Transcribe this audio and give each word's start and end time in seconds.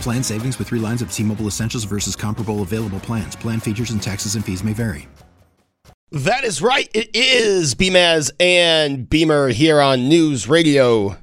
Plan 0.00 0.22
savings 0.22 0.58
with 0.58 0.68
three 0.68 0.78
lines 0.78 1.02
of 1.02 1.12
T 1.12 1.22
Mobile 1.22 1.46
Essentials 1.46 1.84
versus 1.84 2.16
comparable 2.16 2.62
available 2.62 3.00
plans. 3.00 3.36
Plan 3.36 3.60
features 3.60 3.90
and 3.90 4.02
taxes 4.02 4.34
and 4.34 4.44
fees 4.44 4.62
may 4.62 4.72
vary. 4.72 5.08
That 6.12 6.44
is 6.44 6.62
right. 6.62 6.88
It 6.94 7.10
is 7.14 7.74
Beamaz 7.74 8.30
and 8.38 9.10
Beamer 9.10 9.48
here 9.48 9.80
on 9.80 10.08
News 10.08 10.48
Radio 10.48 11.16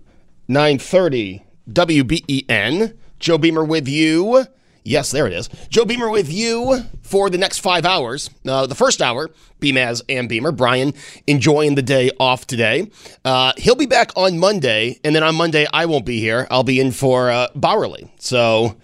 930 0.49 1.45
WBEN. 1.69 2.97
Joe 3.17 3.38
Beamer 3.38 3.64
with 3.64 3.88
you. 3.88 4.45
Yes, 4.84 5.12
there 5.12 5.26
it 5.26 5.34
is. 5.34 5.50
Joe 5.70 5.86
Beamer 5.86 6.09
with 6.09 6.31
you 6.31 6.84
for 7.02 7.30
the 7.30 7.38
next 7.38 7.59
five 7.59 7.86
hours. 7.86 8.30
Uh, 8.45 8.67
the 8.67 8.76
first 8.76 9.02
hour, 9.02 9.30
Beamaz 9.62 10.02
and 10.09 10.28
Beamer. 10.28 10.52
Brian 10.52 10.94
enjoying 11.26 11.76
the 11.76 11.81
day 11.81 12.12
off 12.20 12.45
today. 12.45 12.92
Uh, 13.23 13.54
he'll 13.58 13.76
be 13.76 13.86
back 13.86 14.11
on 14.17 14.38
Monday, 14.38 15.00
and 15.04 15.16
then 15.16 15.23
on 15.23 15.36
Monday 15.36 15.66
I 15.72 15.86
won't 15.86 16.06
be 16.06 16.20
here. 16.20 16.48
I'll 16.52 16.64
be 16.64 16.80
in 16.80 16.92
for 16.92 17.31
uh, 17.31 17.48
Bauerle. 17.56 18.09
So 18.20 18.76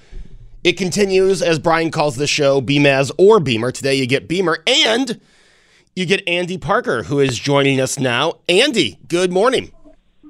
it 0.63 0.73
continues 0.73 1.41
as 1.41 1.59
Brian 1.59 1.91
calls 1.91 2.15
the 2.15 2.27
show 2.27 2.61
Beamaz 2.61 3.11
or 3.17 3.41
Beamer. 3.41 3.71
Today 3.71 3.95
you 3.95 4.07
get 4.07 4.29
Beamer 4.29 4.63
and 4.65 5.19
you 5.95 6.05
get 6.05 6.25
Andy 6.27 6.57
Parker, 6.57 7.03
who 7.03 7.19
is 7.19 7.37
joining 7.37 7.81
us 7.81 7.99
now. 7.99 8.39
Andy, 8.47 8.99
good 9.09 9.33
morning. 9.33 9.73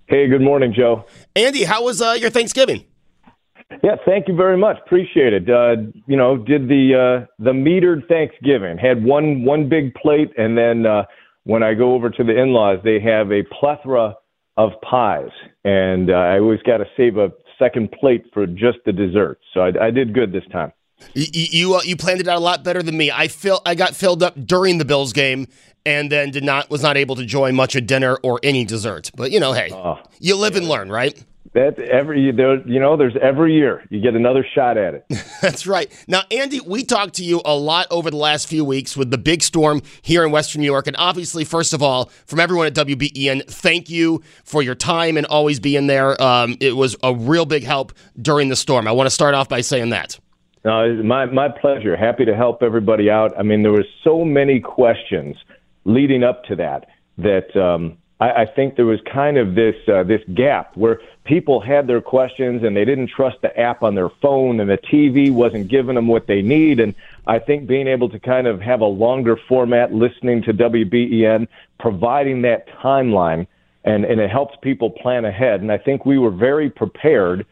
Hey, 0.08 0.28
good 0.28 0.42
morning, 0.42 0.74
Joe. 0.74 1.06
Andy, 1.36 1.64
how 1.64 1.84
was 1.84 2.02
uh, 2.02 2.18
your 2.20 2.32
Thanksgiving? 2.32 2.86
Yeah, 3.84 3.96
thank 4.06 4.28
you 4.28 4.36
very 4.36 4.58
much. 4.58 4.78
Appreciate 4.86 5.34
it. 5.34 5.50
Uh, 5.50 5.84
you 6.08 6.18
know, 6.18 6.38
did 6.38 6.68
the 6.68 7.24
uh, 7.24 7.26
the 7.38 7.52
metered 7.52 8.08
Thanksgiving. 8.08 8.78
Had 8.78 9.04
one 9.04 9.44
one 9.46 9.70
big 9.70 9.94
plate, 9.94 10.32
and 10.38 10.58
then 10.58 10.86
uh, 10.86 11.04
when 11.44 11.62
I 11.64 11.74
go 11.76 11.94
over 11.94 12.10
to 12.10 12.24
the 12.24 12.36
in-laws, 12.38 12.80
they 12.84 13.00
have 13.00 13.32
a 13.32 13.44
plethora 13.60 14.16
of 14.58 14.72
pies, 14.82 15.30
and 15.64 16.10
uh, 16.10 16.14
I 16.14 16.40
always 16.40 16.62
got 16.64 16.78
to 16.78 16.86
save 16.98 17.18
a 17.18 17.32
second 17.58 17.92
plate 17.92 18.26
for 18.34 18.48
just 18.48 18.80
the 18.86 18.92
dessert. 18.92 19.40
So 19.54 19.62
I, 19.62 19.88
I 19.88 19.92
did 19.92 20.14
good 20.14 20.32
this 20.34 20.44
time. 20.52 20.74
You 21.14 21.28
you, 21.32 21.76
uh, 21.76 21.82
you 21.84 21.96
planned 21.96 22.20
it 22.22 22.28
out 22.28 22.38
a 22.38 22.42
lot 22.42 22.64
better 22.64 22.82
than 22.84 22.98
me. 22.98 23.12
I 23.12 23.28
feel 23.28 23.62
I 23.66 23.76
got 23.76 23.96
filled 23.96 24.24
up 24.24 24.36
during 24.46 24.80
the 24.80 24.86
Bills 24.86 25.14
game, 25.14 25.48
and 25.86 26.12
then 26.12 26.32
did 26.32 26.44
not 26.44 26.70
was 26.70 26.82
not 26.82 26.98
able 26.98 27.16
to 27.16 27.22
enjoy 27.22 27.52
much 27.52 27.76
of 27.76 27.86
dinner 27.86 28.18
or 28.24 28.40
any 28.44 28.66
dessert. 28.66 29.12
But 29.16 29.32
you 29.32 29.40
know, 29.40 29.54
hey, 29.54 29.70
Oh, 29.72 30.00
you 30.20 30.36
live 30.36 30.56
and 30.56 30.68
learn, 30.68 30.92
right? 30.92 31.24
That 31.54 31.80
every 31.80 32.32
there, 32.32 32.66
you 32.68 32.80
know, 32.80 32.96
there's 32.96 33.16
every 33.20 33.56
year 33.56 33.84
you 33.90 34.00
get 34.00 34.16
another 34.16 34.46
shot 34.54 34.78
at 34.78 34.94
it. 34.94 35.06
That's 35.42 35.66
right. 35.66 35.92
Now, 36.08 36.22
Andy, 36.30 36.60
we 36.60 36.84
talked 36.84 37.16
to 37.16 37.24
you 37.24 37.42
a 37.44 37.56
lot 37.56 37.88
over 37.90 38.12
the 38.12 38.18
last 38.18 38.48
few 38.48 38.64
weeks 38.64 38.96
with 38.96 39.10
the 39.10 39.18
big 39.18 39.42
storm 39.42 39.82
here 40.04 40.24
in 40.24 40.32
Western 40.32 40.62
New 40.62 40.68
York. 40.68 40.86
And 40.86 40.96
obviously, 41.00 41.44
first 41.44 41.74
of 41.74 41.82
all, 41.82 42.12
from 42.28 42.40
everyone 42.40 42.68
at 42.68 42.76
WBEN, 42.76 43.48
thank 43.48 43.90
you 43.90 44.22
for 44.44 44.62
your 44.62 44.76
time 44.76 45.18
and 45.18 45.26
always 45.26 45.60
being 45.60 45.88
there. 45.88 46.22
Um, 46.22 46.56
it 46.60 46.76
was 46.76 46.96
a 47.02 47.16
real 47.16 47.46
big 47.46 47.64
help 47.64 47.94
during 48.22 48.50
the 48.50 48.56
storm. 48.56 48.88
I 48.88 48.92
want 48.92 49.08
to 49.08 49.12
start 49.12 49.34
off 49.34 49.50
by 49.50 49.62
saying 49.62 49.90
that. 49.90 50.20
No, 50.64 50.82
it's 50.82 51.04
my 51.04 51.26
my 51.26 51.48
pleasure. 51.48 51.96
Happy 51.96 52.26
to 52.26 52.36
help 52.36 52.62
everybody 52.62 53.10
out. 53.10 53.32
I 53.40 53.44
mean, 53.44 53.64
there 53.64 53.72
were 53.72 53.86
so 54.04 54.26
many 54.26 54.60
questions 54.60 55.36
leading 55.86 56.24
up 56.24 56.44
to 56.46 56.56
that 56.58 56.88
that 57.18 57.56
um, 57.56 57.98
I, 58.20 58.42
I 58.42 58.46
think 58.46 58.76
there 58.76 58.86
was 58.86 59.00
kind 59.12 59.38
of 59.38 59.56
this 59.56 59.76
uh, 59.88 60.04
this 60.04 60.22
gap 60.34 60.76
where 60.76 61.02
people 61.24 61.60
had 61.60 61.88
their 61.88 62.02
questions 62.02 62.64
and 62.64 62.76
they 62.76 62.86
didn't 62.86 63.10
trust 63.10 63.38
the 63.42 63.58
app 63.60 63.84
on 63.84 63.96
their 63.96 64.10
phone 64.22 64.60
and 64.60 64.70
the 64.70 64.78
TV 64.78 65.32
wasn't 65.32 65.68
giving 65.68 65.96
them 65.96 66.08
what 66.08 66.28
they 66.28 66.42
need. 66.42 66.80
And 66.80 66.94
I 67.28 67.40
think 67.40 67.68
being 67.68 67.88
able 67.88 68.10
to 68.10 68.20
kind 68.20 68.48
of 68.48 68.62
have 68.62 68.82
a 68.82 68.86
longer 68.86 69.38
format, 69.48 69.94
listening 69.94 70.42
to 70.44 70.54
WBEN, 70.54 71.48
providing 71.80 72.42
that 72.44 72.68
timeline, 72.82 73.48
and 73.84 74.06
and 74.06 74.20
it 74.20 74.30
helps 74.30 74.56
people 74.62 74.90
plan 74.90 75.26
ahead. 75.26 75.62
And 75.62 75.72
I 75.72 75.78
think 75.78 76.06
we 76.06 76.18
were 76.18 76.32
very 76.32 76.70
prepared 76.70 77.46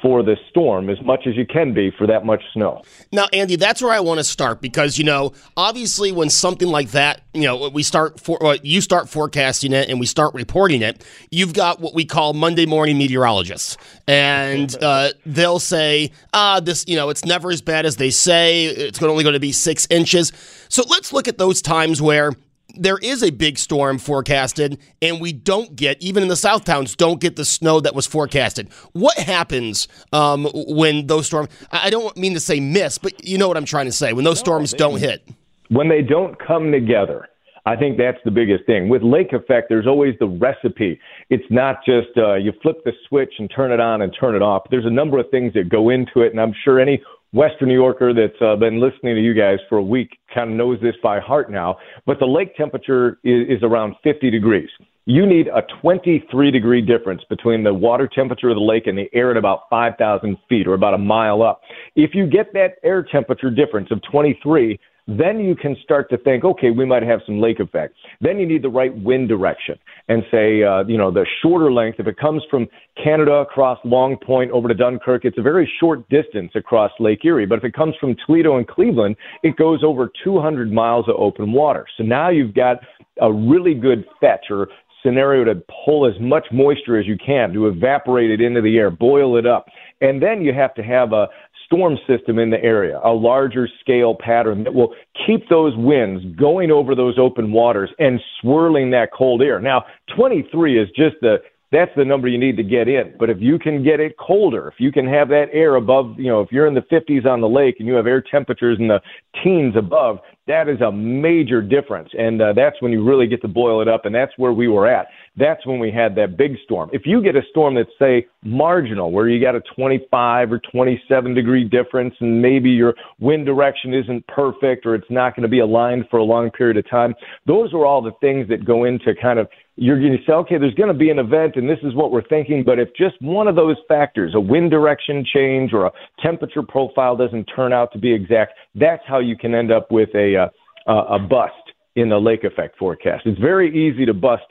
for 0.00 0.22
this 0.22 0.38
storm 0.50 0.88
as 0.88 1.00
much 1.02 1.26
as 1.26 1.36
you 1.36 1.44
can 1.46 1.74
be 1.74 1.90
for 1.90 2.06
that 2.06 2.24
much 2.24 2.42
snow. 2.52 2.82
Now, 3.12 3.26
Andy, 3.32 3.56
that's 3.56 3.82
where 3.82 3.92
I 3.92 4.00
want 4.00 4.18
to 4.18 4.24
start 4.24 4.60
because 4.60 4.98
you 4.98 5.04
know, 5.04 5.32
obviously, 5.56 6.12
when 6.12 6.30
something 6.30 6.68
like 6.68 6.90
that, 6.90 7.22
you 7.34 7.42
know, 7.42 7.68
we 7.68 7.82
start 7.82 8.20
for 8.20 8.38
well, 8.40 8.56
you 8.62 8.80
start 8.80 9.08
forecasting 9.08 9.72
it 9.72 9.88
and 9.88 9.98
we 9.98 10.06
start 10.06 10.34
reporting 10.34 10.82
it. 10.82 11.04
You've 11.30 11.52
got 11.52 11.80
what 11.80 11.94
we 11.94 12.04
call 12.04 12.32
Monday 12.32 12.66
morning 12.66 12.98
meteorologists, 12.98 13.76
and 14.06 14.74
uh, 14.82 15.10
they'll 15.26 15.58
say, 15.58 16.12
"Ah, 16.32 16.60
this, 16.60 16.84
you 16.86 16.96
know, 16.96 17.08
it's 17.10 17.24
never 17.24 17.50
as 17.50 17.62
bad 17.62 17.86
as 17.86 17.96
they 17.96 18.10
say. 18.10 18.66
It's 18.66 19.02
only 19.02 19.24
going 19.24 19.34
to 19.34 19.40
be 19.40 19.52
six 19.52 19.86
inches." 19.90 20.32
So 20.68 20.84
let's 20.88 21.12
look 21.12 21.28
at 21.28 21.38
those 21.38 21.62
times 21.62 22.00
where 22.00 22.32
there 22.78 22.98
is 22.98 23.22
a 23.22 23.30
big 23.30 23.58
storm 23.58 23.98
forecasted 23.98 24.78
and 25.02 25.20
we 25.20 25.32
don't 25.32 25.76
get 25.76 26.00
even 26.02 26.22
in 26.22 26.28
the 26.28 26.36
south 26.36 26.64
towns 26.64 26.94
don't 26.96 27.20
get 27.20 27.36
the 27.36 27.44
snow 27.44 27.80
that 27.80 27.94
was 27.94 28.06
forecasted 28.06 28.72
what 28.92 29.16
happens 29.18 29.88
um, 30.12 30.46
when 30.54 31.06
those 31.06 31.26
storms 31.26 31.48
i 31.72 31.90
don't 31.90 32.16
mean 32.16 32.34
to 32.34 32.40
say 32.40 32.60
miss 32.60 32.98
but 32.98 33.24
you 33.24 33.38
know 33.38 33.48
what 33.48 33.56
i'm 33.56 33.64
trying 33.64 33.86
to 33.86 33.92
say 33.92 34.12
when 34.12 34.24
those 34.24 34.38
storms 34.38 34.72
don't 34.72 34.98
hit 34.98 35.26
when 35.68 35.88
they 35.88 36.02
don't 36.02 36.38
come 36.38 36.72
together 36.72 37.28
I 37.68 37.76
think 37.76 37.98
that's 37.98 38.18
the 38.24 38.30
biggest 38.30 38.64
thing. 38.64 38.88
With 38.88 39.02
lake 39.02 39.34
effect, 39.34 39.68
there's 39.68 39.86
always 39.86 40.14
the 40.18 40.26
recipe. 40.26 40.98
It's 41.28 41.44
not 41.50 41.84
just 41.84 42.08
uh, 42.16 42.36
you 42.36 42.54
flip 42.62 42.82
the 42.86 42.92
switch 43.06 43.34
and 43.38 43.50
turn 43.54 43.72
it 43.72 43.78
on 43.78 44.00
and 44.00 44.16
turn 44.18 44.34
it 44.34 44.40
off. 44.40 44.62
There's 44.70 44.86
a 44.86 44.90
number 44.90 45.18
of 45.18 45.26
things 45.30 45.52
that 45.52 45.68
go 45.68 45.90
into 45.90 46.22
it, 46.22 46.32
and 46.32 46.40
I'm 46.40 46.54
sure 46.64 46.80
any 46.80 47.02
Western 47.32 47.68
New 47.68 47.74
Yorker 47.74 48.14
that's 48.14 48.40
uh, 48.40 48.56
been 48.56 48.80
listening 48.80 49.14
to 49.14 49.20
you 49.20 49.34
guys 49.34 49.58
for 49.68 49.78
a 49.78 49.82
week 49.82 50.18
kind 50.34 50.50
of 50.50 50.56
knows 50.56 50.80
this 50.80 50.94
by 51.02 51.20
heart 51.20 51.50
now. 51.50 51.76
But 52.06 52.18
the 52.18 52.26
lake 52.26 52.56
temperature 52.56 53.18
is, 53.22 53.58
is 53.58 53.62
around 53.62 53.94
50 54.02 54.30
degrees. 54.30 54.68
You 55.04 55.26
need 55.26 55.48
a 55.48 55.62
23 55.80 56.50
degree 56.50 56.82
difference 56.82 57.22
between 57.28 57.64
the 57.64 57.72
water 57.72 58.06
temperature 58.06 58.50
of 58.50 58.56
the 58.56 58.62
lake 58.62 58.86
and 58.86 58.96
the 58.96 59.08
air 59.14 59.30
at 59.30 59.36
about 59.36 59.62
5,000 59.70 60.36
feet 60.48 60.66
or 60.66 60.74
about 60.74 60.94
a 60.94 60.98
mile 60.98 61.42
up. 61.42 61.60
If 61.96 62.14
you 62.14 62.26
get 62.26 62.52
that 62.54 62.76
air 62.82 63.02
temperature 63.02 63.50
difference 63.50 63.88
of 63.90 64.00
23, 64.10 64.78
then 65.08 65.40
you 65.40 65.56
can 65.56 65.74
start 65.82 66.10
to 66.10 66.18
think, 66.18 66.44
okay, 66.44 66.70
we 66.70 66.84
might 66.84 67.02
have 67.02 67.20
some 67.24 67.40
lake 67.40 67.60
effect. 67.60 67.94
Then 68.20 68.38
you 68.38 68.46
need 68.46 68.62
the 68.62 68.68
right 68.68 68.94
wind 68.94 69.28
direction 69.28 69.76
and 70.08 70.22
say, 70.30 70.62
uh, 70.62 70.84
you 70.86 70.98
know, 70.98 71.10
the 71.10 71.26
shorter 71.42 71.72
length. 71.72 71.98
If 71.98 72.06
it 72.06 72.18
comes 72.18 72.42
from 72.50 72.66
Canada 73.02 73.32
across 73.36 73.78
Long 73.84 74.18
Point 74.18 74.50
over 74.50 74.68
to 74.68 74.74
Dunkirk, 74.74 75.24
it's 75.24 75.38
a 75.38 75.42
very 75.42 75.70
short 75.80 76.06
distance 76.10 76.52
across 76.54 76.92
Lake 77.00 77.24
Erie. 77.24 77.46
But 77.46 77.58
if 77.58 77.64
it 77.64 77.72
comes 77.72 77.94
from 77.98 78.16
Toledo 78.26 78.58
and 78.58 78.68
Cleveland, 78.68 79.16
it 79.42 79.56
goes 79.56 79.82
over 79.82 80.10
200 80.22 80.70
miles 80.70 81.08
of 81.08 81.14
open 81.16 81.52
water. 81.52 81.86
So 81.96 82.04
now 82.04 82.28
you've 82.28 82.54
got 82.54 82.76
a 83.22 83.32
really 83.32 83.74
good 83.74 84.04
fetch 84.20 84.46
or 84.50 84.68
scenario 85.02 85.44
to 85.44 85.62
pull 85.84 86.06
as 86.06 86.20
much 86.20 86.46
moisture 86.52 86.98
as 86.98 87.06
you 87.06 87.16
can 87.16 87.52
to 87.52 87.68
evaporate 87.68 88.30
it 88.30 88.40
into 88.40 88.60
the 88.60 88.76
air, 88.76 88.90
boil 88.90 89.36
it 89.36 89.46
up. 89.46 89.66
And 90.00 90.22
then 90.22 90.42
you 90.42 90.52
have 90.52 90.74
to 90.74 90.82
have 90.82 91.12
a, 91.12 91.28
storm 91.68 91.98
system 92.06 92.38
in 92.38 92.50
the 92.50 92.62
area, 92.62 92.98
a 93.04 93.12
larger 93.12 93.68
scale 93.80 94.16
pattern 94.18 94.64
that 94.64 94.74
will 94.74 94.94
keep 95.26 95.48
those 95.48 95.74
winds 95.76 96.24
going 96.36 96.70
over 96.70 96.94
those 96.94 97.18
open 97.18 97.52
waters 97.52 97.90
and 97.98 98.20
swirling 98.40 98.90
that 98.90 99.10
cold 99.16 99.42
air. 99.42 99.60
Now, 99.60 99.84
23 100.16 100.82
is 100.82 100.88
just 100.96 101.16
the 101.20 101.36
that's 101.70 101.90
the 101.96 102.04
number 102.04 102.28
you 102.28 102.38
need 102.38 102.56
to 102.56 102.62
get 102.62 102.88
in. 102.88 103.14
But 103.18 103.28
if 103.28 103.38
you 103.40 103.58
can 103.58 103.84
get 103.84 104.00
it 104.00 104.16
colder, 104.16 104.68
if 104.68 104.74
you 104.78 104.90
can 104.90 105.06
have 105.06 105.28
that 105.28 105.48
air 105.52 105.74
above, 105.76 106.18
you 106.18 106.28
know, 106.28 106.40
if 106.40 106.50
you're 106.50 106.66
in 106.66 106.74
the 106.74 106.80
50s 106.80 107.26
on 107.26 107.42
the 107.42 107.48
lake 107.48 107.76
and 107.78 107.86
you 107.86 107.94
have 107.94 108.06
air 108.06 108.22
temperatures 108.22 108.78
in 108.80 108.88
the 108.88 109.00
teens 109.44 109.74
above, 109.76 110.18
that 110.46 110.68
is 110.68 110.80
a 110.80 110.90
major 110.90 111.60
difference. 111.60 112.08
And 112.18 112.40
uh, 112.40 112.54
that's 112.54 112.80
when 112.80 112.90
you 112.90 113.04
really 113.04 113.26
get 113.26 113.42
to 113.42 113.48
boil 113.48 113.82
it 113.82 113.88
up. 113.88 114.06
And 114.06 114.14
that's 114.14 114.32
where 114.38 114.54
we 114.54 114.66
were 114.66 114.86
at. 114.86 115.08
That's 115.38 115.64
when 115.66 115.78
we 115.78 115.90
had 115.90 116.14
that 116.16 116.36
big 116.36 116.56
storm. 116.64 116.90
If 116.92 117.02
you 117.04 117.22
get 117.22 117.36
a 117.36 117.42
storm 117.50 117.74
that's, 117.74 117.90
say, 117.98 118.26
marginal, 118.44 119.12
where 119.12 119.28
you 119.28 119.40
got 119.40 119.54
a 119.54 119.60
25 119.74 120.52
or 120.52 120.60
27 120.70 121.34
degree 121.34 121.64
difference, 121.64 122.14
and 122.20 122.42
maybe 122.42 122.70
your 122.70 122.94
wind 123.20 123.46
direction 123.46 123.94
isn't 123.94 124.26
perfect 124.26 124.84
or 124.84 124.94
it's 124.94 125.10
not 125.10 125.36
going 125.36 125.42
to 125.42 125.48
be 125.48 125.60
aligned 125.60 126.06
for 126.10 126.18
a 126.18 126.24
long 126.24 126.50
period 126.50 126.76
of 126.76 126.88
time, 126.90 127.14
those 127.46 127.72
are 127.72 127.86
all 127.86 128.02
the 128.02 128.12
things 128.20 128.48
that 128.48 128.64
go 128.64 128.84
into 128.84 129.14
kind 129.20 129.38
of 129.38 129.48
you're 129.80 130.00
going 130.00 130.10
to 130.10 130.24
say, 130.26 130.32
okay, 130.32 130.58
there's 130.58 130.74
going 130.74 130.92
to 130.92 130.98
be 130.98 131.08
an 131.08 131.20
event 131.20 131.54
and 131.54 131.70
this 131.70 131.78
is 131.84 131.94
what 131.94 132.10
we're 132.10 132.26
thinking. 132.26 132.64
But 132.64 132.80
if 132.80 132.88
just 132.96 133.14
one 133.20 133.46
of 133.46 133.54
those 133.54 133.76
factors, 133.86 134.34
a 134.34 134.40
wind 134.40 134.72
direction 134.72 135.24
change 135.32 135.72
or 135.72 135.86
a 135.86 135.92
temperature 136.20 136.64
profile 136.64 137.16
doesn't 137.16 137.44
turn 137.44 137.72
out 137.72 137.92
to 137.92 137.98
be 137.98 138.12
exact, 138.12 138.54
that's 138.74 139.02
how 139.06 139.20
you 139.20 139.36
can 139.36 139.54
end 139.54 139.70
up 139.70 139.92
with 139.92 140.08
a, 140.16 140.50
uh, 140.88 140.92
a 140.92 141.20
bust 141.20 141.52
in 141.94 142.08
the 142.08 142.18
lake 142.18 142.42
effect 142.42 142.76
forecast. 142.76 143.22
It's 143.24 143.38
very 143.40 143.70
easy 143.70 144.04
to 144.04 144.14
bust 144.14 144.42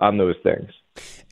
on 0.00 0.18
those 0.18 0.36
things. 0.42 0.70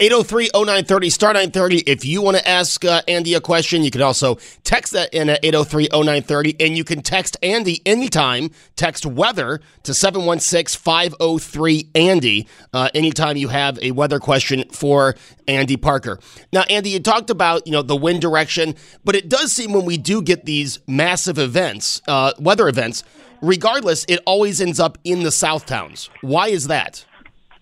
803 0.01 0.51
0930, 0.55 1.11
star 1.11 1.33
930. 1.35 1.79
If 1.87 2.05
you 2.05 2.21
want 2.21 2.37
to 2.37 2.49
ask 2.49 2.85
uh, 2.85 3.03
Andy 3.07 3.35
a 3.35 3.41
question, 3.41 3.85
you 3.85 3.93
can 3.93 4.03
also 4.03 4.39
text 4.65 4.93
that 4.93 5.15
in 5.15 5.31
at 5.31 5.45
803 5.45 5.89
0930. 5.93 6.57
And 6.59 6.77
you 6.77 6.83
can 6.83 7.01
text 7.01 7.37
Andy 7.43 7.81
anytime. 7.87 8.51
Text 8.75 9.07
weather 9.07 9.61
to 9.85 9.95
716 9.95 10.81
503 10.81 11.91
Andy 11.95 12.49
uh, 12.73 12.89
anytime 12.93 13.37
you 13.37 13.49
have 13.49 13.79
a 13.81 13.93
weather 13.93 14.19
question 14.19 14.65
for 14.73 15.15
Andy 15.47 15.77
Parker. 15.77 16.19
Now, 16.53 16.63
Andy, 16.63 16.91
you 16.91 17.01
talked 17.01 17.31
about 17.31 17.65
you 17.67 17.73
know 17.73 17.83
the 17.83 17.97
wind 17.97 18.21
direction, 18.21 18.75
but 19.05 19.15
it 19.15 19.29
does 19.29 19.53
seem 19.53 19.73
when 19.73 19.85
we 19.85 19.97
do 19.97 20.23
get 20.23 20.45
these 20.45 20.81
massive 20.89 21.39
events, 21.39 22.03
uh, 22.09 22.33
weather 22.41 22.67
events, 22.69 23.05
regardless, 23.41 24.05
it 24.09 24.21
always 24.27 24.61
ends 24.61 24.81
up 24.81 24.99
in 25.05 25.23
the 25.23 25.31
South 25.31 25.67
towns. 25.67 26.11
Why 26.21 26.49
is 26.49 26.67
that? 26.67 27.05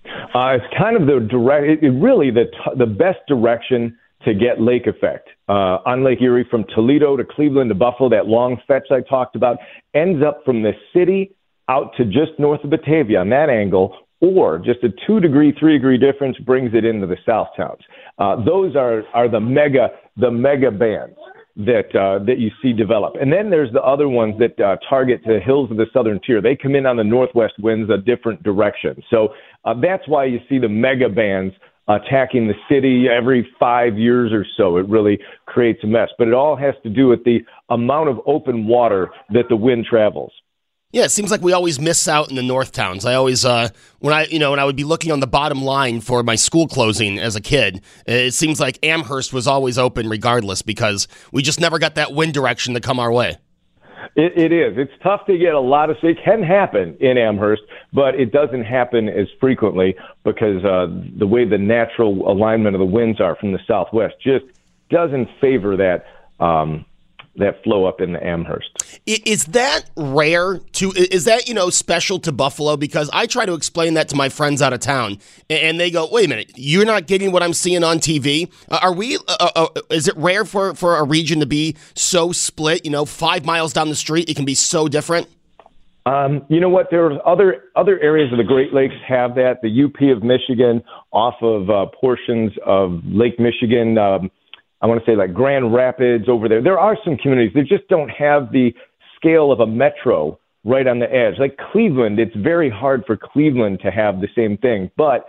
Uh, 0.05 0.57
it's 0.57 0.75
kind 0.79 0.97
of 0.97 1.07
the 1.07 1.27
direct, 1.31 1.83
it, 1.83 1.91
really 1.91 2.31
the 2.31 2.45
t- 2.45 2.79
the 2.79 2.87
best 2.87 3.19
direction 3.29 3.97
to 4.25 4.35
get 4.35 4.61
lake 4.61 4.87
effect 4.87 5.29
uh, 5.49 5.79
on 5.85 6.05
Lake 6.05 6.21
Erie 6.21 6.47
from 6.51 6.65
Toledo 6.75 7.17
to 7.17 7.25
Cleveland 7.25 7.71
to 7.71 7.75
Buffalo. 7.75 8.09
That 8.09 8.27
long 8.27 8.57
fetch 8.67 8.89
I 8.91 9.01
talked 9.01 9.37
about 9.37 9.59
ends 9.95 10.23
up 10.25 10.43
from 10.45 10.63
the 10.63 10.73
city 10.95 11.35
out 11.69 11.93
to 11.97 12.05
just 12.05 12.33
north 12.39 12.63
of 12.65 12.71
Batavia 12.71 13.21
on 13.21 13.31
that 13.31 13.49
angle, 13.49 13.97
or 14.21 14.59
just 14.59 14.83
a 14.85 14.89
two 15.07 15.21
degree, 15.21 15.55
three 15.59 15.75
degree 15.75 15.99
difference 15.99 16.37
brings 16.39 16.73
it 16.75 16.85
into 16.85 17.07
the 17.07 17.17
south 17.27 17.49
towns. 17.57 17.81
Uh, 18.19 18.37
those 18.45 18.77
are 18.77 19.03
are 19.15 19.29
the 19.29 19.41
mega 19.41 19.89
the 20.17 20.31
mega 20.31 20.71
bands 20.71 21.17
that 21.57 21.95
uh, 21.95 22.25
that 22.25 22.39
you 22.39 22.51
see 22.63 22.73
develop. 22.73 23.15
And 23.21 23.33
then 23.33 23.51
there's 23.51 23.73
the 23.73 23.83
other 23.83 24.09
ones 24.09 24.35
that 24.39 24.59
uh, 24.59 24.77
target 24.89 25.21
the 25.27 25.39
hills 25.39 25.71
of 25.71 25.77
the 25.77 25.87
southern 25.93 26.21
tier. 26.27 26.41
They 26.41 26.57
come 26.57 26.75
in 26.75 26.87
on 26.87 26.97
the 26.97 27.05
northwest 27.05 27.55
winds 27.59 27.91
a 27.91 27.99
different 27.99 28.43
direction. 28.43 29.03
So 29.11 29.29
uh, 29.65 29.75
that's 29.81 30.07
why 30.09 30.25
you 30.25 30.41
see 30.49 30.59
the 30.59 30.69
mega 30.69 31.09
bands 31.09 31.55
attacking 31.89 32.47
the 32.47 32.55
city 32.69 33.07
every 33.09 33.49
five 33.59 33.99
years 33.99 34.33
or 34.33 34.47
so. 34.57 34.77
It 34.77 34.89
really 34.89 35.19
creates 35.47 35.81
a 35.83 35.87
mess. 35.87 36.09
But 36.19 36.29
it 36.29 36.35
all 36.35 36.57
has 36.57 36.75
to 36.85 36.91
do 36.91 37.09
with 37.09 37.25
the 37.25 37.41
amount 37.71 38.09
of 38.09 38.21
open 38.27 38.67
water 38.67 39.11
that 39.31 39.45
the 39.49 39.57
wind 39.57 39.87
travels. 39.89 40.33
Yeah, 40.93 41.05
it 41.05 41.11
seems 41.11 41.31
like 41.31 41.41
we 41.41 41.55
always 41.55 41.81
miss 41.81 42.07
out 42.07 42.29
in 42.29 42.37
the 42.37 42.43
north 42.43 42.73
towns. 42.73 43.07
I 43.07 43.15
always, 43.15 43.47
uh, 43.47 43.71
when 44.01 44.13
I, 44.13 44.27
you 44.27 44.39
know, 44.39 44.51
when 44.51 44.61
I 44.61 44.65
would 44.67 44.77
be 44.77 44.85
looking 44.85 45.11
on 45.11 45.21
the 45.21 45.27
bottom 45.27 45.63
line 45.63 46.03
for 46.03 46.23
my 46.23 46.35
school 46.35 46.69
closing 46.69 47.19
as 47.19 47.35
a 47.35 47.41
kid, 47.41 47.81
it 48.07 48.35
seems 48.35 48.61
like 48.61 48.79
Amherst 48.83 49.33
was 49.33 49.47
always 49.47 49.79
open 49.79 50.11
regardless 50.11 50.61
because 50.61 51.09
we 51.33 51.43
just 51.43 51.61
never 51.61 51.79
got 51.79 51.95
that 51.95 52.13
wind 52.13 52.35
direction 52.35 52.75
to 52.75 52.81
come 52.81 53.01
our 53.01 53.11
way. 53.11 53.39
It, 54.17 54.39
it 54.39 54.53
is. 54.53 54.77
It's 54.77 54.93
tough 55.03 55.27
to 55.27 55.39
get 55.39 55.55
a 55.55 55.61
lot 55.61 55.91
of. 55.91 55.97
It 56.03 56.19
can 56.25 56.43
happen 56.43 56.97
in 57.01 57.19
Amherst, 57.19 57.63
but 57.93 58.15
it 58.15 58.33
doesn't 58.33 58.65
happen 58.65 59.09
as 59.09 59.29
frequently 59.41 59.97
because 60.25 60.65
uh, 60.65 60.87
the 61.19 61.27
way 61.27 61.45
the 61.45 61.59
natural 61.59 62.31
alignment 62.31 62.75
of 62.75 62.81
the 62.81 62.87
winds 62.87 63.21
are 63.21 63.37
from 63.37 63.53
the 63.53 63.61
southwest 63.67 64.15
just 64.21 64.45
doesn't 64.91 65.29
favor 65.41 65.77
that 65.77 66.07
um, 66.45 66.85
that 67.37 67.63
flow 67.65 67.87
up 67.87 68.01
in 68.01 68.13
the 68.13 68.25
Amherst. 68.25 69.01
Is 69.07 69.47
that 69.47 69.91
rare 69.97 70.59
to 70.73 70.93
is 70.93 71.25
that 71.25 71.49
you 71.49 71.55
know 71.55 71.71
special 71.71 72.19
to 72.21 72.33
Buffalo 72.33 72.77
because 72.77 73.09
I 73.13 73.27
try 73.27 73.47
to 73.47 73.55
explain 73.55 73.95
that 73.95 74.09
to 74.11 74.17
my 74.17 74.29
friends 74.29 74.61
out 74.61 74.73
of 74.73 74.81
town 74.81 75.19
and 75.49 75.81
they 75.81 75.91
go, 75.91 76.09
"Wait 76.11 76.27
a 76.27 76.29
minute, 76.29 76.53
you're 76.57 76.85
not 76.85 77.07
getting 77.07 77.33
what 77.33 77.43
I'm 77.43 77.55
seeing 77.55 77.85
on 77.85 77.99
TV? 77.99 78.51
Uh, 78.71 78.81
are 78.83 78.93
we 78.93 79.17
uh, 79.17 79.21
uh, 79.41 79.51
uh, 79.55 79.81
is 79.91 80.09
it 80.09 80.17
rare 80.17 80.45
for 80.45 80.75
for 80.75 80.99
a 80.99 81.05
region 81.05 81.41
to 81.41 81.47
be 81.47 81.77
so 81.95 82.33
split, 82.33 82.85
you 82.85 82.91
know, 82.91 83.05
5 83.05 83.45
miles 83.45 83.73
down 83.73 83.89
the 83.89 83.95
street 83.95 84.29
it 84.29 84.37
can 84.37 84.45
be 84.45 84.55
so 84.55 84.89
different?" 84.89 85.29
Um, 86.05 86.45
you 86.49 86.59
know 86.59 86.69
what? 86.69 86.89
There 86.91 87.07
are 87.07 87.27
other 87.27 87.65
other 87.77 87.99
areas 88.01 88.33
of 88.33 88.39
the 88.39 88.45
Great 88.45 88.75
Lakes 88.75 88.95
have 89.07 89.37
that. 89.37 89.63
The 89.63 89.85
UP 89.85 90.17
of 90.17 90.23
Michigan, 90.25 90.83
off 91.13 91.37
of 91.41 91.71
uh, 91.71 91.87
portions 91.99 92.53
of 92.67 93.01
Lake 93.05 93.39
Michigan, 93.39 93.97
um, 93.99 94.31
I 94.83 94.87
want 94.87 95.05
to 95.05 95.11
say 95.11 95.17
like 95.17 95.33
Grand 95.33 95.73
Rapids 95.73 96.29
over 96.29 96.49
there. 96.49 96.63
There 96.63 96.79
are 96.79 96.97
some 97.05 97.17
communities 97.17 97.55
that 97.55 97.67
just 97.67 97.89
don't 97.89 98.09
have 98.11 98.51
the 98.53 98.75
scale 99.17 99.53
of 99.53 99.61
a 99.61 99.67
metro 99.67 100.39
right 100.65 100.87
on 100.87 100.99
the 100.99 101.13
edge. 101.13 101.35
Like 101.39 101.57
Cleveland, 101.73 102.19
it's 102.19 102.35
very 102.37 102.69
hard 102.69 103.05
for 103.07 103.17
Cleveland 103.17 103.81
to 103.85 103.91
have 103.91 104.21
the 104.21 104.29
same 104.35 104.57
thing. 104.59 104.91
But 104.97 105.27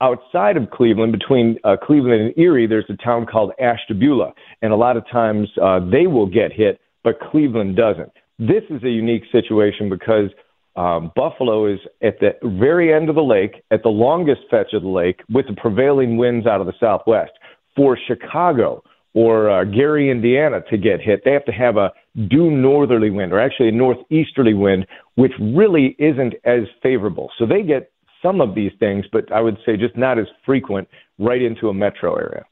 outside 0.00 0.56
of 0.56 0.70
Cleveland, 0.70 1.12
between 1.12 1.56
uh, 1.64 1.76
Cleveland 1.82 2.20
and 2.20 2.38
Erie, 2.38 2.66
there's 2.66 2.84
a 2.88 2.96
town 2.96 3.26
called 3.26 3.52
Ashtabula, 3.60 4.32
and 4.62 4.72
a 4.72 4.76
lot 4.76 4.96
of 4.96 5.04
times 5.10 5.48
uh, 5.62 5.80
they 5.90 6.06
will 6.06 6.26
get 6.26 6.52
hit, 6.52 6.80
but 7.04 7.18
Cleveland 7.30 7.76
doesn't. 7.76 8.12
This 8.38 8.64
is 8.70 8.82
a 8.82 8.90
unique 8.90 9.22
situation 9.32 9.88
because 9.88 10.30
um, 10.76 11.10
Buffalo 11.16 11.66
is 11.72 11.78
at 12.02 12.20
the 12.20 12.32
very 12.58 12.92
end 12.92 13.08
of 13.08 13.14
the 13.14 13.22
lake, 13.22 13.62
at 13.70 13.82
the 13.82 13.88
longest 13.88 14.42
fetch 14.50 14.74
of 14.74 14.82
the 14.82 14.88
lake, 14.88 15.22
with 15.30 15.46
the 15.46 15.54
prevailing 15.54 16.18
winds 16.18 16.46
out 16.46 16.60
of 16.60 16.66
the 16.66 16.74
southwest. 16.78 17.32
For 17.74 17.96
Chicago, 18.06 18.82
or 19.16 19.48
uh, 19.50 19.64
Gary, 19.64 20.10
Indiana, 20.10 20.60
to 20.68 20.76
get 20.76 21.00
hit, 21.00 21.22
they 21.24 21.32
have 21.32 21.46
to 21.46 21.52
have 21.52 21.78
a 21.78 21.90
due 22.28 22.50
northerly 22.50 23.08
wind, 23.08 23.32
or 23.32 23.40
actually 23.40 23.70
a 23.70 23.72
northeasterly 23.72 24.52
wind, 24.52 24.86
which 25.14 25.32
really 25.40 25.96
isn't 25.98 26.34
as 26.44 26.64
favorable. 26.82 27.30
So 27.38 27.46
they 27.46 27.62
get 27.62 27.90
some 28.22 28.42
of 28.42 28.54
these 28.54 28.72
things, 28.78 29.06
but 29.10 29.32
I 29.32 29.40
would 29.40 29.56
say 29.64 29.78
just 29.78 29.96
not 29.96 30.18
as 30.18 30.26
frequent 30.44 30.86
right 31.18 31.40
into 31.40 31.70
a 31.70 31.74
metro 31.74 32.14
area. 32.16 32.44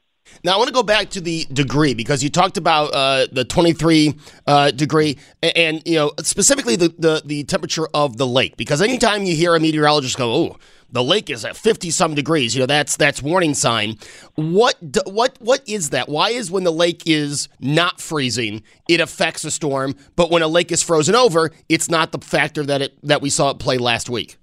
Now 0.45 0.53
I 0.53 0.57
want 0.57 0.67
to 0.67 0.73
go 0.73 0.83
back 0.83 1.09
to 1.09 1.21
the 1.21 1.45
degree 1.51 1.95
because 1.95 2.23
you 2.23 2.29
talked 2.29 2.57
about 2.57 2.93
uh, 2.93 3.25
the 3.31 3.43
23 3.43 4.13
uh, 4.45 4.69
degree 4.69 5.17
and, 5.41 5.57
and, 5.57 5.81
you 5.85 5.95
know 5.95 6.11
specifically 6.21 6.75
the, 6.75 6.93
the 6.99 7.23
the 7.25 7.43
temperature 7.45 7.87
of 7.95 8.17
the 8.17 8.27
lake 8.27 8.55
because 8.55 8.79
anytime 8.79 9.23
you 9.23 9.35
hear 9.35 9.55
a 9.55 9.59
meteorologist 9.59 10.17
go 10.17 10.31
oh 10.31 10.57
the 10.91 11.03
lake 11.03 11.31
is 11.31 11.43
at 11.45 11.57
50 11.57 11.89
some 11.89 12.13
degrees 12.13 12.53
you 12.53 12.59
know 12.59 12.67
that's 12.67 12.95
that's 12.95 13.23
warning 13.23 13.55
sign. 13.55 13.97
What 14.35 14.75
what 15.07 15.35
what 15.39 15.67
is 15.67 15.89
that? 15.89 16.09
Why 16.09 16.29
is 16.29 16.51
when 16.51 16.63
the 16.63 16.71
lake 16.71 17.01
is 17.07 17.49
not 17.59 17.99
freezing 17.99 18.61
it 18.87 18.99
affects 18.99 19.43
a 19.45 19.51
storm 19.51 19.95
but 20.15 20.29
when 20.29 20.43
a 20.43 20.47
lake 20.47 20.71
is 20.71 20.83
frozen 20.83 21.15
over 21.15 21.51
it's 21.69 21.89
not 21.89 22.11
the 22.11 22.19
factor 22.19 22.63
that 22.63 22.83
it 22.83 22.97
that 23.01 23.23
we 23.23 23.31
saw 23.31 23.49
it 23.49 23.57
play 23.57 23.79
last 23.79 24.11
week 24.11 24.37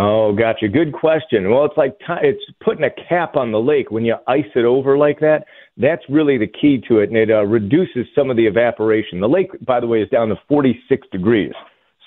Oh, 0.00 0.32
gotcha. 0.32 0.68
Good 0.68 0.92
question. 0.92 1.50
Well, 1.50 1.64
it's 1.64 1.76
like 1.76 1.98
t- 1.98 2.22
it's 2.22 2.40
putting 2.64 2.84
a 2.84 3.08
cap 3.08 3.34
on 3.34 3.50
the 3.50 3.58
lake 3.58 3.90
when 3.90 4.04
you 4.04 4.14
ice 4.28 4.46
it 4.54 4.64
over 4.64 4.96
like 4.96 5.18
that. 5.18 5.44
That's 5.76 6.02
really 6.08 6.38
the 6.38 6.46
key 6.46 6.80
to 6.86 7.00
it, 7.00 7.08
and 7.08 7.18
it 7.18 7.32
uh, 7.32 7.44
reduces 7.44 8.06
some 8.14 8.30
of 8.30 8.36
the 8.36 8.46
evaporation. 8.46 9.18
The 9.18 9.28
lake, 9.28 9.50
by 9.66 9.80
the 9.80 9.88
way, 9.88 10.00
is 10.00 10.08
down 10.08 10.28
to 10.28 10.36
46 10.46 11.08
degrees. 11.10 11.52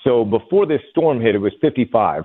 So 0.04 0.24
before 0.24 0.64
this 0.64 0.80
storm 0.90 1.20
hit, 1.20 1.34
it 1.34 1.38
was 1.38 1.52
55. 1.60 2.24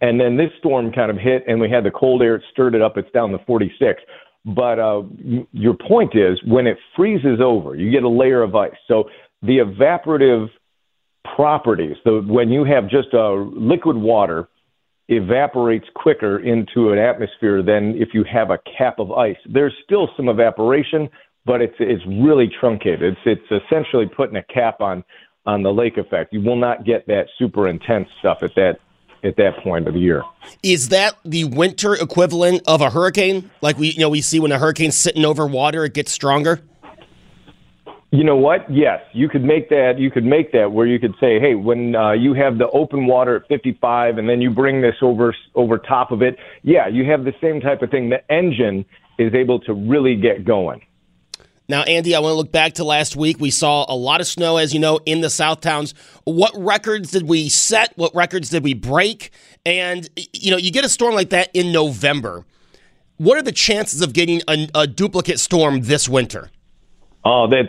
And 0.00 0.20
then 0.20 0.36
this 0.36 0.50
storm 0.58 0.90
kind 0.90 1.12
of 1.12 1.18
hit, 1.18 1.44
and 1.46 1.60
we 1.60 1.70
had 1.70 1.84
the 1.84 1.92
cold 1.92 2.20
air. 2.20 2.34
It 2.34 2.42
stirred 2.50 2.74
it 2.74 2.82
up. 2.82 2.96
It's 2.98 3.10
down 3.12 3.30
to 3.30 3.38
46. 3.46 4.02
But 4.44 4.80
uh, 4.80 5.02
your 5.52 5.74
point 5.74 6.16
is, 6.16 6.40
when 6.44 6.66
it 6.66 6.78
freezes 6.96 7.38
over, 7.40 7.76
you 7.76 7.92
get 7.92 8.02
a 8.02 8.08
layer 8.08 8.42
of 8.42 8.56
ice. 8.56 8.72
So 8.88 9.04
the 9.42 9.58
evaporative 9.58 10.48
properties. 11.36 11.96
So 12.04 12.20
when 12.22 12.50
you 12.50 12.64
have 12.64 12.88
just 12.88 13.12
a 13.14 13.32
liquid 13.32 13.96
water 13.96 14.48
evaporates 15.08 15.86
quicker 15.94 16.38
into 16.38 16.90
an 16.92 16.98
atmosphere 16.98 17.62
than 17.62 17.94
if 17.96 18.10
you 18.12 18.24
have 18.30 18.50
a 18.50 18.58
cap 18.76 18.98
of 18.98 19.10
ice. 19.10 19.38
There's 19.46 19.72
still 19.84 20.08
some 20.16 20.28
evaporation, 20.28 21.08
but 21.46 21.62
it's 21.62 21.74
it's 21.80 22.04
really 22.06 22.50
truncated. 22.60 23.16
It's 23.24 23.40
it's 23.50 23.64
essentially 23.64 24.06
putting 24.06 24.36
a 24.36 24.42
cap 24.42 24.80
on 24.80 25.02
on 25.46 25.62
the 25.62 25.72
lake 25.72 25.96
effect. 25.96 26.32
You 26.32 26.42
will 26.42 26.56
not 26.56 26.84
get 26.84 27.06
that 27.06 27.26
super 27.38 27.68
intense 27.68 28.08
stuff 28.20 28.42
at 28.42 28.54
that 28.56 28.80
at 29.24 29.36
that 29.36 29.56
point 29.64 29.88
of 29.88 29.94
the 29.94 30.00
year. 30.00 30.22
Is 30.62 30.90
that 30.90 31.16
the 31.24 31.44
winter 31.44 31.94
equivalent 31.94 32.62
of 32.68 32.82
a 32.82 32.90
hurricane? 32.90 33.50
Like 33.62 33.78
we 33.78 33.88
you 33.88 34.00
know 34.00 34.10
we 34.10 34.20
see 34.20 34.40
when 34.40 34.52
a 34.52 34.58
hurricane's 34.58 34.96
sitting 34.96 35.24
over 35.24 35.46
water, 35.46 35.84
it 35.84 35.94
gets 35.94 36.12
stronger. 36.12 36.60
You 38.10 38.24
know 38.24 38.36
what? 38.36 38.70
Yes, 38.72 39.00
you 39.12 39.28
could 39.28 39.44
make 39.44 39.68
that. 39.68 39.98
You 39.98 40.10
could 40.10 40.24
make 40.24 40.52
that 40.52 40.72
where 40.72 40.86
you 40.86 40.98
could 40.98 41.14
say, 41.20 41.38
"Hey, 41.38 41.54
when 41.54 41.94
uh, 41.94 42.12
you 42.12 42.32
have 42.32 42.56
the 42.56 42.68
open 42.70 43.06
water 43.06 43.36
at 43.36 43.48
55, 43.48 44.16
and 44.16 44.28
then 44.28 44.40
you 44.40 44.50
bring 44.50 44.80
this 44.80 44.94
over 45.02 45.36
over 45.54 45.76
top 45.76 46.10
of 46.10 46.22
it, 46.22 46.38
yeah, 46.62 46.88
you 46.88 47.04
have 47.04 47.24
the 47.24 47.34
same 47.40 47.60
type 47.60 47.82
of 47.82 47.90
thing. 47.90 48.08
The 48.08 48.32
engine 48.32 48.86
is 49.18 49.34
able 49.34 49.60
to 49.60 49.74
really 49.74 50.16
get 50.16 50.44
going." 50.46 50.82
Now, 51.68 51.82
Andy, 51.82 52.14
I 52.14 52.20
want 52.20 52.32
to 52.32 52.36
look 52.36 52.50
back 52.50 52.74
to 52.74 52.84
last 52.84 53.14
week. 53.14 53.38
We 53.38 53.50
saw 53.50 53.84
a 53.86 53.94
lot 53.94 54.22
of 54.22 54.26
snow, 54.26 54.56
as 54.56 54.72
you 54.72 54.80
know, 54.80 55.00
in 55.04 55.20
the 55.20 55.28
South 55.28 55.60
Towns. 55.60 55.92
What 56.24 56.52
records 56.56 57.10
did 57.10 57.24
we 57.24 57.50
set? 57.50 57.92
What 57.96 58.14
records 58.14 58.48
did 58.48 58.64
we 58.64 58.72
break? 58.72 59.32
And 59.66 60.08
you 60.32 60.50
know, 60.50 60.56
you 60.56 60.70
get 60.70 60.86
a 60.86 60.88
storm 60.88 61.14
like 61.14 61.28
that 61.30 61.50
in 61.52 61.72
November 61.72 62.46
what 63.18 63.36
are 63.36 63.42
the 63.42 63.52
chances 63.52 64.00
of 64.00 64.12
getting 64.12 64.40
a, 64.48 64.68
a 64.74 64.86
duplicate 64.86 65.40
storm 65.40 65.80
this 65.82 66.08
winter? 66.08 66.50
Oh, 67.30 67.46
that's. 67.46 67.68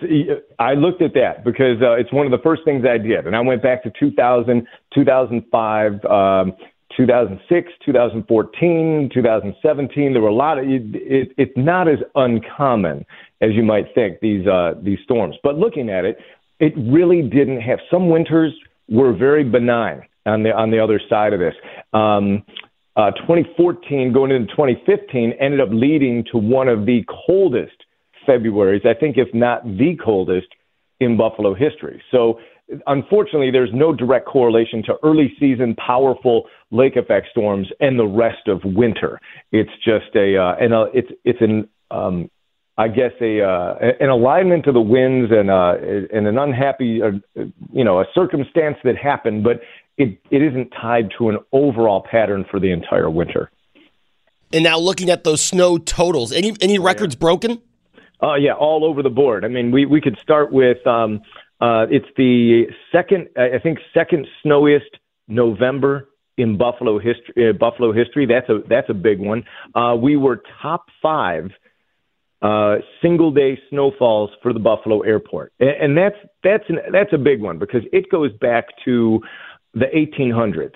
I 0.57 0.73
looked 0.73 1.01
at 1.01 1.13
that 1.15 1.43
because 1.43 1.81
uh, 1.81 1.91
it's 1.99 2.13
one 2.13 2.25
of 2.25 2.31
the 2.31 2.41
first 2.41 2.61
things 2.63 2.85
I 2.85 2.97
did, 2.97 3.27
and 3.27 3.35
I 3.35 3.41
went 3.41 3.61
back 3.61 3.83
to 3.83 3.91
2000, 3.99 4.65
2005, 4.95 6.05
um, 6.05 6.53
2006, 6.95 7.71
2014, 7.85 9.09
2017. 9.13 10.13
There 10.13 10.21
were 10.21 10.29
a 10.29 10.33
lot 10.33 10.59
of. 10.59 10.63
It, 10.63 10.83
it, 10.95 11.31
it's 11.37 11.57
not 11.57 11.89
as 11.89 11.97
uncommon 12.15 13.05
as 13.41 13.49
you 13.51 13.63
might 13.63 13.93
think 13.93 14.21
these 14.21 14.47
uh, 14.47 14.75
these 14.81 14.99
storms, 15.03 15.35
but 15.43 15.57
looking 15.57 15.89
at 15.89 16.05
it, 16.05 16.19
it 16.61 16.71
really 16.77 17.21
didn't 17.21 17.59
have. 17.59 17.79
Some 17.91 18.09
winters 18.09 18.53
were 18.87 19.11
very 19.11 19.43
benign 19.43 20.03
on 20.25 20.43
the 20.43 20.55
on 20.55 20.71
the 20.71 20.81
other 20.81 21.01
side 21.09 21.33
of 21.33 21.41
this. 21.41 21.55
Um, 21.91 22.45
uh, 22.95 23.11
2014 23.11 24.13
going 24.13 24.31
into 24.31 24.47
2015 24.53 25.33
ended 25.41 25.59
up 25.59 25.69
leading 25.69 26.23
to 26.31 26.37
one 26.37 26.69
of 26.69 26.85
the 26.85 27.03
coldest 27.27 27.75
Februarys, 28.29 28.86
I 28.86 28.93
think, 28.93 29.17
if 29.17 29.33
not 29.33 29.63
the 29.65 29.98
coldest 30.03 30.48
in 31.00 31.17
Buffalo 31.17 31.55
history. 31.55 32.01
So, 32.12 32.39
unfortunately, 32.86 33.51
there's 33.51 33.71
no 33.74 33.93
direct 33.93 34.27
correlation 34.27 34.83
to 34.83 34.95
early 35.03 35.33
season 35.39 35.75
powerful 35.75 36.43
lake 36.71 36.95
effect 36.95 37.27
storms 37.31 37.67
and 37.79 37.98
the 37.98 38.05
rest 38.05 38.48
of 38.48 38.62
winter. 38.63 39.19
It's 39.51 39.71
just 39.83 40.15
a, 40.15 40.38
uh, 40.38 40.55
and 40.59 40.74
a, 40.74 40.86
it's 40.93 41.09
it's 41.25 41.41
an 41.41 41.67
um, 41.89 42.29
I 42.77 42.88
guess 42.88 43.12
a 43.19 43.41
uh, 43.41 43.75
an 44.00 44.09
alignment 44.09 44.63
to 44.65 44.71
the 44.71 44.79
winds 44.79 45.31
and 45.31 45.51
uh, 45.51 45.74
and 46.13 46.27
an 46.27 46.38
unhappy 46.38 47.01
uh, 47.01 47.43
you 47.74 47.83
know 47.83 48.00
a 48.00 48.05
circumstance 48.15 48.77
that 48.86 48.95
happened, 48.95 49.43
but 49.43 49.62
it 49.98 50.17
it 50.31 50.41
isn't 50.41 50.69
tied 50.81 51.09
to 51.17 51.27
an 51.29 51.39
overall 51.51 52.05
pattern 52.09 52.45
for 52.50 52.57
the 52.59 52.71
entire 52.71 53.09
winter. 53.09 53.51
And 54.53 54.63
now 54.63 54.79
looking 54.79 55.09
at 55.09 55.25
those 55.25 55.41
snow 55.41 55.77
totals, 55.77 56.31
any 56.31 56.55
any 56.62 56.79
records 56.79 57.15
yeah. 57.15 57.19
broken? 57.19 57.62
Oh, 58.21 58.31
uh, 58.31 58.35
yeah, 58.35 58.53
all 58.53 58.83
over 58.83 59.01
the 59.01 59.09
board. 59.09 59.45
I 59.45 59.47
mean, 59.47 59.71
we, 59.71 59.85
we 59.85 60.01
could 60.01 60.17
start 60.19 60.51
with 60.51 60.85
um, 60.85 61.21
uh, 61.61 61.85
it's 61.89 62.07
the 62.17 62.65
second, 62.91 63.29
I 63.38 63.59
think, 63.59 63.79
second 63.93 64.27
snowiest 64.43 64.97
November 65.27 66.09
in 66.38 66.57
Buffalo 66.57 66.99
history. 66.99 67.49
Uh, 67.49 67.53
Buffalo 67.53 67.91
history. 67.91 68.25
That's 68.25 68.49
a 68.49 68.59
that's 68.67 68.89
a 68.89 68.93
big 68.93 69.19
one. 69.19 69.43
Uh, 69.75 69.95
we 69.99 70.15
were 70.15 70.41
top 70.61 70.88
five 71.01 71.51
uh, 72.41 72.77
single 73.01 73.31
day 73.31 73.59
snowfalls 73.69 74.31
for 74.41 74.53
the 74.53 74.59
Buffalo 74.59 75.01
airport, 75.01 75.53
and, 75.59 75.69
and 75.69 75.97
that's 75.97 76.15
that's 76.43 76.63
an, 76.69 76.79
that's 76.91 77.13
a 77.13 77.17
big 77.17 77.41
one 77.41 77.59
because 77.59 77.83
it 77.91 78.09
goes 78.09 78.31
back 78.39 78.65
to 78.85 79.21
the 79.73 79.85
1800s. 79.85 80.73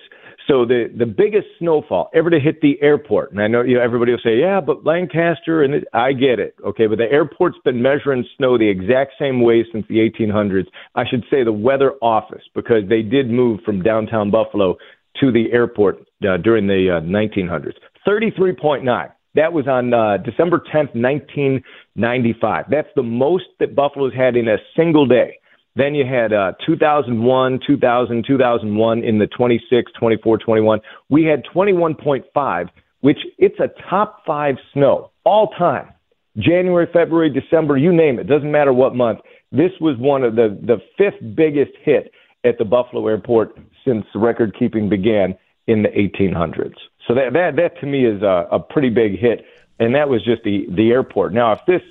So 0.48 0.66
the 0.66 0.92
the 0.98 1.06
biggest 1.06 1.48
snowfall 1.60 2.10
ever 2.14 2.30
to 2.30 2.40
hit 2.40 2.60
the 2.62 2.78
airport, 2.82 3.32
and 3.32 3.42
I 3.42 3.48
know 3.48 3.62
you 3.62 3.76
know, 3.76 3.82
everybody 3.82 4.12
will 4.12 4.20
say, 4.24 4.40
yeah, 4.40 4.60
but 4.60 4.86
Lancaster, 4.86 5.64
and 5.64 5.76
it, 5.76 5.86
I 5.94 6.12
get 6.12 6.40
it, 6.40 6.56
okay, 6.66 6.88
but 6.88 6.98
the 6.98 7.10
airport's 7.10 7.58
been 7.64 7.82
measuring 7.82 8.26
snow 8.38 8.58
the 8.58 8.68
exact 8.68 9.14
same 9.18 9.42
way 9.42 9.66
since 9.72 9.86
the 9.88 10.00
1800s. 10.00 10.66
I 10.96 11.04
should 11.10 11.24
say 11.32 11.44
the 11.44 11.54
weather 11.54 11.94
office 12.02 12.44
because 12.54 12.84
they 12.90 13.02
did 13.02 13.30
move 13.30 13.62
from 13.66 13.82
downtown 13.82 14.32
Buffalo 14.32 14.76
to 15.22 15.32
the 15.32 15.52
airport 15.54 16.00
uh, 16.28 16.38
during 16.38 16.68
the 16.68 16.98
uh, 16.98 17.02
1900s. 17.02 17.76
33.9. 18.06 19.12
That 19.36 19.54
was 19.54 19.68
on 19.68 19.94
uh, 19.94 20.18
December 20.18 20.60
10th, 20.60 20.94
1995. 20.94 22.66
That's 22.70 22.88
the 22.96 23.04
most 23.04 23.46
that 23.60 23.76
Buffalo's 23.76 24.14
had 24.14 24.36
in 24.36 24.48
a 24.48 24.58
single 24.76 25.08
day. 25.08 25.40
Then 25.76 25.96
you 25.96 26.06
had 26.06 26.34
uh, 26.34 26.54
2001, 26.66 27.60
2000, 27.66 28.26
2001 28.28 29.04
in 29.04 29.20
the 29.20 29.28
26, 29.28 29.92
24, 30.00 30.38
21. 30.38 30.80
We 31.10 31.24
had 31.24 31.44
21.5, 31.46 32.70
which 33.02 33.18
it's 33.38 33.60
a 33.60 33.70
top 33.90 34.24
five 34.26 34.56
snow 34.74 35.12
all 35.24 35.50
time. 35.58 35.90
January, 36.38 36.88
February, 36.92 37.30
December, 37.30 37.78
you 37.78 37.92
name 37.94 38.20
it. 38.20 38.28
Doesn't 38.28 38.52
matter 38.52 38.74
what 38.74 38.96
month. 38.96 39.20
This 39.52 39.72
was 39.80 39.98
one 39.98 40.24
of 40.24 40.36
the, 40.36 40.58
the 40.62 40.78
fifth 40.98 41.36
biggest 41.36 41.72
hit 41.84 42.12
at 42.44 42.58
the 42.58 42.66
Buffalo 42.66 43.08
airport 43.08 43.58
since 43.86 44.06
record 44.16 44.56
keeping 44.58 44.90
began 44.90 45.36
in 45.68 45.84
the 45.84 45.90
1800s. 45.90 46.74
So 47.08 47.14
that, 47.14 47.34
that, 47.34 47.56
that 47.58 47.80
to 47.82 47.86
me 47.86 48.06
is 48.06 48.22
a, 48.22 48.48
a 48.52 48.60
pretty 48.60 48.90
big 48.90 49.20
hit. 49.20 49.46
And 49.80 49.96
that 49.96 50.10
was 50.10 50.24
just 50.24 50.44
the, 50.44 50.66
the 50.76 50.92
airport. 50.92 51.34
Now, 51.34 51.52
if 51.54 51.60
this 51.68 51.82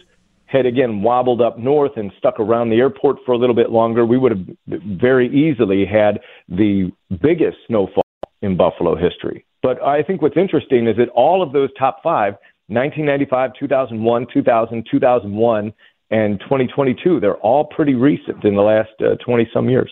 had 0.52 0.66
again 0.66 1.02
wobbled 1.02 1.40
up 1.40 1.58
north 1.58 1.92
and 1.96 2.12
stuck 2.18 2.38
around 2.38 2.68
the 2.68 2.76
airport 2.76 3.16
for 3.24 3.32
a 3.32 3.38
little 3.38 3.54
bit 3.54 3.70
longer, 3.70 4.04
we 4.04 4.18
would 4.18 4.32
have 4.32 4.78
very 5.00 5.28
easily 5.28 5.86
had 5.86 6.20
the 6.48 6.92
biggest 7.22 7.56
snowfall 7.66 8.04
in 8.42 8.56
Buffalo 8.56 8.94
history. 8.94 9.46
But 9.62 9.82
I 9.82 10.02
think 10.02 10.20
what's 10.20 10.36
interesting 10.36 10.86
is 10.88 10.96
that 10.96 11.08
all 11.10 11.42
of 11.42 11.52
those 11.52 11.70
top 11.78 12.02
five 12.02 12.34
1995, 12.68 13.52
2001, 13.58 14.26
2000, 14.32 14.86
2001, 14.90 15.72
and 16.10 16.40
2022 16.40 17.20
they're 17.20 17.36
all 17.36 17.64
pretty 17.64 17.94
recent 17.94 18.44
in 18.44 18.54
the 18.54 18.62
last 18.62 18.90
20 19.24 19.42
uh, 19.42 19.46
some 19.52 19.70
years. 19.70 19.90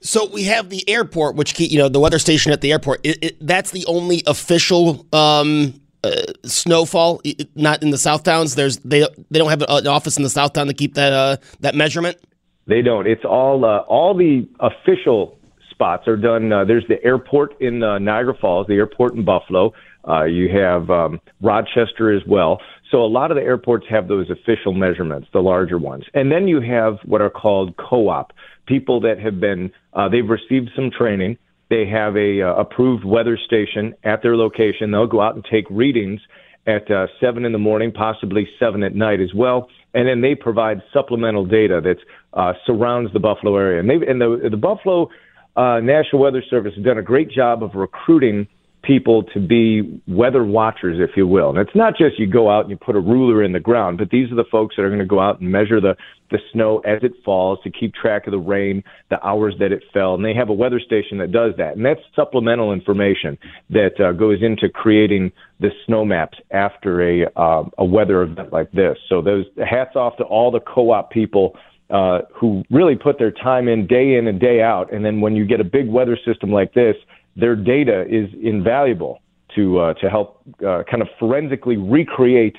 So 0.00 0.26
we 0.26 0.44
have 0.44 0.70
the 0.70 0.88
airport, 0.88 1.34
which 1.36 1.58
you 1.58 1.78
know 1.78 1.88
the 1.88 2.00
weather 2.00 2.18
station 2.18 2.52
at 2.52 2.60
the 2.60 2.72
airport. 2.72 3.00
It, 3.04 3.18
it, 3.22 3.46
that's 3.46 3.72
the 3.72 3.84
only 3.86 4.22
official 4.26 5.06
um, 5.12 5.80
uh, 6.04 6.32
snowfall, 6.44 7.20
not 7.54 7.82
in 7.82 7.90
the 7.90 7.98
South 7.98 8.22
Towns. 8.22 8.54
There's 8.54 8.78
they 8.78 9.06
they 9.30 9.38
don't 9.38 9.50
have 9.50 9.62
an 9.62 9.86
office 9.86 10.16
in 10.16 10.22
the 10.22 10.30
South 10.30 10.52
Town 10.52 10.66
to 10.66 10.74
keep 10.74 10.94
that 10.94 11.12
uh, 11.12 11.36
that 11.60 11.74
measurement. 11.74 12.18
They 12.66 12.82
don't. 12.82 13.06
It's 13.06 13.24
all 13.24 13.64
uh, 13.64 13.78
all 13.80 14.14
the 14.14 14.48
official 14.60 15.38
spots 15.70 16.06
are 16.06 16.16
done. 16.16 16.52
Uh, 16.52 16.64
there's 16.64 16.86
the 16.88 17.02
airport 17.04 17.60
in 17.60 17.82
uh, 17.82 17.98
Niagara 17.98 18.34
Falls, 18.40 18.66
the 18.66 18.74
airport 18.74 19.14
in 19.14 19.24
Buffalo. 19.24 19.72
Uh, 20.06 20.24
you 20.24 20.48
have 20.50 20.90
um, 20.90 21.20
Rochester 21.40 22.14
as 22.14 22.22
well. 22.26 22.60
So 22.90 23.02
a 23.02 23.08
lot 23.08 23.30
of 23.30 23.36
the 23.36 23.42
airports 23.42 23.86
have 23.88 24.06
those 24.06 24.28
official 24.30 24.72
measurements, 24.72 25.28
the 25.32 25.40
larger 25.40 25.78
ones, 25.78 26.04
and 26.14 26.30
then 26.30 26.46
you 26.46 26.60
have 26.60 26.98
what 27.04 27.20
are 27.20 27.30
called 27.30 27.76
co-op 27.76 28.32
people 28.66 29.00
that 29.00 29.18
have 29.18 29.40
been 29.40 29.72
uh, 29.94 30.08
they've 30.08 30.28
received 30.28 30.70
some 30.76 30.90
training 30.90 31.36
they 31.74 31.86
have 31.90 32.16
a 32.16 32.42
uh, 32.42 32.54
approved 32.54 33.04
weather 33.04 33.36
station 33.36 33.94
at 34.04 34.22
their 34.22 34.36
location. 34.36 34.90
They'll 34.90 35.06
go 35.06 35.20
out 35.20 35.34
and 35.34 35.44
take 35.50 35.64
readings 35.70 36.20
at 36.66 36.88
uh, 36.90 37.06
seven 37.20 37.44
in 37.44 37.52
the 37.52 37.58
morning, 37.58 37.92
possibly 37.92 38.48
seven 38.58 38.82
at 38.82 38.94
night 38.94 39.20
as 39.20 39.34
well, 39.34 39.68
and 39.92 40.08
then 40.08 40.20
they 40.20 40.34
provide 40.34 40.82
supplemental 40.92 41.44
data 41.44 41.80
that 41.82 41.96
uh, 42.32 42.52
surrounds 42.64 43.12
the 43.12 43.18
Buffalo 43.18 43.56
area. 43.56 43.80
And, 43.80 43.90
and 43.90 44.20
the 44.20 44.48
the 44.50 44.56
Buffalo 44.56 45.08
uh, 45.56 45.80
National 45.80 46.22
Weather 46.22 46.42
Service 46.48 46.74
has 46.76 46.84
done 46.84 46.98
a 46.98 47.02
great 47.02 47.30
job 47.30 47.62
of 47.62 47.74
recruiting 47.74 48.46
people 48.86 49.22
to 49.22 49.40
be 49.40 50.00
weather 50.06 50.44
watchers, 50.44 50.98
if 51.00 51.16
you 51.16 51.26
will. 51.26 51.50
And 51.50 51.58
it's 51.58 51.74
not 51.74 51.96
just 51.96 52.18
you 52.18 52.26
go 52.26 52.50
out 52.50 52.62
and 52.62 52.70
you 52.70 52.76
put 52.76 52.96
a 52.96 53.00
ruler 53.00 53.42
in 53.42 53.52
the 53.52 53.60
ground, 53.60 53.98
but 53.98 54.10
these 54.10 54.30
are 54.30 54.34
the 54.34 54.44
folks 54.50 54.76
that 54.76 54.82
are 54.82 54.88
going 54.88 55.00
to 55.00 55.06
go 55.06 55.20
out 55.20 55.40
and 55.40 55.50
measure 55.50 55.80
the, 55.80 55.96
the 56.30 56.38
snow 56.52 56.78
as 56.80 57.02
it 57.02 57.12
falls 57.24 57.58
to 57.64 57.70
keep 57.70 57.94
track 57.94 58.26
of 58.26 58.32
the 58.32 58.38
rain, 58.38 58.84
the 59.10 59.24
hours 59.26 59.54
that 59.58 59.72
it 59.72 59.82
fell. 59.92 60.14
And 60.14 60.24
they 60.24 60.34
have 60.34 60.48
a 60.48 60.52
weather 60.52 60.80
station 60.80 61.18
that 61.18 61.32
does 61.32 61.52
that. 61.58 61.76
And 61.76 61.84
that's 61.84 62.00
supplemental 62.14 62.72
information 62.72 63.38
that 63.70 64.00
uh, 64.00 64.12
goes 64.12 64.42
into 64.42 64.68
creating 64.68 65.32
the 65.60 65.70
snow 65.86 66.04
maps 66.04 66.38
after 66.50 67.02
a, 67.02 67.26
uh, 67.36 67.64
a 67.78 67.84
weather 67.84 68.22
event 68.22 68.52
like 68.52 68.70
this. 68.72 68.98
So 69.08 69.22
those 69.22 69.46
hats 69.58 69.96
off 69.96 70.16
to 70.18 70.24
all 70.24 70.50
the 70.50 70.60
co-op 70.60 71.10
people 71.10 71.56
uh, 71.90 72.20
who 72.34 72.64
really 72.70 72.96
put 72.96 73.18
their 73.18 73.30
time 73.30 73.68
in 73.68 73.86
day 73.86 74.14
in 74.14 74.26
and 74.26 74.40
day 74.40 74.62
out. 74.62 74.92
And 74.92 75.04
then 75.04 75.20
when 75.20 75.36
you 75.36 75.44
get 75.44 75.60
a 75.60 75.64
big 75.64 75.88
weather 75.88 76.18
system 76.24 76.50
like 76.50 76.72
this, 76.74 76.96
their 77.36 77.56
data 77.56 78.02
is 78.08 78.28
invaluable 78.42 79.20
to 79.54 79.78
uh, 79.78 79.94
to 79.94 80.10
help 80.10 80.42
uh, 80.66 80.82
kind 80.90 81.02
of 81.02 81.08
forensically 81.18 81.76
recreate 81.76 82.56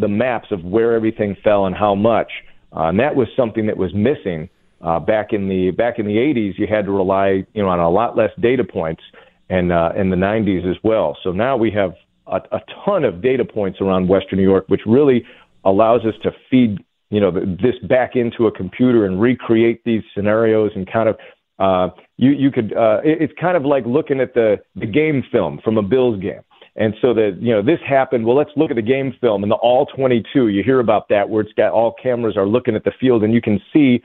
the 0.00 0.08
maps 0.08 0.48
of 0.50 0.64
where 0.64 0.94
everything 0.94 1.36
fell 1.44 1.66
and 1.66 1.74
how 1.74 1.94
much. 1.94 2.30
Uh, 2.74 2.88
and 2.88 2.98
that 2.98 3.14
was 3.14 3.28
something 3.36 3.66
that 3.66 3.76
was 3.76 3.94
missing 3.94 4.48
uh, 4.82 4.98
back 4.98 5.32
in 5.32 5.48
the 5.48 5.70
back 5.70 5.98
in 5.98 6.06
the 6.06 6.16
80s. 6.16 6.58
You 6.58 6.66
had 6.66 6.84
to 6.86 6.92
rely 6.92 7.44
you 7.54 7.62
know 7.62 7.68
on 7.68 7.78
a 7.78 7.90
lot 7.90 8.16
less 8.16 8.30
data 8.40 8.64
points, 8.64 9.02
and 9.48 9.72
uh, 9.72 9.92
in 9.96 10.10
the 10.10 10.16
90s 10.16 10.68
as 10.68 10.76
well. 10.82 11.16
So 11.22 11.32
now 11.32 11.56
we 11.56 11.70
have 11.72 11.94
a, 12.26 12.36
a 12.52 12.60
ton 12.84 13.04
of 13.04 13.22
data 13.22 13.44
points 13.44 13.80
around 13.80 14.08
Western 14.08 14.38
New 14.38 14.44
York, 14.44 14.64
which 14.68 14.82
really 14.86 15.24
allows 15.64 16.02
us 16.04 16.14
to 16.22 16.32
feed 16.50 16.78
you 17.10 17.20
know 17.20 17.30
this 17.30 17.78
back 17.88 18.16
into 18.16 18.46
a 18.46 18.52
computer 18.52 19.06
and 19.06 19.20
recreate 19.20 19.84
these 19.84 20.02
scenarios 20.14 20.72
and 20.74 20.90
kind 20.90 21.08
of 21.08 21.16
uh, 21.58 21.88
you 22.16 22.30
you 22.30 22.50
could 22.50 22.72
uh, 22.72 23.00
it, 23.04 23.22
it's 23.22 23.32
kind 23.40 23.56
of 23.56 23.64
like 23.64 23.84
looking 23.86 24.20
at 24.20 24.34
the 24.34 24.56
the 24.74 24.86
game 24.86 25.22
film 25.30 25.60
from 25.64 25.78
a 25.78 25.82
Bills 25.82 26.20
game. 26.20 26.40
And 26.78 26.94
so 27.00 27.14
that 27.14 27.38
you 27.40 27.52
know 27.52 27.62
this 27.62 27.80
happened. 27.88 28.26
Well, 28.26 28.36
let's 28.36 28.50
look 28.56 28.70
at 28.70 28.76
the 28.76 28.82
game 28.82 29.14
film 29.20 29.42
and 29.42 29.50
the 29.50 29.56
all 29.56 29.86
22. 29.86 30.48
You 30.48 30.62
hear 30.62 30.80
about 30.80 31.08
that 31.08 31.28
where 31.28 31.42
it's 31.42 31.52
got 31.54 31.72
all 31.72 31.94
cameras 32.02 32.36
are 32.36 32.46
looking 32.46 32.74
at 32.76 32.84
the 32.84 32.92
field 33.00 33.22
and 33.24 33.32
you 33.32 33.40
can 33.40 33.60
see 33.72 34.02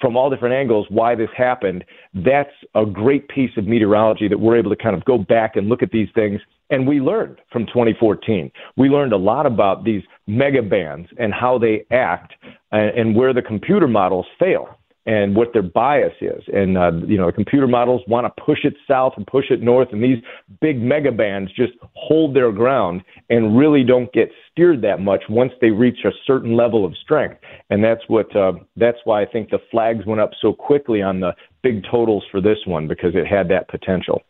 from 0.00 0.16
all 0.16 0.28
different 0.28 0.54
angles 0.54 0.86
why 0.90 1.14
this 1.14 1.30
happened. 1.36 1.84
That's 2.12 2.50
a 2.74 2.84
great 2.84 3.28
piece 3.28 3.52
of 3.56 3.66
meteorology 3.66 4.28
that 4.28 4.38
we're 4.38 4.56
able 4.56 4.70
to 4.70 4.76
kind 4.76 4.96
of 4.96 5.04
go 5.04 5.16
back 5.16 5.56
and 5.56 5.68
look 5.68 5.82
at 5.82 5.92
these 5.92 6.08
things. 6.14 6.40
And 6.70 6.86
we 6.86 7.00
learned 7.00 7.40
from 7.50 7.66
2014. 7.66 8.50
We 8.76 8.88
learned 8.88 9.12
a 9.12 9.16
lot 9.16 9.46
about 9.46 9.84
these 9.84 10.02
mega 10.26 10.62
bands 10.62 11.08
and 11.18 11.32
how 11.32 11.58
they 11.58 11.84
act 11.90 12.34
and, 12.72 12.98
and 12.98 13.16
where 13.16 13.32
the 13.32 13.42
computer 13.42 13.86
models 13.86 14.26
fail 14.38 14.76
and 15.06 15.34
what 15.34 15.52
their 15.52 15.62
bias 15.62 16.12
is. 16.20 16.42
And 16.52 16.78
uh, 16.78 16.92
you 17.06 17.16
know, 17.16 17.26
the 17.26 17.32
computer 17.32 17.66
models 17.66 18.02
want 18.06 18.24
to 18.24 18.42
push 18.42 18.60
it 18.64 18.74
south 18.88 19.14
and 19.16 19.26
push 19.26 19.46
it 19.50 19.60
north, 19.60 19.88
and 19.92 20.02
these 20.02 20.18
big 20.60 20.80
mega 20.80 21.12
bands 21.12 21.50
just 21.52 21.72
hold 21.94 22.36
their 22.36 22.52
ground 22.52 23.02
and 23.28 23.58
really 23.58 23.84
don't 23.84 24.12
get 24.12 24.30
steered 24.50 24.82
that 24.82 25.00
much 25.00 25.22
once 25.28 25.52
they 25.60 25.70
reach 25.70 26.04
a 26.04 26.10
certain 26.26 26.56
level 26.56 26.84
of 26.84 26.96
strength. 27.02 27.36
And 27.70 27.82
that's 27.82 28.02
what 28.08 28.34
uh, 28.36 28.52
that's 28.76 28.98
why 29.04 29.22
I 29.22 29.26
think 29.26 29.50
the 29.50 29.58
flags 29.70 30.06
went 30.06 30.20
up 30.20 30.30
so 30.40 30.52
quickly 30.52 31.02
on 31.02 31.20
the 31.20 31.32
big 31.62 31.84
totals 31.90 32.24
for 32.30 32.40
this 32.40 32.58
one 32.66 32.88
because 32.88 33.14
it 33.14 33.26
had 33.26 33.48
that 33.48 33.68
potential. 33.68 34.22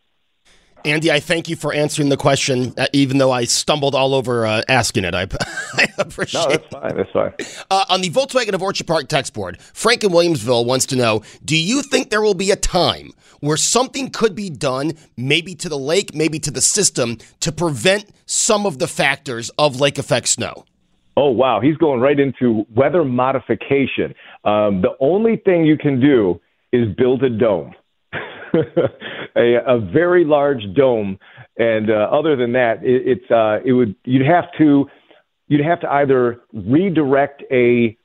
Andy, 0.85 1.11
I 1.11 1.21
thank 1.21 1.49
you 1.49 1.57
for 1.57 1.73
answering 1.73 2.09
the 2.09 2.17
question, 2.17 2.75
uh, 2.77 2.87
even 2.93 3.19
though 3.19 3.31
I 3.31 3.45
stumbled 3.45 3.95
all 3.95 4.15
over 4.15 4.47
uh, 4.47 4.62
asking 4.69 5.05
it. 5.05 5.15
I, 5.15 5.23
I 5.75 5.87
appreciate. 5.99 6.43
No, 6.43 6.49
that's 6.49 6.67
fine. 6.67 6.97
That's 6.97 7.11
fine. 7.11 7.65
Uh, 7.71 7.85
on 7.89 8.01
the 8.01 8.11
Volkswagen 8.11 8.53
of 8.55 8.62
Orchard 8.62 8.87
Park 8.87 9.09
text 9.09 9.35
board, 9.35 9.61
Frank 9.61 10.03
in 10.05 10.11
Williamsville 10.11 10.67
wants 10.67 10.87
to 10.87 10.97
know: 10.97 11.23
Do 11.45 11.57
you 11.57 11.83
think 11.83 12.11
there 12.11 12.23
will 12.23 12.35
be 12.35 12.51
a 12.51 12.57
time 12.57 13.12
where 13.41 13.57
something 13.57 14.11
could 14.11 14.35
be 14.35 14.51
done, 14.51 14.93
maybe 15.17 15.55
to 15.57 15.69
the 15.69 15.79
lake, 15.79 16.15
maybe 16.15 16.39
to 16.41 16.51
the 16.51 16.61
system, 16.61 17.19
to 17.41 17.53
prevent 17.53 18.07
some 18.27 18.67
of 18.67 18.79
the 18.79 18.89
factors 18.89 19.51
of 19.59 19.81
lake 19.81 19.99
effect 19.99 20.29
snow? 20.29 20.65
Oh 21.17 21.31
wow, 21.31 21.61
he's 21.61 21.77
going 21.77 22.01
right 22.01 22.19
into 22.19 22.67
weather 22.75 23.05
modification. 23.05 24.15
Um, 24.45 24.81
the 24.81 24.97
only 25.01 25.37
thing 25.37 25.65
you 25.65 25.77
can 25.77 26.01
do 26.01 26.41
is 26.73 26.89
build 26.97 27.23
a 27.23 27.31
dome. 27.31 27.75
a, 29.37 29.57
a 29.67 29.81
very 29.81 30.25
large 30.25 30.63
dome, 30.75 31.19
and 31.59 31.91
uh, 31.91 32.09
other 32.13 32.37
than 32.37 32.53
that, 32.53 32.83
it, 32.83 33.03
it's 33.07 33.31
uh, 33.31 33.59
it 33.65 33.73
would 33.73 33.95
you'd 34.05 34.27
have 34.27 34.45
to 34.59 34.87
you'd 35.49 35.65
have 35.65 35.81
to 35.81 35.91
either 35.91 36.41
redirect 36.53 37.43
a 37.51 37.97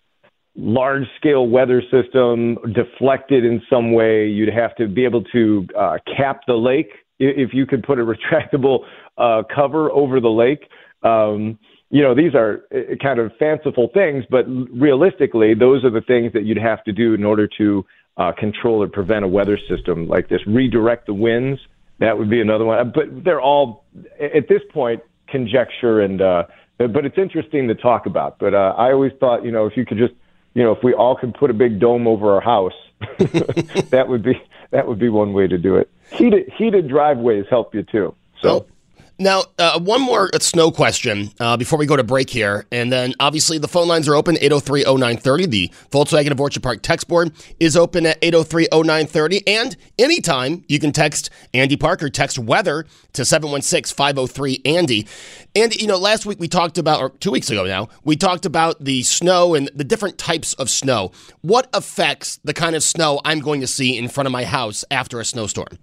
large 0.56 1.04
scale 1.18 1.48
weather 1.48 1.82
system, 1.92 2.58
deflect 2.74 3.32
it 3.32 3.46
in 3.46 3.62
some 3.70 3.94
way. 3.94 4.27
You'd 4.27 4.54
have 4.54 4.75
to 4.75 4.88
be 4.88 5.06
able 5.06 5.24
to 5.25 5.68
uh, 5.77 5.98
cap 6.18 6.42
the 6.48 6.56
lake 6.56 6.89
if 7.20 7.54
you 7.54 7.66
could 7.66 7.84
put 7.84 8.00
a 8.00 8.04
retractable 8.06 8.80
uh, 9.18 9.44
cover 9.54 9.92
over 9.92 10.20
the 10.20 10.30
lake. 10.30 10.70
Um, 11.04 11.60
you 11.89 12.01
know, 12.01 12.13
these 12.13 12.36
are 12.36 12.63
uh, 12.75 12.96
kind 13.01 13.20
of 13.20 13.32
fanciful 13.39 13.89
things, 13.94 14.25
but 14.30 14.46
realistically, 14.48 15.54
those 15.54 15.86
are 15.86 15.92
the 15.92 16.01
things 16.01 16.34
that 16.34 16.44
you'd 16.44 16.58
have 16.58 16.84
to 16.84 16.92
do 16.92 17.13
in 17.13 17.24
order 17.24 17.48
to 17.60 17.86
uh, 18.17 18.31
control 18.31 18.83
or 18.83 18.88
prevent 18.88 19.24
a 19.24 19.27
weather 19.27 19.57
system 19.69 20.07
like 20.07 20.27
this. 20.29 20.45
Redirect 20.47 21.05
the 21.05 21.13
winds. 21.13 21.59
That 22.00 22.17
would 22.17 22.29
be 22.29 22.41
another 22.41 22.65
one. 22.65 22.91
But 22.93 23.24
they're 23.24 23.41
all 23.41 23.86
at 24.19 24.47
this 24.47 24.62
point 24.71 25.01
conjecture 25.27 26.01
and. 26.01 26.21
Uh, 26.21 26.43
but 26.77 27.05
it's 27.05 27.17
interesting 27.17 27.67
to 27.69 27.75
talk 27.75 28.05
about. 28.05 28.38
But 28.38 28.53
uh, 28.53 28.75
I 28.77 28.91
always 28.91 29.12
thought, 29.19 29.43
you 29.43 29.51
know, 29.51 29.65
if 29.65 29.75
you 29.75 29.83
could 29.83 29.97
just, 29.97 30.13
you 30.53 30.63
know, 30.63 30.71
if 30.74 30.83
we 30.83 30.93
all 30.93 31.15
could 31.15 31.33
put 31.33 31.50
a 31.50 31.53
big 31.53 31.79
dome 31.79 32.07
over 32.07 32.36
our 32.36 32.41
house, 32.41 32.74
that 33.89 34.05
would 34.07 34.24
be 34.24 34.39
that 34.71 34.88
would 34.88 35.00
be 35.00 35.09
one 35.09 35.33
way 35.33 35.47
to 35.47 35.57
do 35.57 35.77
it. 35.77 35.89
Heated 36.12 36.51
heated 36.55 36.88
driveways 36.88 37.45
help 37.50 37.74
you 37.74 37.83
too. 37.83 38.15
So. 38.41 38.67
Now, 39.19 39.45
uh, 39.57 39.79
one 39.79 40.01
more 40.01 40.29
snow 40.39 40.69
question 40.69 41.31
uh, 41.39 41.57
before 41.57 41.79
we 41.79 41.88
go 41.88 41.95
to 41.95 42.03
break 42.03 42.29
here. 42.29 42.67
And 42.71 42.91
then 42.91 43.15
obviously 43.19 43.57
the 43.57 43.67
phone 43.67 43.88
lines 43.88 44.07
are 44.07 44.13
open 44.13 44.36
803 44.36 44.83
0930. 44.83 45.45
The 45.47 45.71
Volkswagen 45.89 46.31
of 46.31 46.39
Orchard 46.39 46.62
Park 46.62 46.83
text 46.83 47.07
board 47.07 47.31
is 47.59 47.75
open 47.75 48.05
at 48.05 48.19
803 48.21 48.67
0930. 48.71 49.47
And 49.47 49.75
anytime 49.97 50.63
you 50.67 50.79
can 50.79 50.91
text 50.91 51.31
Andy 51.51 51.75
Parker, 51.75 52.09
text 52.09 52.38
weather 52.38 52.86
to 53.13 53.25
716 53.25 53.95
503 53.95 54.62
Andy. 54.65 55.07
And, 55.55 55.74
you 55.74 55.88
know, 55.88 55.97
last 55.97 56.27
week 56.27 56.39
we 56.39 56.47
talked 56.47 56.77
about, 56.77 57.01
or 57.01 57.09
two 57.09 57.31
weeks 57.31 57.50
ago 57.50 57.65
now, 57.65 57.89
we 58.03 58.15
talked 58.15 58.45
about 58.45 58.83
the 58.83 59.01
snow 59.01 59.55
and 59.55 59.71
the 59.74 59.83
different 59.83 60.19
types 60.19 60.53
of 60.53 60.69
snow. 60.69 61.12
What 61.41 61.69
affects 61.74 62.39
the 62.43 62.53
kind 62.53 62.75
of 62.75 62.83
snow 62.83 63.19
I'm 63.25 63.39
going 63.39 63.62
to 63.62 63.67
see 63.67 63.97
in 63.97 64.09
front 64.09 64.27
of 64.27 64.31
my 64.31 64.43
house 64.43 64.86
after 64.91 65.19
a 65.19 65.25
snowstorm? 65.25 65.79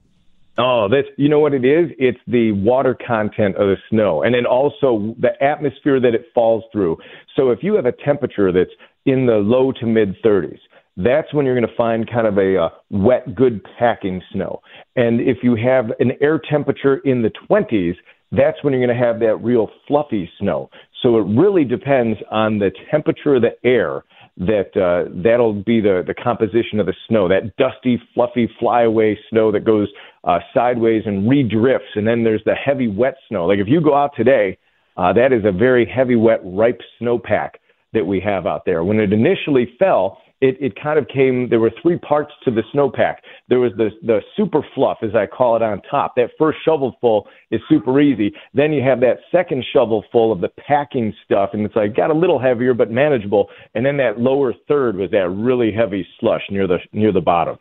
Oh, 0.57 0.89
that's 0.89 1.09
you 1.17 1.29
know 1.29 1.41
what 1.41 1.53
it 1.53 1.65
is? 1.65 1.91
It's 1.99 2.19
the 2.29 2.53
water 2.53 2.97
content 3.07 3.57
of 3.57 3.67
the 3.67 3.77
snow 3.91 4.23
and 4.23 4.35
then 4.35 4.47
also 4.47 5.15
the 5.19 5.31
atmosphere 5.43 5.99
that 6.01 6.15
it 6.15 6.27
falls 6.33 6.63
through. 6.73 6.97
So 7.35 7.51
if 7.51 7.61
you 7.63 7.75
have 7.75 7.87
a 7.87 7.93
temperature 7.93 8.53
that's 8.53 8.71
in 9.05 9.27
the 9.27 9.35
low 9.35 9.73
to 9.73 9.87
mid 9.87 10.15
30s, 10.23 10.59
that's 10.97 11.33
when 11.35 11.45
you're 11.45 11.59
going 11.59 11.69
to 11.69 11.77
find 11.77 12.09
kind 12.09 12.27
of 12.27 12.39
a, 12.39 12.55
a 12.55 12.73
wet, 12.91 13.35
good 13.35 13.63
packing 13.79 14.23
snow. 14.33 14.61
And 14.95 15.21
if 15.21 15.39
you 15.43 15.57
have 15.57 15.87
an 15.99 16.13
air 16.21 16.41
temperature 16.49 16.99
in 16.99 17.23
the 17.23 17.33
20s, 17.51 17.95
that's 18.31 18.63
when 18.63 18.73
you're 18.73 18.85
going 18.85 18.97
to 18.97 19.05
have 19.05 19.19
that 19.21 19.37
real 19.37 19.69
fluffy 19.89 20.31
snow. 20.39 20.71
So 21.03 21.19
it 21.19 21.27
really 21.37 21.65
depends 21.65 22.19
on 22.31 22.59
the 22.59 22.71
temperature 22.91 23.37
of 23.37 23.43
the 23.43 23.57
air 23.69 24.05
that 24.37 24.77
uh, 24.77 25.11
that'll 25.23 25.53
be 25.53 25.81
the 25.81 26.03
the 26.07 26.15
composition 26.15 26.81
of 26.81 26.87
the 26.87 26.95
snow. 27.09 27.29
That 27.29 27.57
dusty, 27.57 28.01
fluffy, 28.15 28.51
flyaway 28.59 29.19
snow 29.31 29.53
that 29.53 29.65
goes 29.65 29.89
uh, 30.25 30.41
sideways 30.53 31.05
and 31.07 31.31
redrifts, 31.31 31.95
and 31.95 32.07
then 32.07 32.25
there's 32.25 32.43
the 32.45 32.55
heavy, 32.55 32.89
wet 32.89 33.17
snow. 33.29 33.47
Like 33.47 33.59
if 33.59 33.69
you 33.69 33.81
go 33.81 33.95
out 33.95 34.11
today, 34.17 34.59
uh, 34.97 35.13
that 35.13 35.33
is 35.33 35.45
a 35.45 35.53
very 35.53 35.87
heavy, 35.87 36.17
wet, 36.17 36.41
ripe 36.45 36.81
snowpack 37.01 37.51
that 37.93 38.05
we 38.05 38.21
have 38.21 38.47
out 38.47 38.65
there. 38.65 38.83
When 38.83 38.99
it 38.99 39.13
initially 39.13 39.73
fell, 39.79 40.19
it, 40.45 40.59
it 40.61 40.73
kind 40.81 40.99
of 40.99 41.09
came, 41.09 41.49
there 41.49 41.59
were 41.59 41.73
three 41.81 41.99
parts 41.99 42.31
to 42.45 42.51
the 42.51 42.63
snowpack. 42.75 43.17
There 43.49 43.61
was 43.61 43.73
the, 43.79 43.89
the 44.03 44.21
super 44.37 44.61
fluff, 44.75 44.99
as 45.03 45.15
I 45.15 45.27
call 45.27 45.57
it, 45.57 45.63
on 45.63 45.81
top. 45.91 46.17
That 46.17 46.31
first 46.39 46.59
shovelful 46.67 47.25
is 47.51 47.63
super 47.67 47.99
easy. 47.99 48.35
Then 48.53 48.71
you 48.71 48.83
have 48.83 49.01
that 49.01 49.21
second 49.33 49.65
shovelful 49.75 50.33
of 50.33 50.43
the 50.43 50.51
packing 50.51 51.15
stuff, 51.25 51.51
and 51.55 51.65
it's 51.65 51.75
like 51.75 51.97
got 51.97 52.11
a 52.11 52.15
little 52.15 52.39
heavier 52.39 52.75
but 52.75 52.91
manageable. 52.91 53.49
And 53.75 53.87
then 53.87 53.97
that 53.97 54.21
lower 54.21 54.53
third 54.69 54.97
was 54.97 55.11
that 55.13 55.31
really 55.31 55.73
heavy 55.73 56.07
slush 56.21 56.43
near 56.51 56.67
the 56.67 56.79
near 56.93 57.11
the 57.11 57.23
bottom. 57.23 57.59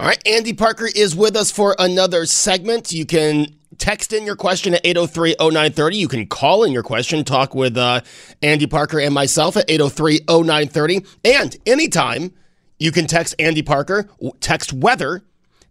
All 0.00 0.06
right, 0.06 0.22
Andy 0.26 0.54
Parker 0.54 0.88
is 0.92 1.14
with 1.14 1.36
us 1.36 1.52
for 1.52 1.76
another 1.78 2.26
segment. 2.26 2.92
You 2.92 3.06
can 3.06 3.57
text 3.78 4.12
in 4.12 4.24
your 4.24 4.36
question 4.36 4.74
at 4.74 4.80
803 4.84 5.36
0930. 5.40 5.96
You 5.96 6.08
can 6.08 6.26
call 6.26 6.64
in 6.64 6.72
your 6.72 6.82
question, 6.82 7.24
talk 7.24 7.54
with 7.54 7.76
uh, 7.76 8.00
Andy 8.42 8.66
Parker 8.66 9.00
and 9.00 9.14
myself 9.14 9.56
at 9.56 9.68
803 9.68 10.20
0930. 10.28 11.04
And 11.24 11.56
anytime 11.66 12.32
you 12.78 12.92
can 12.92 13.06
text 13.06 13.34
Andy 13.38 13.62
Parker, 13.62 14.08
text 14.40 14.72
weather 14.72 15.22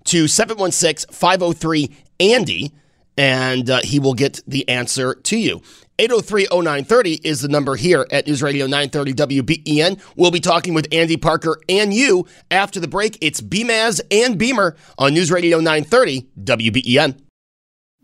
to 0.06 0.28
716 0.28 1.14
503 1.14 1.96
Andy, 2.20 2.72
and 3.18 3.70
uh, 3.70 3.82
he 3.84 4.00
will 4.00 4.14
get 4.14 4.42
the 4.48 4.68
answer 4.70 5.16
to 5.16 5.38
you. 5.38 5.62
803-0930 6.00 7.26
is 7.26 7.42
the 7.42 7.48
number 7.48 7.76
here 7.76 8.06
at 8.12 8.28
News 8.28 8.44
Radio 8.44 8.68
930 8.68 9.14
WBEN. 9.42 10.00
We'll 10.16 10.30
be 10.30 10.40
talking 10.40 10.76
with 10.76 10.88
Andy 10.92 11.18
Parker 11.18 11.58
and 11.68 11.92
you 11.92 12.28
after 12.52 12.80
the 12.80 12.88
break. 12.88 13.18
It's 13.20 13.42
BMAS 13.42 14.02
and 14.12 14.38
Beamer 14.38 14.76
on 15.00 15.16
News 15.16 15.32
Radio 15.32 15.58
930 15.58 16.28
WBEN. 16.44 17.27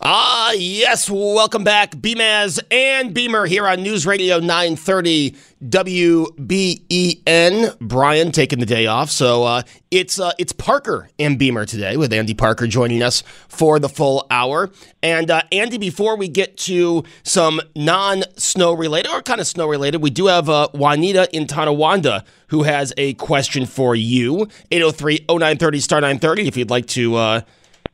Ah, 0.00 0.52
yes. 0.52 1.10
Welcome 1.10 1.64
back. 1.64 1.96
BMAS 1.96 2.60
and 2.70 3.12
Beamer 3.12 3.46
here 3.46 3.66
on 3.66 3.82
News 3.82 4.06
Radio 4.06 4.38
930 4.38 5.34
WBEN. 5.62 7.78
Brian 7.80 8.32
taking 8.32 8.60
the 8.60 8.66
day 8.66 8.86
off. 8.86 9.10
So 9.10 9.44
uh, 9.44 9.62
it's 9.90 10.18
uh, 10.18 10.32
it's 10.38 10.52
Parker 10.52 11.10
and 11.18 11.38
Beamer 11.38 11.66
today 11.66 11.98
with 11.98 12.12
Andy 12.12 12.32
Parker 12.32 12.66
joining 12.66 13.02
us 13.02 13.22
for 13.48 13.78
the 13.78 13.88
full 13.88 14.26
hour. 14.30 14.70
And 15.02 15.30
uh, 15.30 15.42
Andy, 15.52 15.76
before 15.76 16.16
we 16.16 16.28
get 16.28 16.56
to 16.58 17.04
some 17.22 17.60
non 17.76 18.22
snow 18.38 18.72
related 18.72 19.10
or 19.10 19.20
kind 19.22 19.40
of 19.40 19.46
snow 19.46 19.68
related, 19.68 20.00
we 20.02 20.10
do 20.10 20.26
have 20.26 20.48
uh, 20.48 20.68
Juanita 20.72 21.28
in 21.36 21.46
Tonawanda 21.46 22.24
who 22.48 22.62
has 22.64 22.92
a 22.96 23.14
question 23.14 23.66
for 23.66 23.94
you. 23.94 24.48
803 24.70 25.26
0930 25.28 25.80
star 25.80 26.00
930 26.00 26.48
if 26.48 26.56
you'd 26.56 26.70
like 26.70 26.86
to 26.86 27.16
uh, 27.16 27.40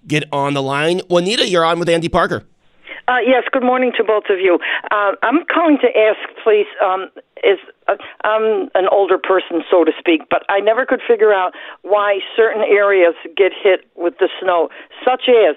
get 0.06 0.24
on 0.32 0.54
the 0.54 0.62
line. 0.62 1.00
Juanita, 1.08 1.48
you're 1.48 1.64
on 1.64 1.78
with 1.78 1.88
Andy 1.88 2.08
Parker. 2.08 2.44
Uh, 3.08 3.18
yes, 3.24 3.44
good 3.52 3.62
morning 3.62 3.92
to 3.96 4.02
both 4.02 4.24
of 4.30 4.40
you. 4.40 4.58
Uh, 4.90 5.12
I'm 5.22 5.44
calling 5.46 5.78
to 5.78 5.88
ask, 5.96 6.18
please, 6.42 6.66
um, 6.82 7.08
is 7.44 7.58
uh, 7.86 7.94
I'm 8.24 8.68
an 8.74 8.88
older 8.90 9.16
person, 9.16 9.62
so 9.70 9.84
to 9.84 9.92
speak, 9.96 10.22
but 10.28 10.42
I 10.48 10.58
never 10.58 10.84
could 10.84 11.00
figure 11.06 11.32
out 11.32 11.52
why 11.82 12.18
certain 12.34 12.62
areas 12.62 13.14
get 13.36 13.52
hit 13.52 13.86
with 13.94 14.14
the 14.18 14.28
snow, 14.42 14.70
such 15.04 15.28
as 15.28 15.54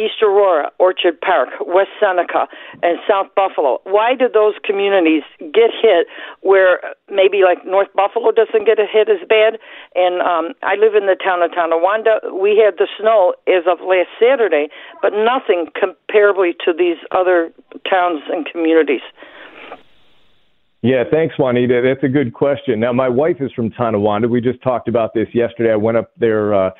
East 0.00 0.22
Aurora, 0.22 0.72
Orchard 0.78 1.20
Park, 1.20 1.50
West 1.66 1.92
Seneca, 2.00 2.48
and 2.82 2.98
South 3.08 3.28
Buffalo. 3.36 3.80
Why 3.84 4.14
do 4.16 4.28
those 4.32 4.54
communities 4.64 5.22
get 5.38 5.70
hit 5.76 6.06
where 6.40 6.80
maybe 7.12 7.42
like 7.44 7.66
North 7.66 7.92
Buffalo 7.94 8.32
doesn't 8.32 8.64
get 8.64 8.78
a 8.80 8.86
hit 8.88 9.08
as 9.10 9.20
bad? 9.28 9.60
And 9.94 10.22
um, 10.22 10.54
I 10.62 10.76
live 10.76 10.94
in 10.94 11.04
the 11.04 11.16
town 11.20 11.42
of 11.42 11.52
Tonawanda. 11.52 12.32
We 12.32 12.56
had 12.56 12.80
the 12.80 12.88
snow 12.98 13.34
as 13.46 13.68
of 13.68 13.84
last 13.84 14.08
Saturday, 14.16 14.68
but 15.02 15.12
nothing 15.12 15.68
comparably 15.76 16.56
to 16.64 16.72
these 16.72 16.96
other 17.12 17.52
towns 17.84 18.22
and 18.32 18.46
communities. 18.46 19.04
Yeah, 20.82 21.04
thanks, 21.10 21.34
Juanita. 21.38 21.82
That's 21.84 22.02
a 22.02 22.08
good 22.08 22.32
question. 22.32 22.80
Now, 22.80 22.92
my 22.92 23.08
wife 23.08 23.36
is 23.40 23.52
from 23.52 23.70
Tonawanda. 23.70 24.28
We 24.28 24.40
just 24.40 24.62
talked 24.62 24.88
about 24.88 25.12
this 25.12 25.28
yesterday. 25.34 25.72
I 25.72 25.76
went 25.76 25.98
up 25.98 26.10
there 26.16 26.54
uh, 26.54 26.70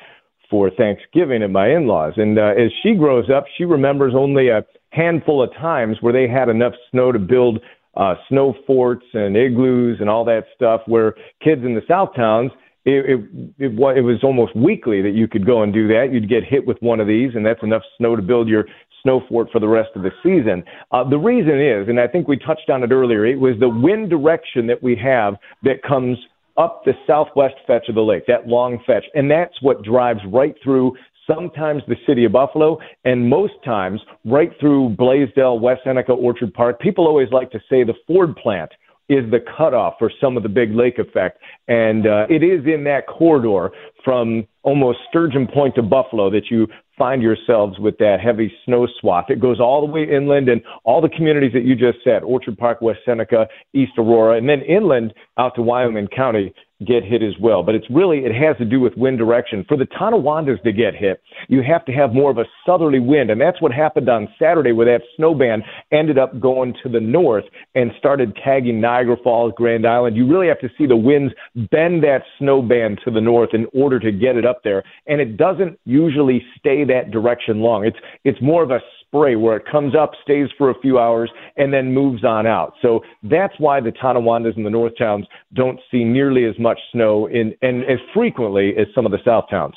for 0.51 0.69
Thanksgiving 0.69 1.41
at 1.41 1.49
my 1.49 1.69
in-laws. 1.69 2.13
And 2.17 2.37
uh, 2.37 2.53
as 2.57 2.69
she 2.83 2.93
grows 2.93 3.29
up, 3.35 3.45
she 3.57 3.65
remembers 3.65 4.13
only 4.15 4.49
a 4.49 4.63
handful 4.89 5.41
of 5.41 5.51
times 5.53 5.97
where 6.01 6.13
they 6.13 6.27
had 6.27 6.49
enough 6.49 6.73
snow 6.91 7.11
to 7.11 7.17
build 7.17 7.59
uh, 7.95 8.15
snow 8.29 8.53
forts 8.67 9.05
and 9.13 9.35
igloos 9.35 9.99
and 10.01 10.09
all 10.09 10.25
that 10.25 10.43
stuff. 10.53 10.81
Where 10.85 11.15
kids 11.43 11.63
in 11.63 11.73
the 11.73 11.81
South 11.87 12.09
towns, 12.15 12.51
it, 12.85 13.05
it, 13.09 13.19
it, 13.57 13.71
it 13.97 14.01
was 14.01 14.19
almost 14.23 14.55
weekly 14.55 15.01
that 15.01 15.11
you 15.11 15.27
could 15.27 15.45
go 15.45 15.63
and 15.63 15.73
do 15.73 15.87
that. 15.87 16.09
You'd 16.11 16.29
get 16.29 16.43
hit 16.43 16.67
with 16.67 16.77
one 16.81 16.99
of 16.99 17.07
these, 17.07 17.31
and 17.33 17.45
that's 17.45 17.63
enough 17.63 17.83
snow 17.97 18.15
to 18.15 18.21
build 18.21 18.47
your 18.47 18.65
snow 19.03 19.21
fort 19.29 19.47
for 19.51 19.59
the 19.59 19.67
rest 19.67 19.89
of 19.95 20.03
the 20.03 20.11
season. 20.21 20.63
Uh, 20.91 21.07
the 21.07 21.17
reason 21.17 21.59
is, 21.59 21.87
and 21.89 21.99
I 21.99 22.07
think 22.07 22.27
we 22.27 22.37
touched 22.37 22.69
on 22.69 22.83
it 22.83 22.91
earlier, 22.91 23.25
it 23.25 23.39
was 23.39 23.55
the 23.59 23.69
wind 23.69 24.09
direction 24.09 24.67
that 24.67 24.83
we 24.83 24.95
have 24.97 25.35
that 25.63 25.81
comes 25.81 26.17
up 26.61 26.83
the 26.85 26.93
southwest 27.07 27.55
fetch 27.67 27.89
of 27.89 27.95
the 27.95 28.01
lake, 28.01 28.23
that 28.27 28.47
long 28.47 28.79
fetch. 28.85 29.05
And 29.15 29.29
that's 29.29 29.61
what 29.61 29.83
drives 29.83 30.21
right 30.27 30.55
through 30.63 30.93
sometimes 31.27 31.81
the 31.87 31.95
city 32.07 32.25
of 32.25 32.31
Buffalo, 32.31 32.77
and 33.05 33.29
most 33.29 33.53
times 33.63 34.01
right 34.25 34.51
through 34.59 34.95
Blasdell, 34.97 35.59
West 35.59 35.81
Seneca, 35.83 36.11
Orchard 36.13 36.53
Park. 36.53 36.79
People 36.79 37.07
always 37.07 37.29
like 37.31 37.51
to 37.51 37.59
say 37.69 37.83
the 37.83 37.93
Ford 38.07 38.35
plant 38.35 38.71
is 39.09 39.29
the 39.29 39.39
cutoff 39.57 39.95
for 39.99 40.11
some 40.21 40.37
of 40.37 40.43
the 40.43 40.49
big 40.49 40.73
lake 40.73 40.97
effect. 40.97 41.39
And 41.67 42.07
uh, 42.07 42.27
it 42.29 42.43
is 42.43 42.65
in 42.65 42.83
that 42.85 43.07
corridor 43.07 43.71
from 44.03 44.47
almost 44.63 44.99
Sturgeon 45.09 45.47
Point 45.47 45.75
to 45.75 45.81
Buffalo 45.81 46.29
that 46.29 46.49
you 46.49 46.67
find 46.97 47.21
yourselves 47.21 47.79
with 47.79 47.97
that 47.97 48.19
heavy 48.23 48.53
snow 48.65 48.87
swath. 48.99 49.25
It 49.29 49.39
goes 49.39 49.59
all 49.59 49.85
the 49.85 49.91
way 49.91 50.03
inland 50.03 50.49
and 50.49 50.61
all 50.83 51.01
the 51.01 51.09
communities 51.09 51.53
that 51.53 51.63
you 51.63 51.75
just 51.75 51.97
said, 52.03 52.23
Orchard 52.23 52.57
Park, 52.57 52.81
West 52.81 52.99
Seneca, 53.05 53.47
East 53.73 53.93
Aurora, 53.97 54.37
and 54.37 54.47
then 54.47 54.61
inland 54.61 55.13
out 55.37 55.55
to 55.55 55.61
Wyoming 55.61 56.07
County 56.07 56.53
get 56.85 57.03
hit 57.03 57.21
as 57.21 57.33
well. 57.39 57.63
But 57.63 57.75
it's 57.75 57.85
really, 57.89 58.19
it 58.19 58.33
has 58.33 58.57
to 58.57 58.65
do 58.65 58.79
with 58.79 58.93
wind 58.97 59.17
direction. 59.17 59.65
For 59.67 59.77
the 59.77 59.85
Tonawandas 59.85 60.61
to 60.63 60.71
get 60.71 60.95
hit, 60.95 61.21
you 61.47 61.61
have 61.61 61.85
to 61.85 61.91
have 61.91 62.13
more 62.13 62.31
of 62.31 62.37
a 62.37 62.45
southerly 62.65 62.99
wind. 62.99 63.29
And 63.29 63.39
that's 63.39 63.61
what 63.61 63.71
happened 63.71 64.09
on 64.09 64.27
Saturday 64.39 64.71
where 64.71 64.85
that 64.85 65.05
snow 65.15 65.33
band 65.33 65.63
ended 65.91 66.17
up 66.17 66.39
going 66.39 66.73
to 66.83 66.89
the 66.89 66.99
north 66.99 67.45
and 67.75 67.91
started 67.97 68.35
tagging 68.43 68.81
Niagara 68.81 69.17
Falls, 69.23 69.53
Grand 69.55 69.85
Island. 69.85 70.15
You 70.15 70.27
really 70.27 70.47
have 70.47 70.59
to 70.61 70.69
see 70.77 70.87
the 70.87 70.95
winds 70.95 71.33
bend 71.69 72.03
that 72.03 72.23
snow 72.39 72.61
band 72.61 72.99
to 73.05 73.11
the 73.11 73.21
north 73.21 73.49
in 73.53 73.67
order 73.73 73.99
to 73.99 74.11
get 74.11 74.35
it 74.35 74.45
up 74.45 74.50
there. 74.63 74.83
And 75.07 75.21
it 75.21 75.37
doesn't 75.37 75.79
usually 75.85 76.43
stay 76.57 76.83
that 76.85 77.11
direction 77.11 77.61
long. 77.61 77.85
It's, 77.85 77.97
it's 78.23 78.41
more 78.41 78.63
of 78.63 78.71
a 78.71 78.79
spray 79.01 79.35
where 79.35 79.57
it 79.57 79.63
comes 79.69 79.93
up, 79.95 80.11
stays 80.23 80.47
for 80.57 80.69
a 80.69 80.79
few 80.79 80.97
hours, 80.97 81.29
and 81.57 81.73
then 81.73 81.93
moves 81.93 82.23
on 82.23 82.47
out. 82.47 82.73
So 82.81 83.01
that's 83.23 83.53
why 83.57 83.81
the 83.81 83.91
Tonawandas 83.91 84.55
and 84.55 84.65
the 84.65 84.69
North 84.69 84.93
Towns 84.97 85.25
don't 85.53 85.79
see 85.91 86.03
nearly 86.03 86.45
as 86.45 86.57
much 86.59 86.79
snow 86.91 87.27
in, 87.27 87.53
and 87.61 87.83
as 87.83 87.99
frequently 88.13 88.73
as 88.77 88.87
some 88.95 89.05
of 89.05 89.11
the 89.11 89.19
South 89.25 89.45
Towns. 89.49 89.75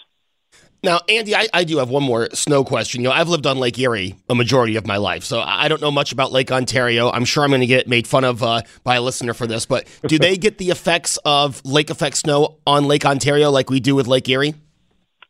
Now, 0.84 1.00
Andy, 1.08 1.34
I, 1.34 1.48
I, 1.54 1.64
do 1.64 1.78
have 1.78 1.88
one 1.88 2.02
more 2.02 2.28
snow 2.34 2.62
question. 2.62 3.00
You 3.00 3.08
know, 3.08 3.14
I've 3.14 3.30
lived 3.30 3.46
on 3.46 3.56
Lake 3.56 3.78
Erie 3.78 4.16
a 4.28 4.34
majority 4.34 4.76
of 4.76 4.86
my 4.86 4.98
life, 4.98 5.24
so 5.24 5.40
I 5.40 5.68
don't 5.68 5.80
know 5.80 5.90
much 5.90 6.12
about 6.12 6.30
Lake 6.30 6.52
Ontario. 6.52 7.10
I'm 7.10 7.24
sure 7.24 7.42
I'm 7.42 7.48
going 7.48 7.62
to 7.62 7.66
get 7.66 7.88
made 7.88 8.06
fun 8.06 8.22
of 8.22 8.42
uh, 8.42 8.60
by 8.82 8.96
a 8.96 9.00
listener 9.00 9.32
for 9.32 9.46
this, 9.46 9.64
but 9.64 9.86
do 10.06 10.18
they 10.20 10.36
get 10.36 10.58
the 10.58 10.68
effects 10.68 11.16
of 11.24 11.64
lake 11.64 11.88
effect 11.88 12.18
snow 12.18 12.58
on 12.66 12.84
Lake 12.84 13.06
Ontario 13.06 13.50
like 13.50 13.70
we 13.70 13.80
do 13.80 13.94
with 13.94 14.06
Lake 14.06 14.28
Erie? 14.28 14.54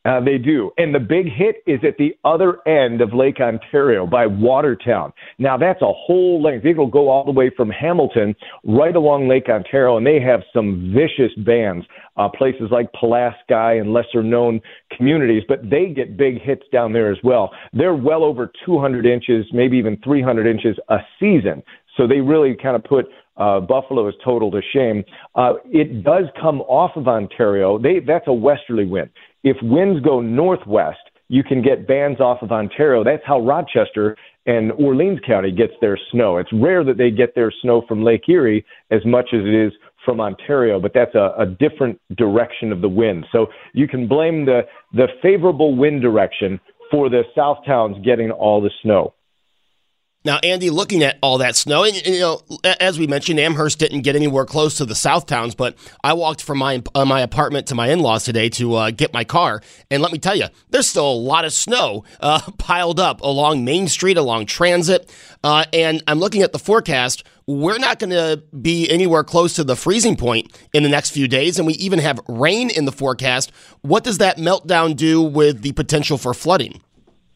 Uh, 0.04 0.20
they 0.20 0.36
do. 0.36 0.70
And 0.76 0.94
the 0.94 1.00
big 1.00 1.26
hit 1.32 1.62
is 1.66 1.80
at 1.82 1.96
the 1.96 2.14
other 2.24 2.58
end 2.68 3.00
of 3.00 3.14
Lake 3.14 3.40
Ontario 3.40 4.06
by 4.06 4.26
Watertown. 4.26 5.14
Now, 5.38 5.56
that's 5.56 5.80
a 5.80 5.92
whole 5.92 6.42
length. 6.42 6.66
It'll 6.66 6.86
go 6.86 7.08
all 7.08 7.24
the 7.24 7.30
way 7.30 7.50
from 7.56 7.70
Hamilton 7.70 8.34
right 8.64 8.94
along 8.94 9.28
Lake 9.28 9.48
Ontario, 9.48 9.96
and 9.96 10.06
they 10.06 10.20
have 10.20 10.42
some 10.52 10.92
vicious 10.94 11.32
bands, 11.46 11.86
uh, 12.18 12.28
places 12.28 12.68
like 12.70 12.92
Pulaski 12.92 13.78
and 13.78 13.94
lesser 13.94 14.22
known 14.22 14.60
communities, 14.94 15.42
but 15.48 15.70
they 15.70 15.86
get 15.86 16.18
big 16.18 16.38
hits 16.40 16.64
down 16.70 16.92
there 16.92 17.10
as 17.10 17.18
well. 17.24 17.50
They're 17.72 17.94
well 17.94 18.24
over 18.24 18.52
200 18.66 19.06
inches, 19.06 19.46
maybe 19.52 19.78
even 19.78 19.96
300 20.04 20.46
inches 20.46 20.76
a 20.90 20.98
season. 21.18 21.62
So 21.96 22.06
they 22.06 22.20
really 22.20 22.56
kind 22.62 22.76
of 22.76 22.84
put 22.84 23.06
uh, 23.38 23.60
Buffalo's 23.60 24.14
total 24.22 24.50
to 24.50 24.60
shame. 24.72 25.02
Uh, 25.34 25.54
it 25.64 26.04
does 26.04 26.24
come 26.40 26.60
off 26.62 26.90
of 26.96 27.08
Ontario. 27.08 27.78
They, 27.78 28.00
that's 28.00 28.28
a 28.28 28.32
westerly 28.34 28.84
wind 28.84 29.10
if 29.44 29.56
winds 29.62 30.00
go 30.04 30.20
northwest, 30.20 30.98
you 31.28 31.44
can 31.44 31.62
get 31.62 31.86
bands 31.86 32.20
off 32.20 32.42
of 32.42 32.52
Ontario. 32.52 33.04
That's 33.04 33.22
how 33.24 33.40
Rochester 33.40 34.16
and 34.46 34.72
Orleans 34.72 35.20
County 35.26 35.50
gets 35.50 35.72
their 35.80 35.98
snow. 36.10 36.38
It's 36.38 36.52
rare 36.52 36.84
that 36.84 36.98
they 36.98 37.10
get 37.10 37.34
their 37.34 37.52
snow 37.62 37.82
from 37.88 38.02
Lake 38.02 38.28
Erie 38.28 38.64
as 38.90 39.00
much 39.06 39.28
as 39.32 39.40
it 39.40 39.54
is 39.54 39.72
from 40.04 40.20
Ontario, 40.20 40.78
but 40.78 40.92
that's 40.92 41.14
a, 41.14 41.34
a 41.38 41.46
different 41.46 41.98
direction 42.16 42.72
of 42.72 42.82
the 42.82 42.88
wind. 42.88 43.26
So 43.32 43.46
you 43.72 43.88
can 43.88 44.06
blame 44.06 44.44
the, 44.44 44.62
the 44.92 45.08
favorable 45.22 45.74
wind 45.74 46.02
direction 46.02 46.60
for 46.90 47.08
the 47.08 47.22
South 47.34 47.58
towns 47.66 47.96
getting 48.04 48.30
all 48.30 48.60
the 48.60 48.70
snow. 48.82 49.14
Now, 50.26 50.38
Andy, 50.42 50.70
looking 50.70 51.02
at 51.02 51.18
all 51.20 51.36
that 51.38 51.54
snow, 51.54 51.84
and 51.84 51.94
you 52.06 52.18
know, 52.18 52.40
as 52.80 52.98
we 52.98 53.06
mentioned, 53.06 53.38
Amherst 53.38 53.78
didn't 53.78 54.02
get 54.02 54.16
anywhere 54.16 54.46
close 54.46 54.78
to 54.78 54.86
the 54.86 54.94
South 54.94 55.26
towns, 55.26 55.54
but 55.54 55.76
I 56.02 56.14
walked 56.14 56.42
from 56.42 56.56
my 56.58 56.82
uh, 56.94 57.04
my 57.04 57.20
apartment 57.20 57.66
to 57.66 57.74
my 57.74 57.88
in 57.88 58.00
laws 58.00 58.24
today 58.24 58.48
to 58.50 58.74
uh, 58.74 58.90
get 58.90 59.12
my 59.12 59.24
car, 59.24 59.60
and 59.90 60.02
let 60.02 60.12
me 60.12 60.18
tell 60.18 60.34
you, 60.34 60.46
there's 60.70 60.86
still 60.86 61.10
a 61.10 61.12
lot 61.12 61.44
of 61.44 61.52
snow 61.52 62.04
uh, 62.20 62.40
piled 62.58 62.98
up 62.98 63.20
along 63.20 63.66
Main 63.66 63.86
Street, 63.86 64.16
along 64.16 64.46
Transit, 64.46 65.14
uh, 65.42 65.66
and 65.74 66.02
I'm 66.06 66.20
looking 66.20 66.40
at 66.40 66.52
the 66.52 66.58
forecast. 66.58 67.22
We're 67.46 67.76
not 67.76 67.98
going 67.98 68.08
to 68.08 68.42
be 68.62 68.88
anywhere 68.88 69.24
close 69.24 69.52
to 69.56 69.64
the 69.64 69.76
freezing 69.76 70.16
point 70.16 70.58
in 70.72 70.82
the 70.82 70.88
next 70.88 71.10
few 71.10 71.28
days, 71.28 71.58
and 71.58 71.66
we 71.66 71.74
even 71.74 71.98
have 71.98 72.18
rain 72.26 72.70
in 72.70 72.86
the 72.86 72.92
forecast. 72.92 73.52
What 73.82 74.02
does 74.02 74.16
that 74.16 74.38
meltdown 74.38 74.96
do 74.96 75.20
with 75.20 75.60
the 75.60 75.72
potential 75.72 76.16
for 76.16 76.32
flooding? 76.32 76.80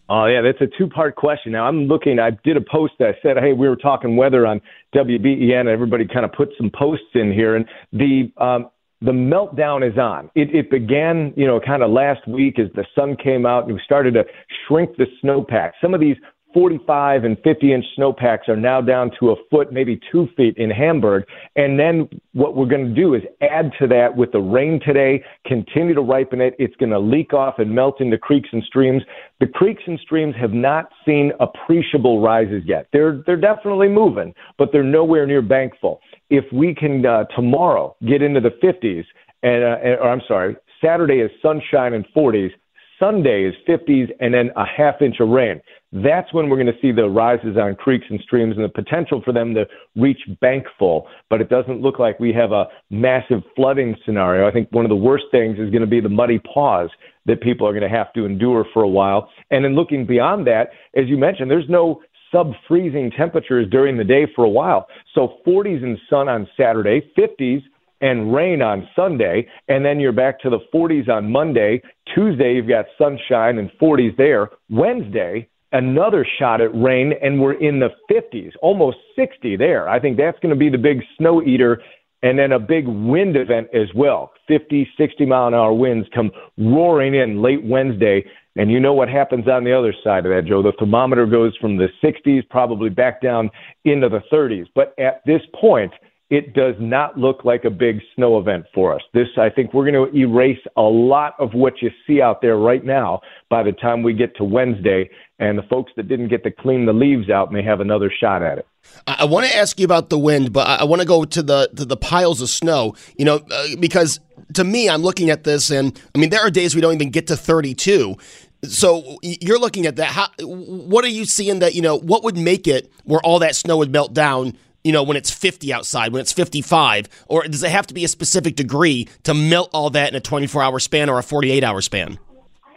Oh 0.08 0.24
yeah, 0.26 0.40
that's 0.40 0.60
a 0.60 0.78
two-part 0.78 1.16
question. 1.16 1.52
Now 1.52 1.66
I'm 1.66 1.86
looking. 1.86 2.18
I 2.18 2.30
did 2.30 2.56
a 2.56 2.62
post 2.62 2.94
that 2.98 3.16
said, 3.22 3.36
"Hey, 3.36 3.52
we 3.52 3.68
were 3.68 3.76
talking 3.76 4.16
weather 4.16 4.46
on 4.46 4.60
WBEN." 4.94 5.60
And 5.60 5.68
everybody 5.68 6.06
kind 6.06 6.24
of 6.24 6.32
put 6.32 6.48
some 6.56 6.70
posts 6.70 7.14
in 7.14 7.32
here, 7.32 7.56
and 7.56 7.66
the 7.92 8.32
um, 8.38 8.70
the 9.00 9.12
meltdown 9.12 9.88
is 9.88 9.96
on. 9.96 10.30
It, 10.34 10.54
it 10.54 10.70
began, 10.70 11.32
you 11.36 11.46
know, 11.46 11.60
kind 11.60 11.82
of 11.82 11.90
last 11.90 12.26
week 12.26 12.58
as 12.58 12.66
the 12.74 12.84
sun 12.94 13.16
came 13.16 13.46
out 13.46 13.64
and 13.64 13.74
we 13.74 13.80
started 13.84 14.14
to 14.14 14.24
shrink 14.66 14.96
the 14.96 15.06
snowpack. 15.22 15.72
Some 15.80 15.94
of 15.94 16.00
these 16.00 16.16
45 16.54 17.24
and 17.24 17.36
50 17.44 17.72
inch 17.72 17.84
snowpacks 17.94 18.48
are 18.48 18.56
now 18.56 18.80
down 18.80 19.10
to 19.20 19.30
a 19.30 19.34
foot, 19.50 19.72
maybe 19.72 20.00
two 20.10 20.28
feet 20.36 20.56
in 20.56 20.70
Hamburg. 20.70 21.24
And 21.56 21.78
then 21.78 22.08
what 22.32 22.56
we're 22.56 22.66
going 22.66 22.88
to 22.88 22.94
do 22.94 23.14
is 23.14 23.22
add 23.42 23.70
to 23.78 23.86
that 23.88 24.16
with 24.16 24.32
the 24.32 24.40
rain 24.40 24.80
today, 24.84 25.22
continue 25.46 25.94
to 25.94 26.00
ripen 26.00 26.40
it. 26.40 26.54
It's 26.58 26.74
going 26.76 26.90
to 26.90 26.98
leak 26.98 27.32
off 27.32 27.58
and 27.58 27.74
melt 27.74 28.00
into 28.00 28.18
creeks 28.18 28.48
and 28.52 28.62
streams. 28.64 29.02
The 29.40 29.46
creeks 29.46 29.82
and 29.86 29.98
streams 30.00 30.34
have 30.40 30.52
not 30.52 30.90
seen 31.04 31.32
appreciable 31.40 32.20
rises 32.20 32.62
yet. 32.64 32.88
They're, 32.92 33.22
they're 33.26 33.36
definitely 33.36 33.88
moving, 33.88 34.34
but 34.56 34.70
they're 34.72 34.82
nowhere 34.82 35.26
near 35.26 35.42
bankful. 35.42 36.00
If 36.30 36.44
we 36.52 36.74
can 36.74 37.04
uh, 37.04 37.24
tomorrow 37.36 37.96
get 38.06 38.22
into 38.22 38.40
the 38.40 38.50
50s, 38.62 39.04
and, 39.42 39.62
uh, 39.62 40.02
or 40.02 40.10
I'm 40.10 40.22
sorry, 40.26 40.56
Saturday 40.82 41.20
is 41.20 41.30
sunshine 41.42 41.92
and 41.94 42.06
40s, 42.16 42.50
Sunday 42.98 43.44
is 43.44 43.54
50s, 43.68 44.10
and 44.20 44.34
then 44.34 44.50
a 44.56 44.64
half 44.64 45.00
inch 45.00 45.16
of 45.20 45.28
rain 45.28 45.60
that's 45.92 46.32
when 46.34 46.48
we're 46.48 46.56
going 46.56 46.66
to 46.66 46.80
see 46.82 46.92
the 46.92 47.08
rises 47.08 47.56
on 47.56 47.74
creeks 47.74 48.06
and 48.10 48.20
streams 48.20 48.56
and 48.56 48.64
the 48.64 48.68
potential 48.68 49.22
for 49.24 49.32
them 49.32 49.54
to 49.54 49.66
reach 49.96 50.20
bank 50.40 50.64
full. 50.78 51.06
But 51.30 51.40
it 51.40 51.48
doesn't 51.48 51.80
look 51.80 51.98
like 51.98 52.20
we 52.20 52.32
have 52.34 52.52
a 52.52 52.66
massive 52.90 53.42
flooding 53.56 53.96
scenario. 54.04 54.46
I 54.46 54.52
think 54.52 54.68
one 54.70 54.84
of 54.84 54.90
the 54.90 54.96
worst 54.96 55.24
things 55.30 55.58
is 55.58 55.70
going 55.70 55.80
to 55.80 55.86
be 55.86 56.00
the 56.00 56.08
muddy 56.08 56.40
paws 56.40 56.90
that 57.26 57.40
people 57.40 57.66
are 57.66 57.72
going 57.72 57.90
to 57.90 57.96
have 57.96 58.12
to 58.14 58.26
endure 58.26 58.66
for 58.72 58.82
a 58.82 58.88
while. 58.88 59.30
And 59.50 59.64
then 59.64 59.74
looking 59.74 60.06
beyond 60.06 60.46
that, 60.46 60.70
as 60.94 61.06
you 61.08 61.16
mentioned, 61.16 61.50
there's 61.50 61.68
no 61.68 62.02
sub 62.30 62.52
freezing 62.66 63.10
temperatures 63.10 63.66
during 63.70 63.96
the 63.96 64.04
day 64.04 64.26
for 64.36 64.44
a 64.44 64.48
while. 64.48 64.86
So 65.14 65.38
40s 65.46 65.82
and 65.82 65.98
sun 66.10 66.28
on 66.28 66.46
Saturday, 66.58 67.10
50s 67.16 67.62
and 68.00 68.34
rain 68.34 68.62
on 68.62 68.88
Sunday, 68.94 69.46
and 69.68 69.84
then 69.84 70.00
you're 70.00 70.12
back 70.12 70.40
to 70.40 70.50
the 70.50 70.60
40s 70.74 71.08
on 71.08 71.30
Monday. 71.30 71.82
Tuesday, 72.14 72.54
you've 72.54 72.68
got 72.68 72.86
sunshine 72.96 73.58
and 73.58 73.70
40s 73.80 74.16
there. 74.16 74.50
Wednesday, 74.70 75.48
another 75.72 76.26
shot 76.38 76.60
at 76.60 76.74
rain, 76.74 77.12
and 77.22 77.40
we're 77.40 77.60
in 77.60 77.80
the 77.80 77.90
50s, 78.10 78.52
almost 78.62 78.98
60 79.16 79.56
there. 79.56 79.88
I 79.88 80.00
think 80.00 80.16
that's 80.16 80.38
going 80.40 80.54
to 80.54 80.58
be 80.58 80.70
the 80.70 80.78
big 80.78 81.02
snow 81.16 81.42
eater, 81.42 81.82
and 82.22 82.38
then 82.38 82.52
a 82.52 82.58
big 82.58 82.86
wind 82.86 83.36
event 83.36 83.68
as 83.74 83.88
well. 83.94 84.32
50, 84.48 84.88
60 84.96 85.26
mile 85.26 85.48
an 85.48 85.54
hour 85.54 85.72
winds 85.72 86.08
come 86.14 86.30
roaring 86.56 87.14
in 87.14 87.42
late 87.42 87.64
Wednesday. 87.64 88.24
And 88.56 88.72
you 88.72 88.80
know 88.80 88.92
what 88.92 89.08
happens 89.08 89.46
on 89.46 89.62
the 89.62 89.72
other 89.72 89.94
side 90.02 90.26
of 90.26 90.32
that, 90.32 90.48
Joe. 90.48 90.62
The 90.62 90.72
thermometer 90.80 91.26
goes 91.26 91.56
from 91.60 91.76
the 91.76 91.88
60s 92.02 92.48
probably 92.50 92.90
back 92.90 93.22
down 93.22 93.50
into 93.84 94.08
the 94.08 94.20
30s. 94.32 94.66
But 94.74 94.98
at 94.98 95.22
this 95.26 95.42
point, 95.60 95.92
it 96.30 96.52
does 96.52 96.74
not 96.78 97.16
look 97.16 97.44
like 97.44 97.64
a 97.64 97.70
big 97.70 98.00
snow 98.14 98.38
event 98.38 98.66
for 98.74 98.94
us. 98.94 99.00
This, 99.14 99.28
I 99.38 99.48
think, 99.48 99.72
we're 99.72 99.90
going 99.90 100.12
to 100.12 100.16
erase 100.16 100.60
a 100.76 100.82
lot 100.82 101.34
of 101.38 101.54
what 101.54 101.80
you 101.80 101.90
see 102.06 102.20
out 102.20 102.42
there 102.42 102.56
right 102.56 102.84
now 102.84 103.20
by 103.48 103.62
the 103.62 103.72
time 103.72 104.02
we 104.02 104.12
get 104.12 104.36
to 104.36 104.44
Wednesday, 104.44 105.08
and 105.38 105.56
the 105.56 105.62
folks 105.62 105.92
that 105.96 106.06
didn't 106.06 106.28
get 106.28 106.44
to 106.44 106.50
clean 106.50 106.84
the 106.84 106.92
leaves 106.92 107.30
out 107.30 107.50
may 107.50 107.62
have 107.62 107.80
another 107.80 108.12
shot 108.20 108.42
at 108.42 108.58
it. 108.58 108.66
I 109.06 109.24
want 109.24 109.46
to 109.46 109.56
ask 109.56 109.78
you 109.78 109.84
about 109.84 110.10
the 110.10 110.18
wind, 110.18 110.52
but 110.52 110.66
I 110.80 110.84
want 110.84 111.00
to 111.00 111.08
go 111.08 111.24
to 111.24 111.42
the 111.42 111.68
to 111.76 111.84
the 111.84 111.96
piles 111.96 112.40
of 112.40 112.48
snow. 112.48 112.94
You 113.16 113.24
know, 113.24 113.40
uh, 113.50 113.66
because 113.78 114.20
to 114.54 114.64
me, 114.64 114.88
I'm 114.88 115.02
looking 115.02 115.30
at 115.30 115.44
this, 115.44 115.70
and 115.70 115.98
I 116.14 116.18
mean, 116.18 116.30
there 116.30 116.40
are 116.40 116.50
days 116.50 116.74
we 116.74 116.80
don't 116.80 116.94
even 116.94 117.10
get 117.10 117.26
to 117.28 117.36
32. 117.36 118.16
So 118.64 119.18
you're 119.22 119.58
looking 119.58 119.86
at 119.86 119.96
that. 119.96 120.08
How, 120.08 120.28
what 120.40 121.04
are 121.04 121.08
you 121.08 121.24
seeing 121.24 121.60
that 121.60 121.74
you 121.74 121.82
know? 121.82 121.96
What 121.96 122.24
would 122.24 122.36
make 122.36 122.66
it 122.66 122.90
where 123.04 123.20
all 123.20 123.38
that 123.38 123.54
snow 123.56 123.78
would 123.78 123.92
melt 123.92 124.14
down? 124.14 124.56
You 124.88 124.92
know, 124.92 125.02
when 125.02 125.18
it's 125.18 125.30
50 125.30 125.70
outside, 125.70 126.14
when 126.14 126.22
it's 126.22 126.32
55? 126.32 127.26
Or 127.28 127.42
does 127.42 127.62
it 127.62 127.70
have 127.70 127.86
to 127.88 127.94
be 127.94 128.04
a 128.04 128.08
specific 128.08 128.56
degree 128.56 129.06
to 129.24 129.34
melt 129.34 129.68
all 129.74 129.90
that 129.90 130.08
in 130.08 130.14
a 130.14 130.20
24 130.20 130.62
hour 130.62 130.78
span 130.78 131.10
or 131.10 131.18
a 131.18 131.22
48 131.22 131.62
hour 131.62 131.82
span? 131.82 132.18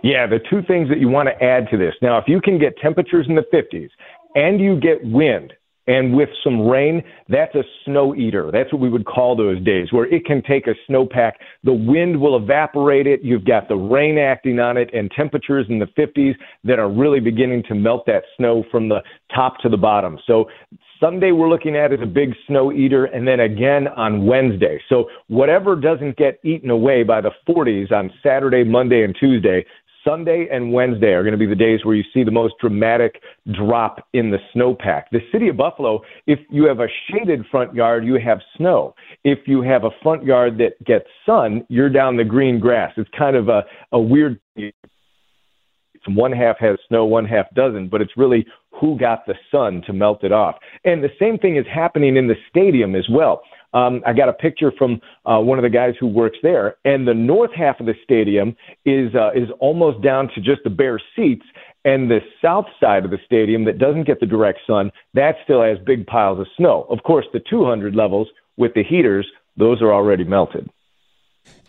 Yeah, 0.04 0.28
the 0.28 0.40
two 0.50 0.62
things 0.68 0.90
that 0.90 1.00
you 1.00 1.08
want 1.08 1.30
to 1.30 1.42
add 1.42 1.70
to 1.72 1.78
this. 1.78 1.94
Now, 2.02 2.18
if 2.18 2.26
you 2.28 2.42
can 2.42 2.60
get 2.60 2.76
temperatures 2.82 3.28
in 3.30 3.36
the 3.36 3.46
50s 3.54 3.88
and 4.36 4.60
you 4.60 4.78
get 4.78 4.98
wind, 5.06 5.54
and 5.88 6.14
with 6.14 6.28
some 6.44 6.68
rain, 6.68 7.02
that's 7.30 7.56
a 7.56 7.64
snow 7.86 8.14
eater. 8.14 8.52
That's 8.52 8.72
what 8.74 8.82
we 8.82 8.90
would 8.90 9.06
call 9.06 9.36
those 9.36 9.64
days, 9.64 9.92
where 9.92 10.06
it 10.06 10.26
can 10.26 10.44
take 10.44 10.68
a 10.68 10.76
snowpack. 10.90 11.34
The 11.64 11.74
wind 11.74 12.20
will 12.20 12.38
evaporate 12.38 13.08
it. 13.08 13.22
You've 13.24 13.46
got 13.46 13.68
the 13.68 13.76
rain 13.76 14.18
acting 14.18 14.60
on 14.60 14.78
it, 14.78 14.94
and 14.94 15.10
temperatures 15.12 15.66
in 15.70 15.80
the 15.80 15.88
50s 15.98 16.36
that 16.66 16.78
are 16.78 16.90
really 16.90 17.20
beginning 17.20 17.64
to 17.70 17.76
melt 17.76 18.06
that 18.06 18.24
snow 18.38 18.64
from 18.70 18.90
the 18.90 19.00
top 19.34 19.60
to 19.60 19.70
the 19.70 19.78
bottom. 19.78 20.20
So 20.28 20.46
Sunday 21.02 21.32
we're 21.32 21.50
looking 21.50 21.76
at 21.76 21.92
is 21.92 22.00
a 22.02 22.06
big 22.06 22.36
snow 22.48 22.72
eater, 22.72 23.06
and 23.06 23.28
then 23.28 23.40
again 23.40 23.88
on 23.88 24.28
Wednesday. 24.28 24.80
So 24.88 25.10
whatever 25.28 25.76
doesn't 25.76 26.16
get 26.16 26.40
eaten 26.44 26.70
away 26.70 27.02
by 27.02 27.22
the 27.22 27.32
40s 27.50 27.92
on 27.92 28.12
Saturday, 28.22 28.64
Monday, 28.64 29.04
and 29.04 29.16
Tuesday, 29.20 29.66
Sunday 30.04 30.48
and 30.52 30.72
Wednesday 30.72 31.14
are 31.14 31.24
going 31.24 31.34
to 31.34 31.40
be 31.40 31.48
the 31.48 31.56
days 31.56 31.84
where 31.84 31.96
you 31.96 32.04
see 32.14 32.24
the 32.24 32.32
most 32.32 32.54
dramatic 32.60 33.22
drop 33.52 34.08
in 34.14 34.32
the 34.32 34.38
snowpack. 34.54 35.04
The 35.12 35.22
city 35.32 35.48
of 35.48 35.58
Buffalo, 35.58 36.02
if 36.28 36.40
you 36.50 36.66
have 36.66 36.80
a 36.80 36.88
shaded 37.10 37.46
front 37.50 37.74
yard, 37.74 38.06
you 38.06 38.20
have 38.24 38.40
snow. 38.58 38.94
If 39.24 39.40
you 39.48 39.62
have 39.62 39.84
a 39.84 39.92
front 40.04 40.24
yard 40.24 40.58
that 40.60 40.84
gets 40.86 41.06
sun, 41.26 41.66
you're 41.70 41.90
down 41.90 42.18
the 42.18 42.24
green 42.24 42.60
grass. 42.60 42.94
It's 42.98 43.10
kind 43.18 43.36
of 43.36 43.50
a, 43.50 43.64
a 43.92 44.00
weird 44.00 44.40
one 46.08 46.32
half 46.32 46.58
has 46.60 46.78
snow, 46.88 47.06
one 47.06 47.26
half 47.26 47.46
doesn't, 47.54 47.90
but 47.90 48.02
it's 48.02 48.18
really 48.18 48.46
who 48.72 48.98
got 48.98 49.26
the 49.26 49.36
sun 49.52 49.82
to 49.86 49.94
melt 49.94 50.24
it 50.24 50.32
off. 50.32 50.56
And 50.86 51.04
the 51.04 51.10
same 51.20 51.38
thing 51.38 51.58
is 51.58 51.66
happening 51.72 52.18
in 52.18 52.28
the 52.28 52.36
stadium 52.50 52.96
as 52.96 53.08
well. 53.10 53.42
Um, 53.74 54.02
I 54.06 54.14
got 54.14 54.28
a 54.28 54.34
picture 54.34 54.72
from 54.78 55.00
uh, 55.26 55.40
one 55.40 55.58
of 55.58 55.64
the 55.64 55.70
guys 55.70 55.94
who 56.00 56.08
works 56.08 56.38
there, 56.44 56.76
and 56.84 57.08
the 57.08 57.14
north 57.14 57.52
half 57.56 57.80
of 57.80 57.86
the 57.86 57.94
stadium 58.04 58.56
is 58.86 59.16
uh, 59.16 59.32
is 59.32 59.50
almost 59.60 60.04
down 60.04 60.30
to 60.36 60.42
just 60.42 60.62
the 60.66 60.70
bare 60.70 61.00
seats, 61.16 61.46
and 61.86 62.10
the 62.12 62.20
south 62.42 62.66
side 62.82 63.06
of 63.06 63.12
the 63.12 63.20
stadium 63.26 63.64
that 63.66 63.78
doesn't 63.78 64.06
get 64.06 64.20
the 64.20 64.26
direct 64.26 64.60
sun 64.68 64.92
that 65.14 65.36
still 65.44 65.64
has 65.64 65.78
big 65.86 66.06
piles 66.06 66.40
of 66.40 66.48
snow. 66.58 66.86
Of 66.90 67.04
course, 67.04 67.26
the 67.32 67.42
200 67.50 67.96
levels 67.96 68.28
with 68.58 68.74
the 68.74 68.84
heaters, 68.84 69.28
those 69.58 69.82
are 69.82 69.94
already 69.94 70.24
melted. 70.24 70.70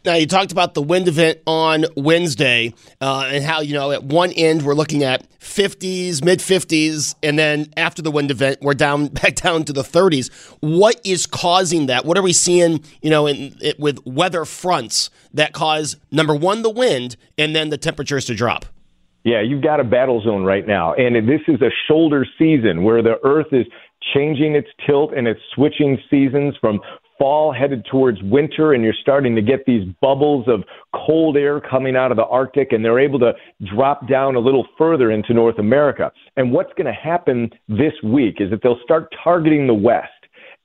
Now, 0.05 0.15
you 0.15 0.27
talked 0.27 0.51
about 0.51 0.75
the 0.75 0.83
wind 0.83 1.07
event 1.07 1.39
on 1.47 1.85
Wednesday 1.97 2.75
uh, 3.01 3.29
and 3.31 3.45
how, 3.45 3.61
you 3.61 3.73
know, 3.73 3.93
at 3.93 4.03
one 4.03 4.33
end 4.33 4.63
we're 4.63 4.75
looking 4.75 5.05
at 5.05 5.29
50s, 5.39 6.25
mid 6.25 6.41
50s, 6.41 7.15
and 7.23 7.39
then 7.39 7.73
after 7.77 8.03
the 8.03 8.11
wind 8.11 8.33
event, 8.33 8.59
we're 8.63 8.75
down 8.75 9.07
back 9.23 9.37
down 9.37 9.65
to 9.65 9.73
the 9.73 9.83
30s. 9.83 10.31
What 10.61 11.01
is 11.05 11.27
causing 11.27 11.87
that? 11.87 12.05
What 12.05 12.19
are 12.19 12.23
we 12.23 12.33
seeing, 12.33 12.83
you 13.01 13.11
know, 13.11 13.29
in, 13.29 13.57
it, 13.61 13.79
with 13.79 14.05
weather 14.05 14.45
fronts 14.45 15.09
that 15.35 15.53
cause, 15.53 15.97
number 16.11 16.35
one, 16.35 16.63
the 16.63 16.71
wind, 16.71 17.17
and 17.39 17.55
then 17.55 17.71
the 17.71 17.79
temperatures 17.79 18.25
to 18.25 18.35
drop? 18.35 18.67
Yeah, 19.25 19.41
you've 19.41 19.63
got 19.63 19.79
a 19.79 19.85
battle 19.85 20.21
zone 20.21 20.43
right 20.43 20.67
now. 20.67 20.95
And 20.95 21.29
this 21.29 21.43
is 21.47 21.63
a 21.63 21.71
shoulder 21.87 22.27
season 22.39 22.83
where 22.83 23.03
the 23.03 23.25
earth 23.25 23.53
is 23.53 23.67
changing 24.13 24.57
its 24.57 24.69
tilt 24.85 25.13
and 25.17 25.29
it's 25.29 25.41
switching 25.55 25.97
seasons 26.11 26.57
from 26.61 26.81
fall 27.19 27.53
headed 27.53 27.85
towards 27.91 28.23
winter 28.23 28.73
and 28.73 28.83
you're 28.83 28.95
starting 29.01 29.35
to 29.37 29.43
get 29.43 29.65
these 29.67 29.87
bubbles 30.01 30.47
of 30.49 30.65
cold 30.95 31.37
air 31.37 31.61
coming 31.61 31.97
out 31.97 32.11
of 32.11 32.17
the 32.17 32.27
Arctic 32.27 32.73
and 32.73 32.85
they're 32.85 32.99
able 32.99 33.19
to 33.21 33.33
drop 33.75 34.09
down 34.09 34.35
a 34.35 34.41
little 34.41 34.67
further 34.77 35.11
into 35.11 35.35
North 35.35 35.59
America. 35.59 36.11
And 36.37 36.53
what's 36.53 36.73
going 36.77 36.87
to 36.87 36.93
happen 36.93 37.51
this 37.69 37.93
week 38.03 38.37
is 38.41 38.51
that 38.51 38.61
they'll 38.63 38.81
start 38.83 39.13
targeting 39.23 39.67
the 39.67 39.75
West. 39.75 40.09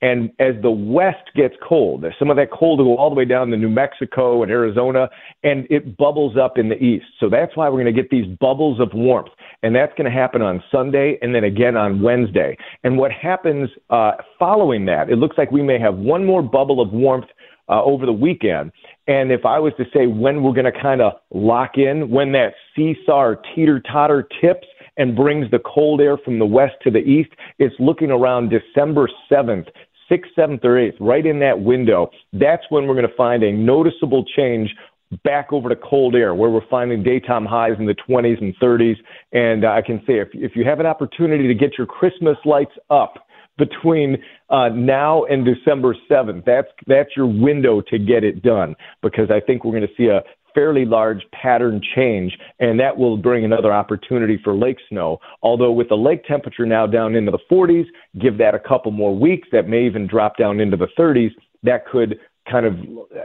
And 0.01 0.31
as 0.39 0.53
the 0.61 0.69
West 0.69 1.33
gets 1.35 1.55
cold, 1.67 2.05
some 2.19 2.29
of 2.29 2.37
that 2.37 2.51
cold 2.51 2.79
will 2.79 2.95
go 2.95 2.97
all 2.97 3.09
the 3.09 3.15
way 3.15 3.25
down 3.25 3.49
to 3.49 3.57
New 3.57 3.69
Mexico 3.69 4.43
and 4.43 4.51
Arizona, 4.51 5.09
and 5.43 5.65
it 5.71 5.97
bubbles 5.97 6.37
up 6.37 6.57
in 6.57 6.69
the 6.69 6.75
east. 6.75 7.05
So 7.19 7.29
that's 7.29 7.55
why 7.55 7.67
we're 7.67 7.81
going 7.81 7.95
to 7.95 8.01
get 8.01 8.11
these 8.11 8.27
bubbles 8.39 8.79
of 8.79 8.91
warmth. 8.93 9.29
And 9.63 9.75
that's 9.75 9.91
going 9.97 10.05
to 10.05 10.15
happen 10.15 10.43
on 10.43 10.63
Sunday 10.71 11.17
and 11.21 11.33
then 11.33 11.43
again 11.43 11.75
on 11.75 12.01
Wednesday. 12.01 12.55
And 12.83 12.97
what 12.97 13.11
happens 13.11 13.69
uh, 13.89 14.11
following 14.37 14.85
that, 14.85 15.09
it 15.09 15.15
looks 15.15 15.37
like 15.37 15.51
we 15.51 15.63
may 15.63 15.79
have 15.79 15.95
one 15.95 16.25
more 16.25 16.43
bubble 16.43 16.79
of 16.79 16.91
warmth 16.91 17.27
uh, 17.67 17.83
over 17.83 18.05
the 18.05 18.13
weekend. 18.13 18.71
And 19.07 19.31
if 19.31 19.45
I 19.45 19.57
was 19.57 19.73
to 19.77 19.85
say 19.93 20.05
when 20.05 20.43
we're 20.43 20.53
going 20.53 20.71
to 20.71 20.79
kind 20.79 21.01
of 21.01 21.13
lock 21.31 21.77
in, 21.77 22.09
when 22.09 22.31
that 22.33 22.53
seesaw 22.75 23.33
teeter 23.55 23.81
totter 23.91 24.27
tips, 24.41 24.67
and 24.97 25.15
brings 25.15 25.49
the 25.51 25.59
cold 25.59 26.01
air 26.01 26.17
from 26.17 26.39
the 26.39 26.45
west 26.45 26.73
to 26.83 26.91
the 26.91 26.99
east. 26.99 27.29
It's 27.59 27.75
looking 27.79 28.11
around 28.11 28.49
December 28.49 29.09
7th 29.31 29.67
6th, 30.09 30.25
7th, 30.37 30.63
or 30.63 30.75
8th, 30.75 30.95
right 30.99 31.25
in 31.25 31.39
that 31.39 31.61
window, 31.61 32.09
that's 32.33 32.63
when 32.69 32.87
we're 32.87 32.95
going 32.95 33.07
to 33.07 33.15
find 33.15 33.43
a 33.43 33.51
noticeable 33.51 34.23
change 34.35 34.73
back 35.23 35.53
over 35.53 35.69
to 35.69 35.75
cold 35.75 36.15
air, 36.15 36.35
where 36.35 36.49
we're 36.49 36.67
finding 36.69 37.01
daytime 37.01 37.45
highs 37.45 37.73
in 37.79 37.85
the 37.85 37.95
20s 38.09 38.41
and 38.41 38.53
30s. 38.59 38.95
And 39.31 39.63
uh, 39.63 39.69
I 39.69 39.81
can 39.81 39.99
say 40.05 40.19
if, 40.19 40.29
if 40.33 40.55
you 40.55 40.65
have 40.65 40.79
an 40.79 40.85
opportunity 40.85 41.47
to 41.47 41.53
get 41.53 41.77
your 41.77 41.87
Christmas 41.87 42.37
lights 42.45 42.73
up 42.89 43.13
between 43.57 44.17
uh, 44.49 44.69
now 44.69 45.23
and 45.25 45.45
December 45.45 45.95
7th, 46.09 46.45
that's, 46.45 46.67
that's 46.85 47.09
your 47.15 47.25
window 47.25 47.81
to 47.81 47.97
get 47.97 48.23
it 48.23 48.43
done 48.43 48.75
because 49.01 49.31
I 49.31 49.39
think 49.39 49.63
we're 49.63 49.71
going 49.71 49.87
to 49.87 49.95
see 49.97 50.07
a 50.07 50.21
fairly 50.57 50.85
large 50.85 51.21
pattern 51.39 51.79
change, 51.95 52.35
and 52.59 52.79
that 52.79 52.97
will 52.97 53.15
bring 53.15 53.45
another 53.45 53.71
opportunity 53.71 54.39
for 54.43 54.55
lake 54.55 54.79
snow. 54.89 55.19
Although 55.43 55.71
with 55.71 55.87
the 55.89 55.95
lake 55.95 56.23
temperature 56.25 56.65
now 56.65 56.87
down 56.87 57.13
into 57.13 57.29
the 57.29 57.37
40s, 57.51 57.85
give 58.19 58.39
that 58.39 58.55
a 58.55 58.59
couple 58.59 58.91
more 58.91 59.15
weeks, 59.15 59.47
that 59.51 59.69
may 59.69 59.85
even 59.85 60.07
drop 60.07 60.35
down 60.35 60.59
into 60.59 60.75
the 60.75 60.87
30s. 60.97 61.29
That 61.61 61.85
could 61.85 62.19
kind 62.49 62.65
of 62.65 62.75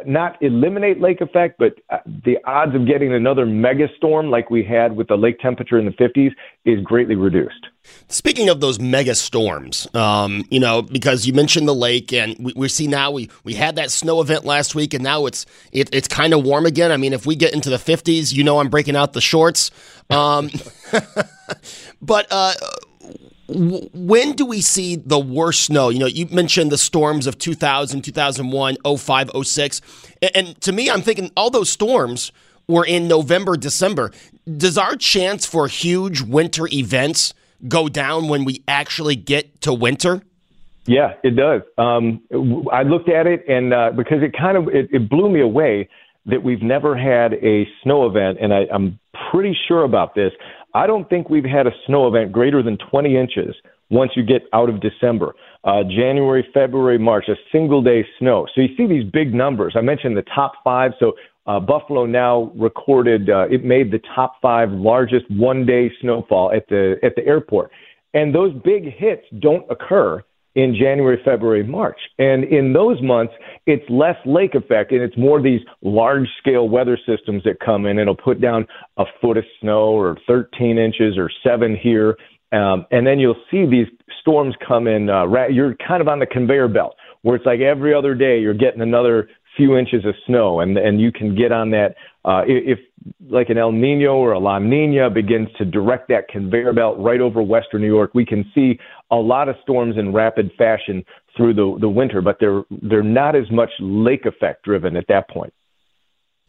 not 0.07 0.41
eliminate 0.43 1.01
lake 1.01 1.21
effect, 1.21 1.59
but 1.59 1.75
uh, 1.91 1.99
the 2.25 2.39
odds 2.47 2.75
of 2.75 2.87
getting 2.87 3.13
another 3.13 3.47
mega 3.47 3.89
storm 3.97 4.31
like 4.31 4.51
we 4.51 4.65
had 4.65 4.97
with 4.97 5.09
the 5.09 5.17
lake 5.17 5.39
temperature 5.39 5.79
in 5.79 5.85
the 5.85 5.93
50s 5.93 6.33
is 6.65 6.83
greatly 6.83 7.15
reduced. 7.15 7.67
Speaking 8.09 8.49
of 8.49 8.61
those 8.61 8.79
mega 8.79 9.15
storms, 9.15 9.93
um, 9.95 10.45
you 10.51 10.61
know, 10.61 10.83
because 10.83 11.27
you 11.27 11.33
mentioned 11.33 11.67
the 11.67 11.75
lake, 11.75 12.13
and 12.13 12.37
we, 12.39 12.53
we, 12.55 12.69
see 12.69 12.87
now 12.87 13.11
we, 13.11 13.29
we 13.43 13.55
had 13.55 13.77
that 13.77 13.91
snow 13.91 14.21
event 14.21 14.45
last 14.45 14.75
week, 14.75 14.95
and 14.95 15.03
now 15.03 15.27
it's 15.27 15.47
it, 15.73 15.89
it's 15.93 16.07
kind 16.07 16.33
of 16.33 16.45
warm 16.45 16.65
again. 16.65 16.93
I 16.93 16.97
mean, 16.97 17.13
if 17.13 17.27
we 17.27 17.35
get 17.35 17.53
into 17.53 17.71
the 17.71 17.77
50s, 17.77 18.33
you 18.33 18.45
know, 18.45 18.61
I'm 18.61 18.69
breaking 18.69 18.95
out 18.95 19.15
the 19.15 19.21
shorts. 19.21 19.71
Um, 20.11 20.51
but 22.03 22.27
uh, 22.31 22.55
when 23.49 24.33
do 24.33 24.47
we 24.47 24.61
see 24.61 24.97
the 24.97 25.19
worst 25.19 25.65
snow? 25.65 25.89
You 25.89 25.99
know, 25.99 26.07
you 26.07 26.27
mentioned 26.27 26.71
the 26.71 26.79
storms 26.79 27.27
of 27.27 27.39
2000, 27.39 28.03
2001, 28.03 28.77
05, 28.97 29.31
06. 29.43 29.81
And 30.35 30.61
to 30.61 30.73
me, 30.73 30.91
I'm 30.91 31.03
thinking 31.03 31.31
all 31.37 31.51
those 31.51 31.71
storms 31.71 32.33
were 32.69 32.87
in 32.87 33.09
November, 33.09 33.57
December. 33.57 34.13
Does 34.57 34.79
our 34.79 34.97
chance 34.97 35.45
for 35.47 35.67
huge 35.69 36.23
winter 36.23 36.69
events 36.73 37.35
go 37.69 37.89
down 37.89 38.29
when 38.29 38.45
we 38.45 38.63
actually 38.67 39.17
get 39.17 39.61
to 39.63 39.73
winter? 39.73 40.23
Yeah, 40.87 41.15
it 41.23 41.37
does. 41.37 41.63
Um, 41.79 42.23
I 42.73 42.83
looked 42.83 43.09
at 43.09 43.27
it, 43.27 43.45
and 43.49 43.73
uh, 43.73 43.93
because 43.93 44.23
it 44.23 44.35
kind 44.37 44.57
of 44.57 44.69
it, 44.69 44.89
it 44.93 45.09
blew 45.09 45.31
me 45.31 45.41
away 45.41 45.89
that 46.27 46.43
we've 46.43 46.63
never 46.63 46.97
had 46.97 47.35
a 47.35 47.69
snow 47.83 48.07
event, 48.07 48.39
and 48.41 48.53
I, 48.53 48.67
I'm 48.73 48.99
pretty 49.31 49.57
sure 49.69 49.85
about 49.85 50.15
this. 50.15 50.33
I 50.75 50.87
don't 50.87 51.09
think 51.09 51.29
we've 51.29 51.45
had 51.45 51.67
a 51.67 51.73
snow 51.87 52.09
event 52.09 52.33
greater 52.33 52.63
than 52.63 52.79
20 52.91 53.17
inches 53.17 53.55
once 53.91 54.13
you 54.17 54.23
get 54.23 54.43
out 54.53 54.69
of 54.69 54.81
December. 54.81 55.35
Uh, 55.65 55.83
January, 55.85 56.47
February, 56.55 56.99
March, 56.99 57.29
a 57.29 57.35
single 57.53 57.83
day 57.83 58.05
snow. 58.19 58.47
So 58.55 58.63
you 58.63 58.69
see 58.77 58.87
these 58.87 59.05
big 59.13 59.35
numbers. 59.35 59.75
I 59.77 59.83
mentioned 59.83 60.17
the 60.17 60.25
top 60.35 60.53
five. 60.65 60.93
So 60.99 61.13
uh, 61.47 61.61
Buffalo 61.61 62.07
now 62.07 62.53
recorded 62.55 63.29
uh, 63.29 63.47
it 63.51 63.65
made 63.65 63.91
the 63.91 64.01
top 64.15 64.37
five 64.41 64.71
largest 64.71 65.27
one 65.31 65.67
day 65.67 65.91
snowfall 66.01 66.53
at 66.53 66.69
the 66.69 66.97
at 67.03 67.17
the 67.17 67.27
airport, 67.27 67.71
and 68.15 68.35
those 68.35 68.53
big 68.65 68.85
hits 68.85 69.25
don't 69.41 69.69
occur 69.69 70.23
in 70.55 70.75
January, 70.79 71.21
February, 71.25 71.63
March. 71.63 71.99
And 72.19 72.45
in 72.45 72.73
those 72.73 73.01
months, 73.03 73.33
it's 73.67 73.85
less 73.89 74.17
lake 74.27 74.55
effect 74.55 74.93
and 74.93 75.03
it's 75.03 75.17
more 75.17 75.41
these 75.41 75.61
large 75.83 76.29
scale 76.39 76.69
weather 76.69 76.99
systems 77.07 77.43
that 77.45 77.59
come 77.65 77.87
in. 77.87 77.99
It'll 77.99 78.15
put 78.17 78.41
down 78.41 78.67
a 78.99 79.05
foot 79.21 79.37
of 79.37 79.45
snow 79.61 79.93
or 79.93 80.19
13 80.27 80.79
inches 80.79 81.17
or 81.17 81.31
seven 81.45 81.77
here. 81.77 82.17
Um, 82.53 82.85
and 82.91 83.07
then 83.07 83.19
you'll 83.19 83.43
see 83.51 83.65
these 83.65 83.87
storms 84.21 84.55
come 84.67 84.87
in. 84.87 85.09
Uh, 85.09 85.25
you're 85.51 85.75
kind 85.87 86.03
of 86.03 86.09
on 86.09 86.19
the 86.19 86.27
conveyor 86.27 86.69
belt 86.69 86.97
where 87.23 87.37
it's 87.37 87.47
like 87.47 87.61
every 87.61 87.95
other 87.95 88.15
day 88.15 88.39
you're 88.41 88.53
getting 88.53 88.83
another 88.83 89.29
few 89.57 89.77
inches 89.77 90.05
of 90.05 90.15
snow, 90.27 90.61
and 90.61 90.77
and 90.77 91.01
you 91.01 91.13
can 91.13 91.35
get 91.35 91.53
on 91.53 91.71
that. 91.71 91.95
Uh, 92.25 92.43
if 92.47 92.79
like 93.29 93.49
an 93.49 93.59
El 93.59 93.73
Nino 93.73 94.15
or 94.15 94.33
a 94.33 94.39
La 94.39 94.59
Nina 94.59 95.11
begins 95.11 95.49
to 95.59 95.65
direct 95.65 96.09
that 96.09 96.29
conveyor 96.29 96.73
belt 96.73 96.97
right 96.99 97.21
over 97.21 97.43
Western 97.43 97.81
New 97.81 97.89
York, 97.89 98.13
we 98.15 98.25
can 98.25 98.45
see 98.55 98.79
a 99.11 99.17
lot 99.17 99.49
of 99.49 99.57
storms 99.63 99.97
in 99.97 100.13
rapid 100.13 100.51
fashion 100.57 101.05
through 101.37 101.55
the 101.55 101.79
the 101.81 101.89
winter, 101.89 102.21
but 102.21 102.37
they're 102.41 102.63
they're 102.71 103.03
not 103.03 103.37
as 103.37 103.51
much 103.51 103.71
lake 103.81 104.27
effect 104.27 104.65
driven 104.65 104.97
at 104.97 105.07
that 105.09 105.29
point. 105.29 105.53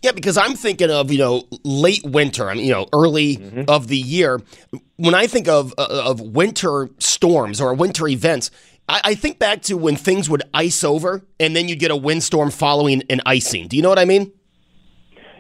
Yeah, 0.02 0.12
because 0.12 0.38
I'm 0.38 0.56
thinking 0.56 0.92
of 0.92 1.12
you 1.12 1.18
know 1.18 1.44
late 1.64 2.04
winter. 2.04 2.50
I 2.50 2.56
mean, 2.56 2.66
you 2.66 2.72
know, 2.74 2.88
early 2.94 3.38
mm-hmm. 3.38 3.64
of 3.68 3.88
the 3.88 3.98
year. 3.98 4.42
When 4.98 5.16
I 5.16 5.28
think 5.28 5.48
of 5.48 5.74
uh, 5.78 6.04
of 6.06 6.20
winter 6.20 6.90
storms 7.00 7.62
or 7.62 7.74
winter 7.74 8.08
events, 8.08 8.52
I, 8.90 9.02
I, 9.04 9.16
think 9.16 9.40
back 9.40 9.62
to 9.64 9.76
when 9.76 9.96
things 9.96 10.30
would 10.30 10.44
ice 10.54 10.84
over 10.84 11.24
and 11.40 11.56
then 11.56 11.68
you'd 11.68 11.80
get 11.80 11.92
a 11.92 11.96
windstorm 11.96 12.52
following 12.52 13.04
an 13.10 13.22
icing. 13.26 13.68
Do 13.68 13.78
you 13.78 13.82
know 13.82 13.90
what 13.90 14.00
I 14.00 14.06
mean? 14.06 14.32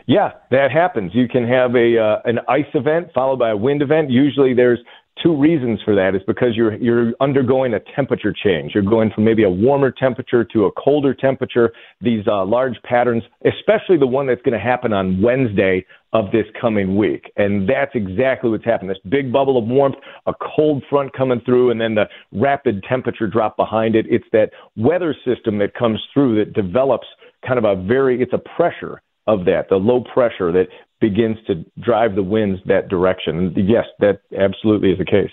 Yeah, 0.05 0.31
that 0.51 0.71
happens. 0.71 1.11
You 1.13 1.27
can 1.27 1.47
have 1.47 1.75
a 1.75 1.97
uh, 1.97 2.21
an 2.25 2.39
ice 2.49 2.69
event 2.73 3.09
followed 3.13 3.39
by 3.39 3.51
a 3.51 3.57
wind 3.57 3.81
event. 3.81 4.09
Usually, 4.09 4.53
there's 4.53 4.79
two 5.21 5.35
reasons 5.39 5.79
for 5.85 5.95
that. 5.95 6.13
Is 6.13 6.21
because 6.27 6.55
you're 6.55 6.75
you're 6.75 7.13
undergoing 7.21 7.73
a 7.73 7.79
temperature 7.95 8.33
change. 8.33 8.71
You're 8.73 8.83
going 8.83 9.11
from 9.15 9.23
maybe 9.23 9.43
a 9.43 9.49
warmer 9.49 9.91
temperature 9.91 10.43
to 10.43 10.65
a 10.65 10.71
colder 10.73 11.13
temperature. 11.13 11.71
These 12.01 12.27
uh, 12.27 12.45
large 12.45 12.75
patterns, 12.83 13.23
especially 13.45 13.97
the 13.97 14.07
one 14.07 14.27
that's 14.27 14.41
going 14.41 14.57
to 14.57 14.63
happen 14.63 14.91
on 14.91 15.21
Wednesday 15.21 15.85
of 16.11 16.31
this 16.31 16.45
coming 16.59 16.97
week. 16.97 17.31
And 17.37 17.67
that's 17.67 17.91
exactly 17.95 18.49
what's 18.49 18.65
happened. 18.65 18.89
This 18.89 18.97
big 19.09 19.31
bubble 19.31 19.57
of 19.57 19.65
warmth, 19.65 19.95
a 20.27 20.33
cold 20.55 20.83
front 20.89 21.13
coming 21.13 21.41
through, 21.45 21.71
and 21.71 21.79
then 21.79 21.95
the 21.95 22.05
rapid 22.33 22.83
temperature 22.87 23.25
drop 23.25 23.55
behind 23.55 23.95
it. 23.95 24.05
It's 24.09 24.27
that 24.33 24.51
weather 24.75 25.15
system 25.25 25.57
that 25.59 25.73
comes 25.73 25.99
through 26.13 26.43
that 26.43 26.53
develops 26.53 27.07
kind 27.47 27.57
of 27.57 27.65
a 27.65 27.81
very, 27.81 28.21
it's 28.21 28.33
a 28.33 28.37
pressure 28.55 29.01
of 29.27 29.45
that, 29.45 29.69
the 29.69 29.75
low 29.75 30.01
pressure 30.01 30.51
that 30.51 30.67
begins 30.99 31.37
to 31.47 31.65
drive 31.79 32.15
the 32.15 32.23
winds 32.23 32.59
that 32.65 32.87
direction. 32.87 33.53
Yes, 33.55 33.85
that 33.99 34.21
absolutely 34.37 34.91
is 34.91 34.97
the 34.97 35.05
case. 35.05 35.31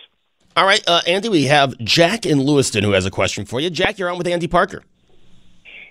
All 0.56 0.64
right, 0.64 0.82
uh, 0.88 1.00
Andy, 1.06 1.28
we 1.28 1.44
have 1.44 1.78
Jack 1.78 2.26
in 2.26 2.40
Lewiston 2.40 2.82
who 2.82 2.92
has 2.92 3.06
a 3.06 3.10
question 3.10 3.44
for 3.44 3.60
you. 3.60 3.70
Jack, 3.70 3.98
you're 3.98 4.10
on 4.10 4.18
with 4.18 4.26
Andy 4.26 4.48
Parker. 4.48 4.82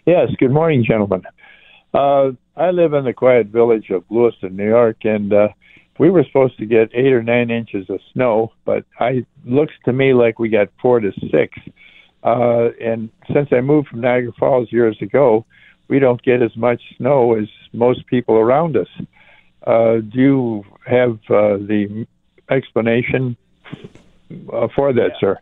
Yes, 0.05 0.29
good 0.37 0.51
morning, 0.51 0.83
gentlemen. 0.85 1.23
Uh, 1.93 2.31
I 2.55 2.71
live 2.71 2.93
in 2.93 3.05
the 3.05 3.13
quiet 3.13 3.47
village 3.47 3.89
of 3.89 4.03
Lewiston, 4.09 4.55
New 4.55 4.67
York, 4.67 4.97
and 5.03 5.31
uh, 5.31 5.47
we 5.97 6.09
were 6.09 6.23
supposed 6.25 6.57
to 6.57 6.65
get 6.65 6.89
eight 6.93 7.13
or 7.13 7.23
nine 7.23 7.49
inches 7.49 7.89
of 7.89 7.99
snow, 8.13 8.51
but 8.65 8.85
I 8.99 9.25
looks 9.45 9.73
to 9.85 9.93
me 9.93 10.13
like 10.13 10.39
we 10.39 10.49
got 10.49 10.67
four 10.81 10.99
to 10.99 11.11
six. 11.31 11.57
Uh, 12.23 12.69
and 12.81 13.09
since 13.33 13.49
I 13.51 13.61
moved 13.61 13.87
from 13.87 14.01
Niagara 14.01 14.33
Falls 14.37 14.71
years 14.71 14.97
ago, 15.01 15.45
we 15.89 15.99
don't 15.99 16.21
get 16.21 16.41
as 16.41 16.55
much 16.55 16.81
snow 16.97 17.35
as 17.35 17.47
most 17.73 18.05
people 18.07 18.35
around 18.35 18.77
us. 18.77 18.87
Uh, 19.65 19.95
do 19.95 20.19
you 20.19 20.63
have 20.85 21.19
uh, 21.29 21.57
the 21.57 22.07
explanation 22.49 23.35
uh, 24.53 24.67
for 24.75 24.93
that, 24.93 25.11
yeah. 25.13 25.19
sir? 25.19 25.39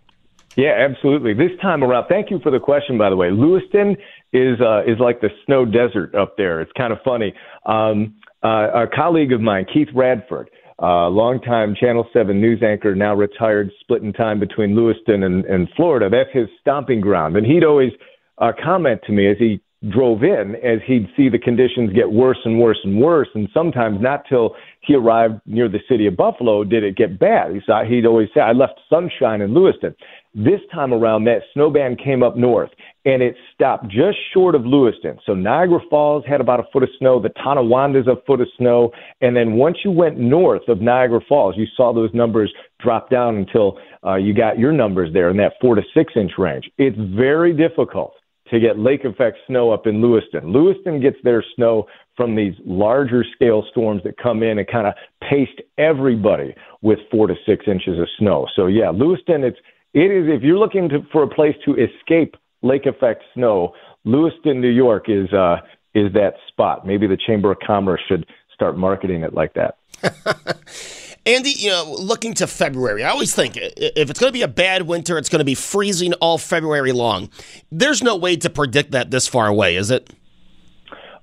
Yeah, 0.55 0.73
absolutely. 0.89 1.33
This 1.35 1.51
time 1.61 1.83
around, 1.83 2.07
thank 2.07 2.31
you 2.31 2.39
for 2.39 2.49
the 2.49 2.59
question, 2.59 2.97
by 2.97 3.11
the 3.11 3.15
way. 3.15 3.29
Lewiston 3.29 3.95
is 4.33 4.59
uh, 4.59 4.81
is 4.87 4.97
like 4.99 5.21
the 5.21 5.29
snow 5.45 5.65
desert 5.65 6.15
up 6.15 6.35
there. 6.35 6.61
It's 6.61 6.71
kind 6.71 6.91
of 6.91 6.99
funny. 7.05 7.33
Um, 7.67 8.15
uh, 8.43 8.85
a 8.85 8.87
colleague 8.87 9.31
of 9.33 9.41
mine, 9.41 9.65
Keith 9.71 9.89
Radford, 9.93 10.49
uh, 10.81 11.09
longtime 11.09 11.75
Channel 11.79 12.07
7 12.13 12.39
news 12.39 12.61
anchor, 12.63 12.95
now 12.95 13.15
retired, 13.15 13.71
splitting 13.81 14.13
time 14.13 14.39
between 14.39 14.75
Lewiston 14.75 15.23
and, 15.23 15.45
and 15.45 15.67
Florida. 15.75 16.09
That's 16.09 16.29
his 16.33 16.47
stomping 16.61 17.01
ground. 17.01 17.35
And 17.35 17.45
he'd 17.45 17.63
always 17.63 17.91
uh, 18.37 18.51
comment 18.63 19.01
to 19.05 19.11
me 19.11 19.29
as 19.29 19.37
he 19.37 19.59
drove 19.89 20.23
in 20.23 20.55
as 20.63 20.79
he'd 20.87 21.07
see 21.15 21.29
the 21.29 21.37
conditions 21.37 21.93
get 21.93 22.11
worse 22.11 22.39
and 22.45 22.59
worse 22.59 22.79
and 22.83 22.99
worse. 22.99 23.27
And 23.35 23.47
sometimes 23.53 24.01
not 24.01 24.23
till 24.27 24.55
he 24.81 24.95
arrived 24.95 25.39
near 25.45 25.69
the 25.69 25.79
city 25.87 26.07
of 26.07 26.17
Buffalo 26.17 26.63
did 26.63 26.83
it 26.83 26.95
get 26.95 27.19
bad. 27.19 27.53
He 27.53 27.61
saw, 27.65 27.83
he'd 27.83 28.05
always 28.05 28.29
say, 28.33 28.41
I 28.41 28.53
left 28.53 28.79
sunshine 28.89 29.41
in 29.41 29.53
Lewiston. 29.53 29.95
This 30.33 30.61
time 30.73 30.93
around, 30.93 31.25
that 31.25 31.41
snow 31.53 31.69
band 31.69 31.99
came 32.03 32.23
up 32.23 32.35
north 32.35 32.69
and 33.05 33.21
it 33.21 33.35
stopped 33.53 33.87
just 33.87 34.17
short 34.33 34.55
of 34.55 34.65
Lewiston. 34.65 35.19
So 35.25 35.33
Niagara 35.33 35.79
Falls 35.89 36.23
had 36.27 36.41
about 36.41 36.59
a 36.59 36.63
foot 36.73 36.83
of 36.83 36.89
snow, 36.97 37.21
the 37.21 37.29
Tonawanda's 37.29 38.07
a 38.07 38.21
foot 38.25 38.41
of 38.41 38.47
snow. 38.57 38.91
And 39.21 39.35
then 39.35 39.53
once 39.53 39.77
you 39.85 39.91
went 39.91 40.17
north 40.17 40.67
of 40.67 40.81
Niagara 40.81 41.21
Falls, 41.29 41.55
you 41.55 41.65
saw 41.75 41.93
those 41.93 42.13
numbers 42.13 42.51
drop 42.79 43.09
down 43.09 43.37
until 43.37 43.77
uh, 44.05 44.15
you 44.15 44.33
got 44.33 44.59
your 44.59 44.71
numbers 44.71 45.13
there 45.13 45.29
in 45.29 45.37
that 45.37 45.53
four 45.61 45.75
to 45.75 45.81
six 45.93 46.13
inch 46.15 46.33
range. 46.37 46.69
It's 46.77 46.97
very 47.15 47.53
difficult 47.53 48.13
to 48.51 48.59
get 48.59 48.79
lake 48.79 49.03
effect 49.03 49.37
snow 49.47 49.71
up 49.71 49.87
in 49.87 50.01
Lewiston. 50.01 50.51
Lewiston 50.51 51.01
gets 51.01 51.17
their 51.23 51.43
snow 51.55 51.85
from 52.15 52.35
these 52.35 52.53
larger 52.65 53.23
scale 53.35 53.63
storms 53.69 54.01
that 54.03 54.17
come 54.17 54.43
in 54.43 54.57
and 54.57 54.67
kind 54.67 54.87
of 54.87 54.93
paste 55.29 55.61
everybody 55.77 56.55
with 56.81 56.99
four 57.11 57.27
to 57.27 57.35
six 57.45 57.65
inches 57.67 57.99
of 57.99 58.07
snow. 58.17 58.47
So 58.55 58.67
yeah, 58.67 58.89
Lewiston, 58.89 59.43
it's 59.43 59.57
it 59.93 60.11
is 60.11 60.27
if 60.27 60.43
you're 60.43 60.57
looking 60.57 60.89
to, 60.89 60.99
for 61.11 61.23
a 61.23 61.27
place 61.27 61.55
to 61.65 61.75
escape 61.75 62.35
lake 62.61 62.85
effect 62.85 63.23
snow, 63.33 63.73
Lewiston, 64.05 64.61
New 64.61 64.69
York 64.69 65.05
is 65.09 65.31
uh, 65.33 65.57
is 65.93 66.11
that 66.13 66.33
spot. 66.47 66.85
Maybe 66.85 67.07
the 67.07 67.17
Chamber 67.17 67.51
of 67.51 67.57
Commerce 67.65 68.01
should 68.07 68.25
start 68.53 68.77
marketing 68.77 69.23
it 69.23 69.33
like 69.33 69.53
that. 69.53 69.77
Andy, 71.27 71.49
you 71.49 71.69
know, 71.69 71.93
looking 71.99 72.33
to 72.35 72.47
February, 72.47 73.03
I 73.03 73.09
always 73.09 73.35
think 73.35 73.57
if 73.57 74.09
it's 74.09 74.17
going 74.17 74.29
to 74.29 74.33
be 74.33 74.43
a 74.43 74.47
bad 74.47 74.83
winter, 74.83 75.17
it's 75.17 75.27
going 75.27 75.39
to 75.39 75.45
be 75.45 75.55
freezing 75.55 76.13
all 76.13 76.37
February 76.37 76.93
long. 76.93 77.29
There's 77.69 78.01
no 78.01 78.15
way 78.15 78.37
to 78.37 78.49
predict 78.49 78.91
that 78.91 79.11
this 79.11 79.27
far 79.27 79.47
away, 79.47 79.75
is 79.75 79.91
it? 79.91 80.09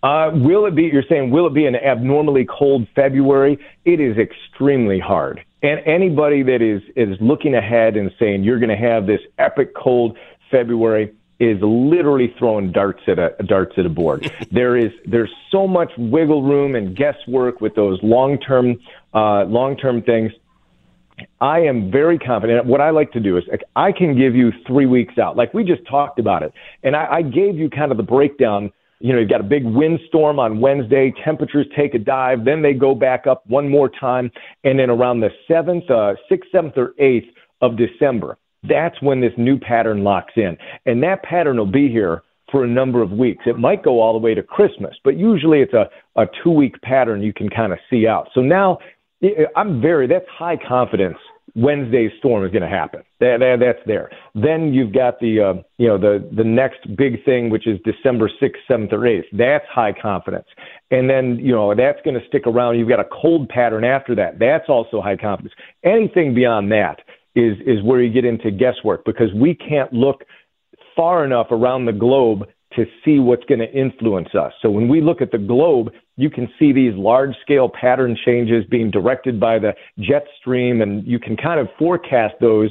Uh, 0.03 0.31
will 0.35 0.67
it 0.67 0.75
be? 0.75 0.83
You're 0.83 1.05
saying 1.09 1.31
will 1.31 1.47
it 1.47 1.55
be 1.55 1.65
an 1.65 1.75
abnormally 1.75 2.45
cold 2.45 2.87
February? 2.95 3.59
It 3.87 3.99
is 3.99 4.19
extremely 4.19 4.99
hard. 4.99 5.43
And 5.63 5.81
anybody 5.87 6.43
that 6.43 6.61
is 6.61 6.83
is 6.95 7.17
looking 7.23 7.55
ahead 7.55 7.97
and 7.97 8.13
saying 8.19 8.45
you're 8.45 8.59
going 8.59 8.69
to 8.69 8.77
have 8.77 9.07
this 9.07 9.23
epic 9.39 9.75
cold 9.75 10.19
February, 10.51 11.15
is 11.41 11.59
literally 11.63 12.33
throwing 12.39 12.71
darts 12.71 13.03
at 13.09 13.19
a 13.19 13.35
darts 13.47 13.75
at 13.77 13.87
a 13.87 13.89
board. 13.89 14.31
there 14.53 14.77
is 14.77 14.93
there's 15.05 15.33
so 15.51 15.67
much 15.67 15.91
wiggle 15.99 16.43
room 16.43 16.75
and 16.75 16.97
guesswork 16.97 17.61
with 17.61 17.75
those 17.75 17.99
long 18.03 18.39
term 18.39 18.77
uh, 19.15 19.45
long 19.45 19.77
term 19.77 20.03
things. 20.03 20.33
I 21.41 21.61
am 21.61 21.93
very 21.93 22.19
confident. 22.19 22.67
What 22.67 22.81
I 22.81 22.91
like 22.91 23.13
to 23.13 23.21
do 23.21 23.37
is 23.37 23.45
like, 23.49 23.63
I 23.77 23.93
can 23.93 24.19
give 24.19 24.35
you 24.35 24.51
three 24.67 24.87
weeks 24.87 25.17
out, 25.17 25.37
like 25.37 25.55
we 25.55 25.63
just 25.63 25.87
talked 25.89 26.19
about 26.19 26.43
it, 26.43 26.53
and 26.83 26.97
I, 26.97 27.07
I 27.07 27.23
gave 27.23 27.57
you 27.57 27.71
kind 27.71 27.93
of 27.93 27.97
the 27.97 28.03
breakdown. 28.03 28.73
You 28.99 29.13
know, 29.13 29.21
you've 29.21 29.31
got 29.31 29.41
a 29.41 29.45
big 29.45 29.65
windstorm 29.65 30.39
on 30.39 30.61
Wednesday. 30.61 31.13
Temperatures 31.25 31.67
take 31.77 31.95
a 31.95 31.99
dive, 31.99 32.45
then 32.45 32.63
they 32.63 32.73
go 32.73 32.95
back 32.95 33.27
up 33.27 33.45
one 33.47 33.69
more 33.69 33.89
time, 33.89 34.31
and 34.65 34.79
then 34.79 34.91
around 34.91 35.21
the 35.21 35.31
seventh, 35.47 35.89
uh, 35.91 36.15
sixth, 36.29 36.51
seventh, 36.51 36.75
or 36.77 36.95
eighth 36.99 37.29
of 37.61 37.77
December, 37.77 38.39
that's 38.69 39.01
when 39.01 39.21
this 39.21 39.33
new 39.37 39.59
pattern 39.59 40.03
locks 40.05 40.33
in. 40.37 40.57
And 40.87 41.03
that 41.03 41.23
pattern 41.23 41.59
will 41.59 41.67
be 41.67 41.89
here 41.89 42.23
for 42.51 42.65
a 42.65 42.69
number 42.69 43.03
of 43.03 43.11
weeks. 43.11 43.45
It 43.47 43.59
might 43.59 43.83
go 43.83 44.01
all 44.01 44.13
the 44.13 44.19
way 44.19 44.35
to 44.35 44.43
Christmas, 44.43 44.95
but 45.05 45.17
usually 45.17 45.61
it's 45.61 45.75
a, 45.75 45.89
a 46.17 46.27
two 46.43 46.51
week 46.51 46.81
pattern 46.83 47.23
you 47.23 47.33
can 47.33 47.49
kind 47.49 47.73
of 47.73 47.79
see 47.91 48.07
out. 48.07 48.29
So 48.35 48.41
now 48.41 48.79
I'm 49.57 49.81
very, 49.81 50.07
that's 50.07 50.27
high 50.29 50.57
confidence 50.57 51.19
Wednesday's 51.57 52.11
storm 52.19 52.45
is 52.45 52.51
going 52.51 52.63
to 52.63 52.69
happen. 52.69 53.03
That, 53.21 53.39
that, 53.39 53.59
that's 53.61 53.87
there. 53.87 54.11
Then 54.35 54.75
you've 54.75 54.93
got 54.93 55.21
the 55.21 55.41
uh, 55.41 55.63
you 55.79 55.87
know 55.87 55.99
the 55.99 56.29
the 56.37 56.43
next 56.43 56.97
big 56.97 57.25
thing, 57.25 57.49
which 57.49 57.67
is 57.67 57.79
December 57.85 58.29
sixth, 58.41 58.63
seventh, 58.67 58.93
or 58.93 59.07
eighth. 59.07 59.27
That's 59.33 59.65
high 59.73 59.93
confidence. 59.93 60.47
And 60.91 61.09
then 61.09 61.39
you 61.39 61.53
know 61.53 61.75
that's 61.75 62.01
going 62.05 62.19
to 62.19 62.27
stick 62.27 62.47
around. 62.47 62.79
You've 62.79 62.89
got 62.89 63.01
a 63.01 63.09
cold 63.23 63.49
pattern 63.49 63.85
after 63.85 64.17
that. 64.17 64.39
That's 64.41 64.69
also 64.69 65.01
high 65.01 65.17
confidence. 65.17 65.55
Anything 65.85 66.35
beyond 66.35 66.73
that 66.73 67.01
is 67.37 67.57
is 67.65 67.83
where 67.85 68.03
you 68.03 68.13
get 68.13 68.25
into 68.25 68.51
guesswork 68.51 69.05
because 69.05 69.33
we 69.35 69.55
can't 69.55 69.93
look 69.93 70.25
far 70.97 71.25
enough 71.25 71.49
around 71.51 71.85
the 71.85 71.93
globe 71.93 72.49
to 72.77 72.85
see 73.05 73.19
what's 73.19 73.45
going 73.45 73.61
to 73.61 73.73
influence 73.73 74.35
us. 74.35 74.53
So 74.63 74.71
when 74.71 74.89
we 74.89 75.01
look 75.01 75.21
at 75.21 75.31
the 75.31 75.39
globe, 75.39 75.91
you 76.17 76.31
can 76.31 76.49
see 76.59 76.73
these 76.73 76.95
large 76.95 77.35
scale 77.43 77.69
pattern 77.69 78.17
changes 78.25 78.65
being 78.71 78.91
directed 78.91 79.39
by 79.41 79.59
the 79.59 79.73
jet 79.99 80.25
stream, 80.41 80.81
and 80.81 81.07
you 81.07 81.19
can 81.19 81.37
kind 81.37 81.61
of 81.61 81.69
forecast 81.79 82.35
those 82.41 82.71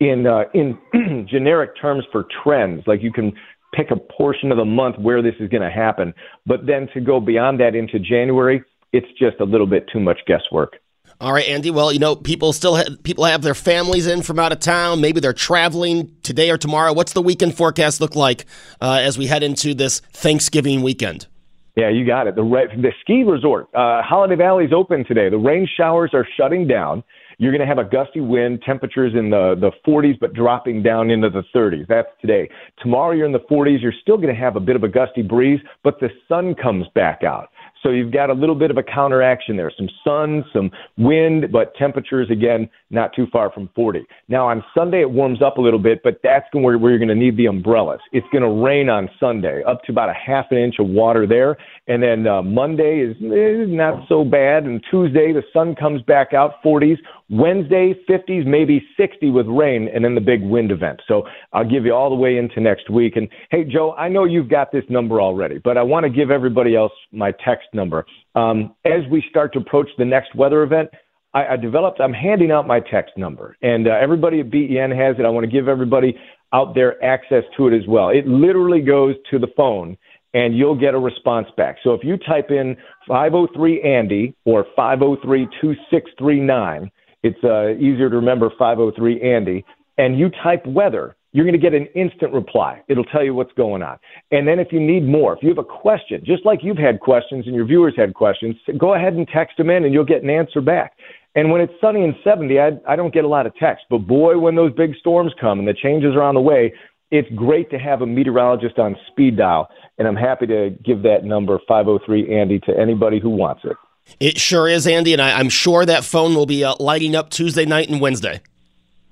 in 0.00 0.26
uh, 0.26 0.44
in 0.54 0.78
generic 1.30 1.70
terms 1.80 2.04
for 2.12 2.26
trends. 2.42 2.82
Like 2.86 3.02
you 3.02 3.12
can 3.12 3.32
pick 3.74 3.90
a 3.90 3.96
portion 3.96 4.50
of 4.50 4.58
the 4.58 4.64
month 4.64 4.96
where 4.98 5.22
this 5.22 5.34
is 5.40 5.48
going 5.48 5.62
to 5.62 5.70
happen, 5.70 6.14
but 6.46 6.66
then 6.66 6.88
to 6.94 7.00
go 7.00 7.20
beyond 7.20 7.60
that 7.60 7.74
into 7.74 7.98
January, 7.98 8.62
it's 8.92 9.06
just 9.18 9.40
a 9.40 9.44
little 9.44 9.66
bit 9.66 9.86
too 9.92 10.00
much 10.00 10.20
guesswork. 10.26 10.76
All 11.18 11.32
right, 11.32 11.48
Andy. 11.48 11.70
Well, 11.70 11.92
you 11.92 11.98
know, 11.98 12.14
people 12.14 12.52
still 12.52 12.82
people 13.02 13.24
have 13.24 13.40
their 13.40 13.54
families 13.54 14.06
in 14.06 14.22
from 14.22 14.38
out 14.38 14.52
of 14.52 14.60
town. 14.60 15.00
Maybe 15.00 15.18
they're 15.18 15.32
traveling 15.32 16.14
today 16.22 16.50
or 16.50 16.58
tomorrow. 16.58 16.92
What's 16.92 17.14
the 17.14 17.22
weekend 17.22 17.56
forecast 17.56 18.02
look 18.02 18.14
like 18.14 18.44
uh, 18.82 19.00
as 19.02 19.16
we 19.16 19.26
head 19.26 19.42
into 19.42 19.72
this 19.72 20.00
Thanksgiving 20.12 20.82
weekend? 20.82 21.26
Yeah, 21.74 21.88
you 21.88 22.06
got 22.06 22.26
it. 22.26 22.36
The 22.36 22.42
re- 22.42 22.68
the 22.76 22.92
ski 23.00 23.22
resort, 23.22 23.68
uh, 23.74 24.02
Holiday 24.02 24.34
is 24.64 24.72
open 24.74 25.04
today. 25.06 25.30
The 25.30 25.38
rain 25.38 25.66
showers 25.76 26.10
are 26.12 26.26
shutting 26.36 26.66
down. 26.66 27.02
You're 27.38 27.52
going 27.52 27.60
to 27.60 27.66
have 27.66 27.78
a 27.78 27.84
gusty 27.84 28.20
wind, 28.20 28.62
temperatures 28.64 29.12
in 29.14 29.28
the, 29.28 29.56
the 29.60 29.70
40s, 29.86 30.18
but 30.18 30.32
dropping 30.32 30.82
down 30.82 31.10
into 31.10 31.28
the 31.28 31.42
30s. 31.54 31.86
That's 31.86 32.08
today. 32.22 32.48
Tomorrow 32.82 33.12
you're 33.12 33.26
in 33.26 33.32
the 33.32 33.40
40s. 33.40 33.82
You're 33.82 33.92
still 34.00 34.16
going 34.16 34.34
to 34.34 34.40
have 34.40 34.56
a 34.56 34.60
bit 34.60 34.74
of 34.74 34.84
a 34.84 34.88
gusty 34.88 35.20
breeze, 35.20 35.60
but 35.84 36.00
the 36.00 36.08
sun 36.28 36.54
comes 36.54 36.86
back 36.94 37.22
out. 37.24 37.50
So 37.86 37.92
you've 37.92 38.10
got 38.10 38.30
a 38.30 38.32
little 38.32 38.56
bit 38.56 38.72
of 38.72 38.78
a 38.78 38.82
counteraction 38.82 39.56
there. 39.56 39.70
Some 39.76 39.88
sun, 40.02 40.44
some 40.52 40.72
wind, 40.98 41.52
but 41.52 41.72
temperatures, 41.76 42.28
again, 42.32 42.68
not 42.90 43.14
too 43.14 43.28
far 43.32 43.48
from 43.52 43.70
40. 43.76 44.04
Now 44.28 44.48
on 44.48 44.64
Sunday, 44.76 45.02
it 45.02 45.10
warms 45.12 45.40
up 45.40 45.58
a 45.58 45.60
little 45.60 45.78
bit, 45.78 46.00
but 46.02 46.18
that's 46.20 46.46
where, 46.52 46.78
where 46.78 46.90
you're 46.90 46.98
going 46.98 47.08
to 47.08 47.14
need 47.14 47.36
the 47.36 47.46
umbrellas. 47.46 48.00
It's 48.10 48.26
going 48.32 48.42
to 48.42 48.50
rain 48.50 48.88
on 48.88 49.08
Sunday, 49.20 49.62
up 49.62 49.84
to 49.84 49.92
about 49.92 50.08
a 50.08 50.14
half 50.14 50.46
an 50.50 50.58
inch 50.58 50.80
of 50.80 50.88
water 50.88 51.28
there. 51.28 51.56
And 51.86 52.02
then 52.02 52.26
uh, 52.26 52.42
Monday 52.42 53.02
is, 53.02 53.16
is 53.18 53.68
not 53.70 54.08
so 54.08 54.24
bad. 54.24 54.64
And 54.64 54.82
Tuesday, 54.90 55.32
the 55.32 55.44
sun 55.52 55.76
comes 55.76 56.02
back 56.02 56.34
out, 56.34 56.54
40s. 56.64 56.98
Wednesday, 57.28 57.94
50s, 58.08 58.46
maybe 58.46 58.84
60 58.96 59.30
with 59.30 59.46
rain, 59.46 59.88
and 59.92 60.04
then 60.04 60.14
the 60.14 60.20
big 60.20 60.42
wind 60.42 60.70
event. 60.70 61.00
So 61.08 61.24
I'll 61.52 61.68
give 61.68 61.84
you 61.84 61.92
all 61.92 62.08
the 62.08 62.16
way 62.16 62.36
into 62.36 62.60
next 62.60 62.88
week. 62.88 63.16
And 63.16 63.28
hey, 63.50 63.64
Joe, 63.64 63.94
I 63.94 64.08
know 64.08 64.24
you've 64.24 64.48
got 64.48 64.70
this 64.70 64.84
number 64.88 65.20
already, 65.20 65.58
but 65.58 65.76
I 65.76 65.82
want 65.82 66.04
to 66.04 66.10
give 66.10 66.30
everybody 66.30 66.76
else 66.76 66.92
my 67.12 67.32
text 67.44 67.68
number. 67.72 68.06
Um, 68.34 68.74
as 68.84 69.00
we 69.10 69.24
start 69.28 69.52
to 69.54 69.58
approach 69.58 69.88
the 69.98 70.04
next 70.04 70.34
weather 70.36 70.62
event, 70.62 70.90
I, 71.34 71.46
I 71.48 71.56
developed, 71.56 72.00
I'm 72.00 72.12
handing 72.12 72.52
out 72.52 72.66
my 72.66 72.80
text 72.80 73.16
number, 73.16 73.56
and 73.60 73.88
uh, 73.88 73.98
everybody 74.00 74.40
at 74.40 74.50
BEN 74.50 74.90
has 74.92 75.16
it. 75.18 75.24
I 75.24 75.28
want 75.28 75.44
to 75.44 75.50
give 75.50 75.68
everybody 75.68 76.16
out 76.52 76.74
there 76.74 77.02
access 77.04 77.42
to 77.56 77.66
it 77.66 77.76
as 77.76 77.86
well. 77.88 78.10
It 78.10 78.26
literally 78.26 78.80
goes 78.80 79.16
to 79.30 79.38
the 79.38 79.48
phone 79.56 79.96
and 80.32 80.56
you'll 80.56 80.78
get 80.78 80.94
a 80.94 80.98
response 80.98 81.48
back. 81.56 81.76
So 81.82 81.92
if 81.92 82.04
you 82.04 82.18
type 82.18 82.50
in 82.50 82.76
503 83.08 83.82
Andy 83.82 84.34
or 84.44 84.66
503 84.76 85.46
2639, 85.60 86.90
it's 87.26 87.44
uh, 87.44 87.74
easier 87.82 88.08
to 88.08 88.16
remember 88.16 88.50
503 88.58 89.20
Andy, 89.20 89.64
and 89.98 90.18
you 90.18 90.30
type 90.42 90.64
weather, 90.66 91.16
you're 91.32 91.44
going 91.44 91.60
to 91.60 91.70
get 91.70 91.74
an 91.74 91.86
instant 91.94 92.32
reply. 92.32 92.82
It'll 92.88 93.04
tell 93.04 93.24
you 93.24 93.34
what's 93.34 93.52
going 93.54 93.82
on. 93.82 93.98
And 94.30 94.46
then 94.48 94.58
if 94.58 94.68
you 94.70 94.80
need 94.80 95.04
more, 95.04 95.36
if 95.36 95.42
you 95.42 95.48
have 95.50 95.58
a 95.58 95.64
question, 95.64 96.22
just 96.24 96.46
like 96.46 96.60
you've 96.62 96.78
had 96.78 97.00
questions 97.00 97.46
and 97.46 97.54
your 97.54 97.66
viewers 97.66 97.94
had 97.96 98.14
questions, 98.14 98.56
go 98.78 98.94
ahead 98.94 99.14
and 99.14 99.26
text 99.28 99.56
them 99.58 99.68
in 99.68 99.84
and 99.84 99.92
you'll 99.92 100.04
get 100.04 100.22
an 100.22 100.30
answer 100.30 100.60
back. 100.60 100.92
And 101.34 101.50
when 101.50 101.60
it's 101.60 101.72
sunny 101.80 102.02
and 102.04 102.14
70, 102.24 102.58
I, 102.58 102.70
I 102.88 102.96
don't 102.96 103.12
get 103.12 103.24
a 103.24 103.28
lot 103.28 103.44
of 103.44 103.54
text. 103.56 103.84
But 103.90 104.06
boy, 104.06 104.38
when 104.38 104.54
those 104.54 104.72
big 104.72 104.94
storms 104.98 105.32
come 105.38 105.58
and 105.58 105.68
the 105.68 105.74
changes 105.74 106.14
are 106.14 106.22
on 106.22 106.34
the 106.34 106.40
way, 106.40 106.72
it's 107.10 107.28
great 107.34 107.70
to 107.70 107.78
have 107.78 108.00
a 108.00 108.06
meteorologist 108.06 108.78
on 108.78 108.96
speed 109.08 109.36
dial. 109.36 109.68
And 109.98 110.08
I'm 110.08 110.16
happy 110.16 110.46
to 110.46 110.70
give 110.84 111.02
that 111.02 111.24
number 111.24 111.58
503 111.68 112.34
Andy 112.34 112.60
to 112.60 112.78
anybody 112.78 113.20
who 113.20 113.30
wants 113.30 113.62
it. 113.64 113.76
It 114.20 114.38
sure 114.38 114.68
is, 114.68 114.86
Andy, 114.86 115.12
and 115.12 115.20
I, 115.20 115.38
am 115.40 115.48
sure 115.48 115.84
that 115.84 116.04
phone 116.04 116.34
will 116.34 116.46
be 116.46 116.64
uh, 116.64 116.74
lighting 116.80 117.14
up 117.14 117.30
Tuesday 117.30 117.66
night 117.66 117.88
and 117.88 118.00
Wednesday. 118.00 118.40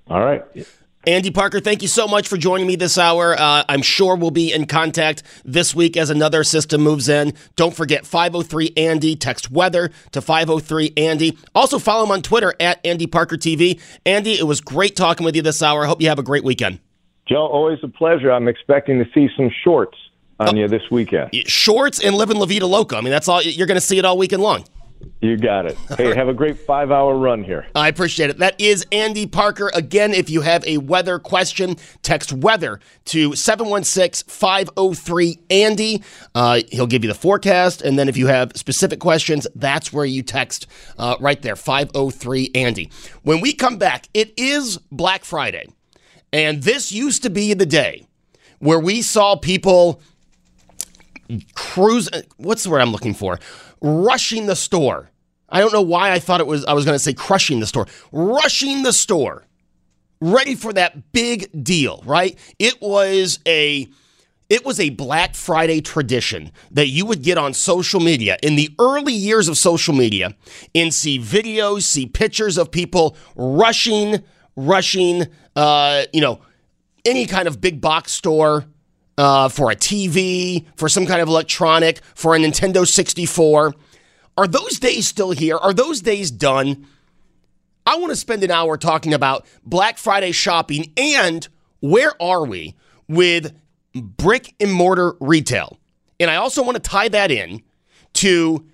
All 0.08 0.20
right. 0.20 0.42
Andy 1.06 1.30
Parker, 1.30 1.60
thank 1.60 1.82
you 1.82 1.88
so 1.88 2.08
much 2.08 2.28
for 2.28 2.38
joining 2.38 2.66
me 2.66 2.76
this 2.76 2.96
hour. 2.96 3.38
Uh, 3.38 3.62
I'm 3.68 3.82
sure 3.82 4.16
we'll 4.16 4.30
be 4.30 4.52
in 4.52 4.66
contact 4.66 5.22
this 5.44 5.74
week 5.74 5.98
as 5.98 6.08
another 6.08 6.42
system 6.44 6.80
moves 6.80 7.10
in. 7.10 7.34
Don't 7.56 7.76
forget 7.76 8.06
503 8.06 8.72
Andy. 8.78 9.14
Text 9.14 9.50
weather 9.50 9.90
to 10.12 10.22
503 10.22 10.94
Andy. 10.96 11.36
Also 11.54 11.78
follow 11.78 12.04
him 12.04 12.10
on 12.10 12.22
Twitter 12.22 12.54
at 12.58 12.80
Andy 12.86 13.06
Parker 13.06 13.36
TV. 13.36 13.80
Andy, 14.06 14.32
it 14.32 14.46
was 14.46 14.62
great 14.62 14.96
talking 14.96 15.26
with 15.26 15.36
you 15.36 15.42
this 15.42 15.62
hour. 15.62 15.84
I 15.84 15.88
hope 15.88 16.00
you 16.00 16.08
have 16.08 16.18
a 16.18 16.22
great 16.22 16.44
weekend. 16.44 16.78
Joe, 17.26 17.46
always 17.46 17.78
a 17.82 17.88
pleasure. 17.88 18.32
I'm 18.32 18.48
expecting 18.48 18.98
to 18.98 19.10
see 19.12 19.28
some 19.36 19.50
shorts 19.62 19.98
on 20.40 20.56
oh, 20.56 20.60
you 20.60 20.68
this 20.68 20.90
weekend. 20.90 21.30
Shorts 21.46 22.02
and 22.02 22.14
living 22.16 22.38
La 22.38 22.46
Vida 22.46 22.66
Loca. 22.66 22.96
I 22.96 23.02
mean, 23.02 23.10
that's 23.10 23.28
all 23.28 23.42
you're 23.42 23.66
going 23.66 23.76
to 23.76 23.86
see 23.86 23.98
it 23.98 24.06
all 24.06 24.16
weekend 24.16 24.42
long. 24.42 24.64
You 25.20 25.36
got 25.36 25.66
it. 25.66 25.76
Hey, 25.96 26.14
have 26.14 26.28
a 26.28 26.34
great 26.34 26.58
five 26.58 26.90
hour 26.90 27.16
run 27.16 27.42
here. 27.42 27.66
I 27.74 27.88
appreciate 27.88 28.30
it. 28.30 28.38
That 28.38 28.60
is 28.60 28.86
Andy 28.92 29.26
Parker. 29.26 29.70
Again, 29.74 30.12
if 30.12 30.30
you 30.30 30.42
have 30.42 30.66
a 30.66 30.78
weather 30.78 31.18
question, 31.18 31.76
text 32.02 32.32
weather 32.32 32.80
to 33.06 33.34
716 33.34 34.28
503 34.28 35.38
Andy. 35.50 36.02
Uh, 36.34 36.60
he'll 36.70 36.86
give 36.86 37.04
you 37.04 37.08
the 37.08 37.18
forecast. 37.18 37.82
And 37.82 37.98
then 37.98 38.08
if 38.08 38.16
you 38.16 38.26
have 38.26 38.52
specific 38.54 39.00
questions, 39.00 39.46
that's 39.54 39.92
where 39.92 40.04
you 40.04 40.22
text 40.22 40.66
uh, 40.98 41.16
right 41.20 41.40
there 41.42 41.56
503 41.56 42.50
Andy. 42.54 42.90
When 43.22 43.40
we 43.40 43.52
come 43.52 43.78
back, 43.78 44.08
it 44.14 44.32
is 44.36 44.78
Black 44.90 45.24
Friday. 45.24 45.68
And 46.32 46.62
this 46.62 46.90
used 46.90 47.22
to 47.22 47.30
be 47.30 47.54
the 47.54 47.66
day 47.66 48.06
where 48.58 48.80
we 48.80 49.02
saw 49.02 49.36
people 49.36 50.00
cruise. 51.54 52.08
What's 52.36 52.64
the 52.64 52.70
word 52.70 52.80
I'm 52.80 52.92
looking 52.92 53.14
for? 53.14 53.38
Rushing 53.84 54.46
the 54.46 54.56
store. 54.56 55.10
I 55.48 55.60
don't 55.60 55.72
know 55.72 55.82
why 55.82 56.10
I 56.10 56.18
thought 56.18 56.40
it 56.40 56.46
was 56.46 56.64
I 56.64 56.72
was 56.72 56.84
going 56.84 56.94
to 56.94 56.98
say 56.98 57.12
crushing 57.12 57.60
the 57.60 57.66
store. 57.66 57.86
Rushing 58.10 58.82
the 58.82 58.92
store. 58.92 59.44
Ready 60.20 60.54
for 60.54 60.72
that 60.72 61.12
big 61.12 61.50
deal, 61.62 62.02
right? 62.06 62.38
It 62.58 62.80
was 62.80 63.38
a 63.46 63.86
it 64.48 64.64
was 64.64 64.80
a 64.80 64.90
Black 64.90 65.34
Friday 65.34 65.80
tradition 65.80 66.50
that 66.70 66.88
you 66.88 67.06
would 67.06 67.22
get 67.22 67.38
on 67.38 67.52
social 67.52 68.00
media 68.00 68.38
in 68.42 68.56
the 68.56 68.74
early 68.78 69.12
years 69.12 69.48
of 69.48 69.58
social 69.58 69.94
media 69.94 70.34
and 70.74 70.92
see 70.92 71.18
videos, 71.18 71.82
see 71.82 72.06
pictures 72.06 72.56
of 72.58 72.70
people 72.70 73.16
rushing, 73.36 74.22
rushing, 74.56 75.26
uh, 75.56 76.04
you 76.12 76.20
know, 76.20 76.40
any 77.04 77.26
kind 77.26 77.48
of 77.48 77.60
big 77.60 77.80
box 77.80 78.12
store, 78.12 78.64
uh, 79.16 79.48
for 79.48 79.70
a 79.70 79.76
TV, 79.76 80.64
for 80.76 80.88
some 80.88 81.06
kind 81.06 81.20
of 81.20 81.28
electronic, 81.28 82.00
for 82.14 82.34
a 82.34 82.38
Nintendo 82.38 82.86
64. 82.86 83.74
Are 84.36 84.46
those 84.46 84.78
days 84.78 85.06
still 85.06 85.30
here? 85.30 85.56
Are 85.56 85.72
those 85.72 86.00
days 86.00 86.30
done? 86.30 86.86
I 87.86 87.96
want 87.96 88.10
to 88.10 88.16
spend 88.16 88.42
an 88.42 88.50
hour 88.50 88.76
talking 88.76 89.12
about 89.14 89.46
Black 89.64 89.98
Friday 89.98 90.32
shopping 90.32 90.92
and 90.96 91.46
where 91.80 92.20
are 92.20 92.44
we 92.44 92.74
with 93.08 93.54
brick 93.94 94.54
and 94.58 94.72
mortar 94.72 95.14
retail. 95.20 95.78
And 96.18 96.30
I 96.30 96.36
also 96.36 96.62
want 96.62 96.76
to 96.76 96.82
tie 96.82 97.08
that 97.08 97.30
in 97.30 97.62
to 98.14 98.66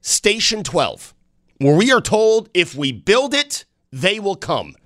Station 0.00 0.62
12, 0.62 1.14
where 1.58 1.76
we 1.76 1.90
are 1.90 2.00
told 2.00 2.48
if 2.54 2.74
we 2.74 2.92
build 2.92 3.34
it, 3.34 3.64
they 3.90 4.20
will 4.20 4.36
come. 4.36 4.76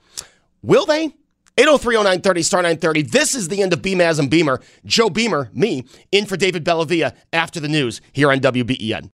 Will 0.63 0.87
they? 0.87 1.15
8030930 1.61 2.45
star 2.45 2.63
930. 2.63 3.03
This 3.03 3.35
is 3.35 3.49
the 3.49 3.61
end 3.61 3.75
of 3.75 3.83
Beamaz 3.83 4.19
and 4.19 4.31
Beamer. 4.31 4.63
Joe 4.87 5.11
Beamer, 5.11 5.51
me, 5.53 5.85
in 6.11 6.25
for 6.25 6.39
David 6.39 6.65
Bellavia 6.65 7.15
after 7.35 7.61
the 7.61 7.69
news 7.69 8.01
here 8.15 8.33
on 8.33 8.41
WBEN. 8.41 9.11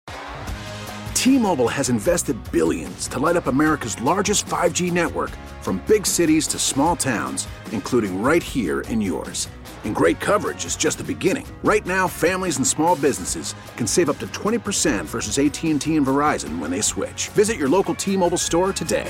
T-Mobile 1.14 1.70
has 1.70 1.88
invested 1.88 2.36
billions 2.52 3.08
to 3.08 3.20
light 3.20 3.38
up 3.38 3.48
America's 3.48 4.00
largest 4.02 4.46
5G 4.48 4.92
network 4.92 5.30
from 5.62 5.82
big 5.88 6.06
cities 6.06 6.46
to 6.48 6.60
small 6.60 6.98
towns, 6.98 7.48
including 7.72 8.22
right 8.22 8.44
here 8.44 8.82
in 8.90 9.00
yours. 9.00 9.48
And 9.86 9.96
great 9.96 10.20
coverage 10.20 10.66
is 10.66 10.76
just 10.76 10.98
the 10.98 11.04
beginning. 11.06 11.46
Right 11.64 11.86
now, 11.86 12.10
families 12.10 12.58
and 12.58 12.68
small 12.68 12.98
businesses 12.98 13.56
can 13.78 13.88
save 13.88 14.10
up 14.10 14.18
to 14.20 14.28
20% 14.28 15.06
versus 15.06 15.40
AT&T 15.40 15.70
and 15.70 16.06
Verizon 16.06 16.60
when 16.60 16.72
they 16.72 16.82
switch. 16.82 17.30
Visit 17.30 17.56
your 17.56 17.70
local 17.70 17.96
T-Mobile 17.96 18.38
store 18.38 18.74
today. 18.74 19.10